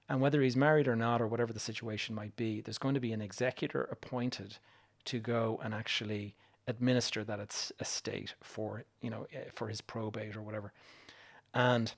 And 0.09 0.21
whether 0.21 0.43
he's 0.43 0.57
married 0.57 0.89
or 0.89 0.97
not, 0.97 1.23
or 1.23 1.29
whatever 1.29 1.53
the 1.53 1.61
situation 1.61 2.15
might 2.15 2.35
be, 2.35 2.61
there's 2.61 2.79
going 2.79 2.95
to 2.95 3.01
be 3.01 3.13
an 3.13 3.23
executor 3.23 3.89
appointed 3.93 4.59
to 5.05 5.21
go 5.21 5.61
and 5.63 5.73
actually 5.73 6.35
administer 6.67 7.25
that 7.25 7.41
estate 7.81 8.35
for 8.41 8.85
you 9.01 9.11
know 9.11 9.27
eh, 9.33 9.45
for 9.55 9.69
his 9.69 9.81
probate 9.81 10.37
or 10.37 10.43
whatever. 10.43 10.73
And 11.55 11.93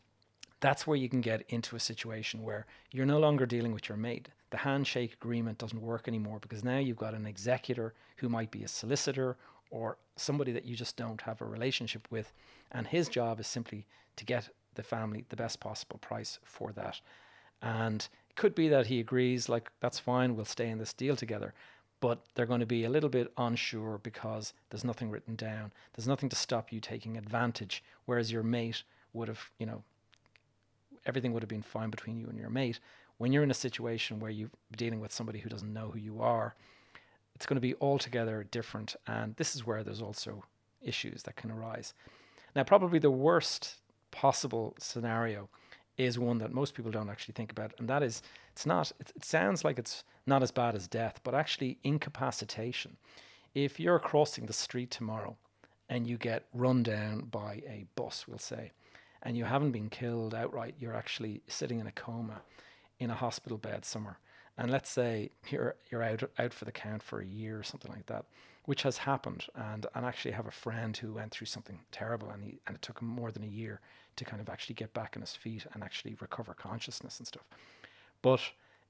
that's 0.61 0.87
where 0.87 0.97
you 0.97 1.09
can 1.09 1.21
get 1.21 1.43
into 1.49 1.75
a 1.75 1.81
situation 1.81 2.43
where 2.43 2.67
you're 2.93 3.05
no 3.05 3.19
longer 3.19 3.47
dealing 3.47 3.73
with 3.73 3.89
your 3.89 3.99
mate. 3.99 4.29
The 4.51 4.59
handshake 4.59 5.15
agreement 5.15 5.59
doesn't 5.59 5.81
work 5.83 6.07
anymore 6.07 6.39
because 6.41 6.63
now 6.63 6.79
you've 6.79 6.97
got 6.97 7.15
an 7.15 7.27
executor 7.27 7.95
who 8.17 8.29
might 8.29 8.51
be 8.51 8.63
a 8.63 8.69
solicitor 8.69 9.37
or 9.73 9.97
somebody 10.17 10.53
that 10.53 10.67
you 10.67 10.77
just 10.77 10.97
don't 10.97 11.23
have 11.23 11.41
a 11.41 11.47
relationship 11.47 12.07
with. 12.11 12.33
And 12.71 12.87
his 12.87 13.09
job 13.09 13.41
is 13.41 13.47
simply 13.47 13.87
to 14.17 14.25
get 14.25 14.51
the 14.75 14.83
family 14.83 15.25
the 15.31 15.37
best 15.37 15.59
possible 15.59 15.99
price 15.99 16.39
for 16.45 16.73
that. 16.73 17.01
And 17.63 18.07
it 18.29 18.37
could 18.37 18.55
be 18.55 18.69
that 18.69 18.87
he 18.87 19.01
agrees, 19.01 19.49
like, 19.49 19.73
that's 19.81 19.99
fine, 19.99 20.37
we'll 20.37 20.45
stay 20.45 20.69
in 20.69 20.79
this 20.79 20.93
deal 20.93 21.17
together. 21.17 21.55
But 22.01 22.21
they're 22.35 22.47
going 22.47 22.61
to 22.61 22.67
be 22.67 22.85
a 22.85 22.91
little 22.91 23.09
bit 23.09 23.33
unsure 23.39 23.99
because 24.03 24.53
there's 24.71 24.85
nothing 24.85 25.11
written 25.11 25.37
down. 25.37 25.73
There's 25.95 26.09
nothing 26.09 26.29
to 26.29 26.37
stop 26.37 26.71
you 26.71 26.81
taking 26.81 27.17
advantage. 27.17 27.83
Whereas 28.05 28.31
your 28.31 28.43
mate 28.43 28.83
would 29.15 29.29
have, 29.29 29.51
you 29.59 29.67
know, 29.67 29.83
everything 31.07 31.33
would 31.33 31.43
have 31.43 31.49
been 31.49 31.63
fine 31.63 31.91
between 31.91 32.19
you 32.19 32.27
and 32.27 32.39
your 32.39 32.51
mate. 32.51 32.79
When 33.19 33.33
you're 33.33 33.45
in 33.45 33.51
a 33.51 33.55
situation 33.55 34.21
where 34.21 34.31
you're 34.31 34.51
dealing 34.77 35.01
with 35.01 35.13
somebody 35.13 35.39
who 35.39 35.49
doesn't 35.49 35.73
know 35.73 35.91
who 35.93 35.99
you 35.99 36.21
are, 36.21 36.57
it's 37.35 37.47
going 37.47 37.57
to 37.57 37.61
be 37.61 37.75
altogether 37.81 38.45
different. 38.51 38.97
And 39.07 39.35
this 39.37 39.55
is 39.55 39.67
where 39.67 39.83
there's 39.83 40.03
also 40.03 40.45
issues 40.81 41.23
that 41.25 41.37
can 41.37 41.51
arise. 41.51 41.95
Now, 42.55 42.65
probably 42.65 42.99
the 42.99 43.11
worst 43.11 43.77
possible 44.11 44.75
scenario 44.79 45.49
is 45.97 46.19
one 46.19 46.39
that 46.39 46.53
most 46.53 46.75
people 46.75 46.91
don't 46.91 47.11
actually 47.11 47.35
think 47.35 47.53
about, 47.53 47.73
and 47.79 47.89
that 47.89 48.03
is 48.03 48.23
it's 48.53 48.67
not, 48.67 48.91
it, 49.01 49.13
it 49.15 49.25
sounds 49.25 49.65
like 49.65 49.79
it's 49.79 50.05
not 50.27 50.43
as 50.43 50.51
bad 50.51 50.75
as 50.75 50.89
death, 50.89 51.21
but 51.23 51.35
actually 51.35 51.79
incapacitation. 51.83 52.97
If 53.55 53.79
you're 53.79 53.99
crossing 53.99 54.47
the 54.47 54.53
street 54.53 54.91
tomorrow 54.91 55.37
and 55.89 56.07
you 56.07 56.17
get 56.17 56.47
run 56.55 56.83
down 56.83 57.27
by 57.31 57.63
a 57.67 57.87
bus, 57.97 58.27
we'll 58.27 58.39
say, 58.39 58.73
and 59.23 59.37
you 59.37 59.45
haven't 59.45 59.73
been 59.73 59.91
killed 59.91 60.35
outright, 60.35 60.75
you're 60.79 60.97
actually 60.97 61.43
sitting 61.47 61.81
in 61.81 61.87
a 61.87 61.93
coma 61.93 62.43
in 62.99 63.11
a 63.11 63.15
hospital 63.15 63.59
bed 63.59 63.85
somewhere. 63.85 64.19
And 64.59 64.71
let's 64.71 64.91
say 64.91 65.31
you're 65.49 65.77
you're 65.91 66.03
out 66.03 66.23
out 66.39 66.53
for 66.53 66.65
the 66.65 66.73
count 66.73 67.03
for 67.03 67.21
a 67.21 67.27
year 67.27 67.59
or 67.59 67.63
something 67.63 67.91
like 67.91 68.07
that, 68.07 68.25
which 68.65 68.83
has 68.83 68.99
happened. 68.99 69.47
And 69.55 69.87
and 69.95 70.05
actually 70.05 70.33
have 70.33 70.47
a 70.47 70.53
friend 70.53 70.97
who 70.97 71.15
went 71.15 71.33
through 71.33 71.47
something 71.47 71.81
terrible, 71.91 72.31
and 72.31 72.45
he 72.45 72.61
and 72.67 72.77
it 72.77 72.83
took 72.83 73.01
him 73.01 73.09
more 73.09 73.31
than 73.33 73.45
a 73.45 73.47
year 73.47 73.81
to 74.17 74.25
kind 74.25 74.41
of 74.43 74.49
actually 74.49 74.75
get 74.75 74.93
back 74.93 75.15
on 75.17 75.23
his 75.23 75.35
feet 75.35 75.67
and 75.73 75.83
actually 75.83 76.17
recover 76.21 76.55
consciousness 76.55 77.19
and 77.19 77.27
stuff. 77.27 77.45
But 78.21 78.41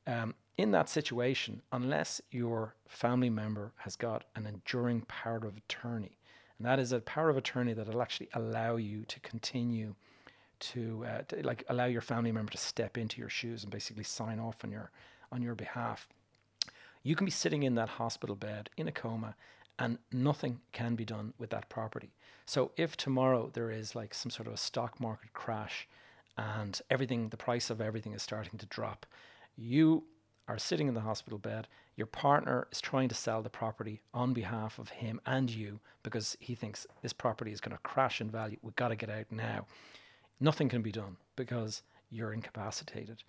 um, 0.07 0.34
in 0.59 0.72
that 0.72 0.89
situation, 0.89 1.62
unless 1.72 2.20
your 2.30 2.74
family 2.89 3.30
member 3.30 3.72
has 3.76 3.97
got 3.97 4.24
an 4.34 4.47
enduring 4.47 5.03
power 5.03 5.36
of 5.36 5.57
attorney, 5.57 6.18
and 6.59 6.66
that 6.66 6.78
is 6.78 6.93
a 6.93 7.01
power 7.01 7.30
of 7.30 7.36
attorney 7.36 7.72
that 7.72 7.89
will 7.89 8.03
actually 8.03 8.28
allow 8.34 8.76
you 8.76 9.05
to 9.05 9.20
continue 9.20 9.95
to, 10.61 11.05
uh, 11.09 11.22
to, 11.28 11.45
like 11.47 11.64
allow 11.68 11.86
your 11.86 12.01
family 12.01 12.30
member 12.30 12.53
to 12.53 12.59
step 12.59 12.97
into 12.97 13.20
your 13.20 13.28
shoes 13.28 13.62
and 13.62 13.72
basically 13.72 14.05
sign 14.05 14.39
off 14.39 14.57
on 14.62 14.70
your 14.70 14.91
on 15.33 15.43
your 15.43 15.55
behalf. 15.55 16.09
You 17.03 17.16
can 17.16 17.24
be 17.24 17.30
sitting 17.30 17.62
in 17.62 17.74
that 17.74 17.89
hospital 17.89 18.37
bed 18.37 18.70
in 18.76 18.87
a 18.87 18.93
coma 18.93 19.35
and 19.78 19.99
nothing 20.12 20.61
can 20.72 20.95
be 20.95 21.05
done 21.05 21.33
with 21.39 21.51
that 21.51 21.68
property. 21.68 22.12
So 22.47 22.70
if 22.76 22.97
tomorrow 22.97 23.51
there 23.53 23.70
is 23.70 23.97
like 23.97 24.14
some 24.14 24.30
sort 24.30 24.47
of 24.47 24.55
a 24.55 24.59
stock 24.59 25.01
market 25.01 25.33
crash 25.33 25.89
and 26.37 26.80
everything 26.91 27.30
the 27.30 27.37
price 27.37 27.70
of 27.70 27.80
everything 27.80 28.12
is 28.12 28.22
starting 28.22 28.59
to 28.59 28.66
drop, 28.66 29.07
you 29.57 30.05
are 30.47 30.59
sitting 30.59 30.87
in 30.87 30.95
the 30.95 31.01
hospital 31.01 31.39
bed, 31.39 31.66
your 31.97 32.07
partner 32.07 32.68
is 32.70 32.80
trying 32.80 33.09
to 33.09 33.14
sell 33.14 33.43
the 33.43 33.51
property 33.51 34.03
on 34.12 34.33
behalf 34.33 34.78
of 34.78 34.91
him 34.91 35.20
and 35.26 35.51
you 35.51 35.80
because 36.03 36.37
he 36.41 36.55
thinks 36.55 36.87
this 37.01 37.12
property 37.12 37.53
is 37.53 37.61
going 37.61 37.76
to 37.76 37.83
crash 37.83 38.20
in 38.20 38.30
value. 38.30 38.59
We've 38.62 38.76
got 38.76 38.89
to 38.89 38.97
get 38.97 39.11
out 39.11 39.26
now 39.30 39.66
nothing 40.43 40.68
can 40.68 40.83
be 40.83 40.93
done 40.93 41.16
because 41.37 41.83
you're 42.11 42.33
incapacitated. 42.33 43.22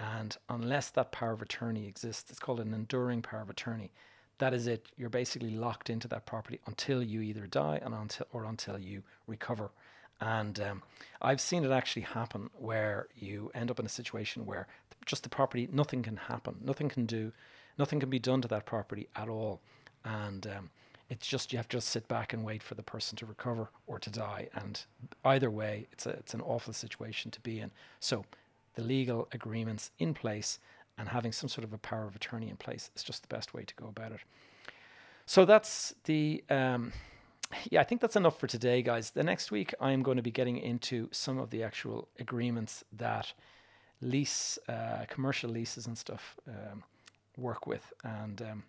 And 0.00 0.36
unless 0.48 0.90
that 0.90 1.12
power 1.12 1.32
of 1.32 1.42
attorney 1.42 1.86
exists, 1.86 2.30
it's 2.30 2.40
called 2.40 2.60
an 2.60 2.72
enduring 2.72 3.20
power 3.20 3.42
of 3.42 3.50
attorney. 3.50 3.92
That 4.38 4.54
is 4.54 4.66
it. 4.66 4.86
You're 4.96 5.10
basically 5.10 5.50
locked 5.50 5.90
into 5.90 6.08
that 6.08 6.24
property 6.24 6.58
until 6.66 7.02
you 7.02 7.20
either 7.20 7.46
die 7.46 7.80
and 7.82 7.94
until 7.94 8.26
or 8.32 8.44
until 8.44 8.78
you 8.78 9.02
recover. 9.26 9.70
And 10.20 10.58
um, 10.60 10.82
I've 11.20 11.40
seen 11.40 11.64
it 11.64 11.70
actually 11.70 12.02
happen 12.02 12.48
where 12.58 13.08
you 13.14 13.50
end 13.54 13.70
up 13.70 13.78
in 13.78 13.84
a 13.84 13.90
situation 13.90 14.46
where 14.46 14.66
just 15.04 15.22
the 15.22 15.28
property, 15.28 15.68
nothing 15.70 16.02
can 16.02 16.16
happen, 16.16 16.56
nothing 16.62 16.88
can 16.88 17.04
do, 17.04 17.32
nothing 17.78 18.00
can 18.00 18.10
be 18.10 18.18
done 18.18 18.40
to 18.42 18.48
that 18.48 18.66
property 18.66 19.08
at 19.16 19.28
all. 19.28 19.60
And 20.04 20.46
um, 20.46 20.70
it's 21.10 21.26
just 21.26 21.52
you 21.52 21.58
have 21.58 21.68
to 21.68 21.76
just 21.76 21.88
sit 21.88 22.08
back 22.08 22.32
and 22.32 22.44
wait 22.44 22.62
for 22.62 22.74
the 22.74 22.82
person 22.82 23.16
to 23.16 23.26
recover 23.26 23.68
or 23.86 23.98
to 23.98 24.10
die. 24.10 24.48
And 24.54 24.82
either 25.24 25.50
way, 25.50 25.88
it's 25.92 26.06
a, 26.06 26.10
it's 26.10 26.32
an 26.34 26.40
awful 26.40 26.72
situation 26.72 27.30
to 27.32 27.40
be 27.40 27.60
in. 27.60 27.70
So 27.98 28.24
the 28.80 28.86
legal 28.86 29.28
agreements 29.32 29.90
in 29.98 30.14
place 30.14 30.58
and 30.96 31.08
having 31.08 31.32
some 31.32 31.48
sort 31.48 31.64
of 31.64 31.72
a 31.72 31.78
power 31.78 32.06
of 32.06 32.16
attorney 32.16 32.48
in 32.48 32.56
place 32.56 32.90
is 32.96 33.02
just 33.02 33.22
the 33.22 33.34
best 33.34 33.54
way 33.54 33.64
to 33.64 33.74
go 33.74 33.86
about 33.86 34.12
it. 34.12 34.20
So 35.26 35.44
that's 35.44 35.94
the. 36.04 36.42
Um, 36.50 36.92
yeah, 37.68 37.80
I 37.80 37.84
think 37.84 38.00
that's 38.00 38.16
enough 38.16 38.38
for 38.38 38.46
today, 38.46 38.80
guys. 38.80 39.10
The 39.10 39.24
next 39.24 39.50
week, 39.50 39.74
I'm 39.80 40.02
going 40.02 40.16
to 40.16 40.22
be 40.22 40.30
getting 40.30 40.56
into 40.56 41.08
some 41.10 41.38
of 41.38 41.50
the 41.50 41.64
actual 41.64 42.08
agreements 42.20 42.84
that 42.92 43.32
lease, 44.00 44.56
uh, 44.68 45.04
commercial 45.08 45.50
leases 45.50 45.86
and 45.86 45.98
stuff 45.98 46.36
um, 46.46 46.84
work 47.36 47.66
with. 47.66 47.92
And, 48.04 48.40
um, 48.42 48.62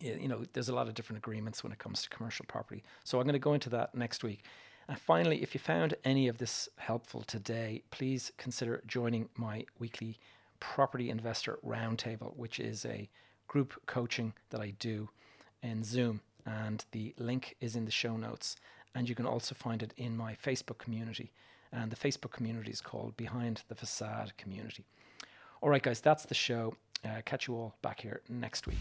you 0.00 0.26
know, 0.26 0.42
there's 0.52 0.68
a 0.68 0.74
lot 0.74 0.88
of 0.88 0.94
different 0.94 1.18
agreements 1.18 1.62
when 1.62 1.72
it 1.72 1.78
comes 1.78 2.02
to 2.02 2.08
commercial 2.08 2.44
property. 2.48 2.82
So 3.04 3.20
I'm 3.20 3.24
going 3.24 3.34
to 3.34 3.38
go 3.38 3.54
into 3.54 3.70
that 3.70 3.94
next 3.94 4.24
week. 4.24 4.42
And 4.88 4.98
finally, 4.98 5.42
if 5.42 5.54
you 5.54 5.60
found 5.60 5.94
any 6.02 6.28
of 6.28 6.38
this 6.38 6.68
helpful 6.76 7.22
today, 7.22 7.82
please 7.90 8.32
consider 8.38 8.82
joining 8.86 9.28
my 9.36 9.66
weekly 9.78 10.18
Property 10.60 11.10
Investor 11.10 11.58
Roundtable, 11.64 12.34
which 12.36 12.58
is 12.58 12.86
a 12.86 13.08
group 13.48 13.74
coaching 13.86 14.32
that 14.50 14.60
I 14.60 14.70
do 14.78 15.10
in 15.62 15.84
Zoom. 15.84 16.20
And 16.46 16.84
the 16.92 17.14
link 17.18 17.56
is 17.60 17.76
in 17.76 17.84
the 17.84 17.90
show 17.90 18.16
notes. 18.16 18.56
And 18.94 19.08
you 19.08 19.14
can 19.14 19.26
also 19.26 19.54
find 19.54 19.82
it 19.82 19.92
in 19.98 20.16
my 20.16 20.34
Facebook 20.34 20.78
community. 20.78 21.32
And 21.70 21.90
the 21.90 21.96
Facebook 21.96 22.32
community 22.32 22.70
is 22.70 22.80
called 22.80 23.14
Behind 23.16 23.62
the 23.68 23.74
Facade 23.74 24.32
Community. 24.38 24.86
All 25.60 25.68
right, 25.68 25.82
guys, 25.82 26.00
that's 26.00 26.24
the 26.24 26.34
show. 26.34 26.74
Uh, 27.04 27.20
catch 27.26 27.46
you 27.46 27.54
all 27.54 27.74
back 27.82 28.00
here 28.00 28.22
next 28.28 28.66
week. 28.66 28.78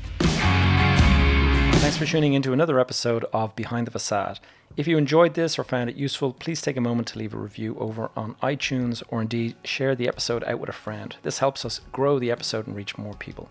Thanks 1.80 1.98
for 1.98 2.06
tuning 2.06 2.34
into 2.34 2.54
another 2.54 2.80
episode 2.80 3.26
of 3.32 3.56
Behind 3.56 3.88
the 3.88 3.92
Facade. 3.92 4.40
If 4.76 4.88
you 4.88 4.98
enjoyed 4.98 5.36
this 5.36 5.58
or 5.58 5.64
found 5.64 5.90
it 5.90 5.96
useful, 5.96 6.34
please 6.34 6.62
take 6.62 6.76
a 6.76 6.82
moment 6.82 7.08
to 7.10 7.18
leave 7.18 7.34
a 7.34 7.38
review 7.38 7.78
over 7.80 8.12
on 8.16 8.36
iTunes 8.44 9.02
or 9.08 9.22
indeed 9.22 9.56
share 9.64 9.96
the 9.96 10.08
episode 10.08 10.44
out 10.44 10.60
with 10.60 10.70
a 10.70 10.74
friend. 10.74 11.16
This 11.24 11.40
helps 11.40 11.64
us 11.64 11.82
grow 11.92 12.20
the 12.20 12.30
episode 12.30 12.68
and 12.68 12.76
reach 12.76 12.98
more 12.98 13.14
people. 13.14 13.50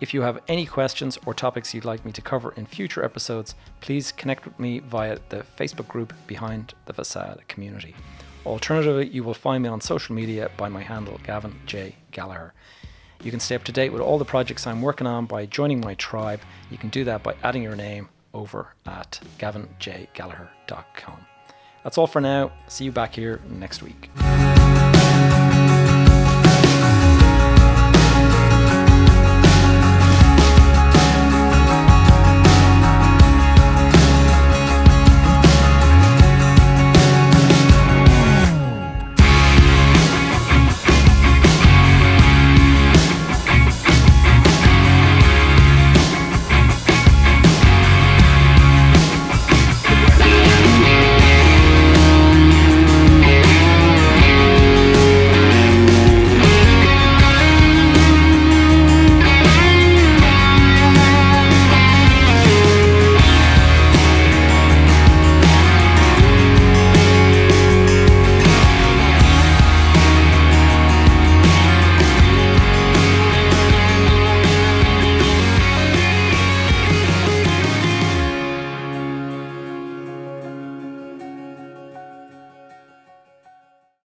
If 0.00 0.12
you 0.12 0.22
have 0.22 0.42
any 0.48 0.66
questions 0.66 1.18
or 1.24 1.32
topics 1.32 1.72
you'd 1.72 1.84
like 1.84 2.04
me 2.04 2.12
to 2.12 2.20
cover 2.20 2.52
in 2.56 2.66
future 2.66 3.04
episodes, 3.04 3.54
please 3.80 4.12
connect 4.12 4.44
with 4.44 4.58
me 4.58 4.80
via 4.80 5.18
the 5.30 5.44
Facebook 5.56 5.88
group 5.88 6.12
Behind 6.26 6.74
the 6.86 6.92
Facade 6.92 7.42
Community. 7.48 7.94
Alternatively, 8.44 9.08
you 9.08 9.22
will 9.24 9.34
find 9.34 9.62
me 9.62 9.68
on 9.68 9.80
social 9.80 10.14
media 10.14 10.50
by 10.56 10.68
my 10.68 10.82
handle 10.82 11.20
Gavin 11.24 11.58
J. 11.66 11.94
Gallagher. 12.10 12.52
You 13.22 13.30
can 13.30 13.40
stay 13.40 13.54
up 13.54 13.64
to 13.64 13.72
date 13.72 13.92
with 13.92 14.02
all 14.02 14.18
the 14.18 14.24
projects 14.24 14.66
I'm 14.66 14.82
working 14.82 15.06
on 15.06 15.26
by 15.26 15.46
joining 15.46 15.80
my 15.80 15.94
tribe. 15.94 16.40
You 16.70 16.78
can 16.78 16.88
do 16.88 17.04
that 17.04 17.22
by 17.22 17.36
adding 17.42 17.62
your 17.62 17.76
name 17.76 18.08
over 18.34 18.74
at 18.86 19.20
gavinjgallagher.com. 19.38 21.26
That's 21.84 21.98
all 21.98 22.06
for 22.06 22.20
now. 22.20 22.52
See 22.68 22.84
you 22.84 22.92
back 22.92 23.14
here 23.14 23.40
next 23.48 23.82
week. 23.82 24.10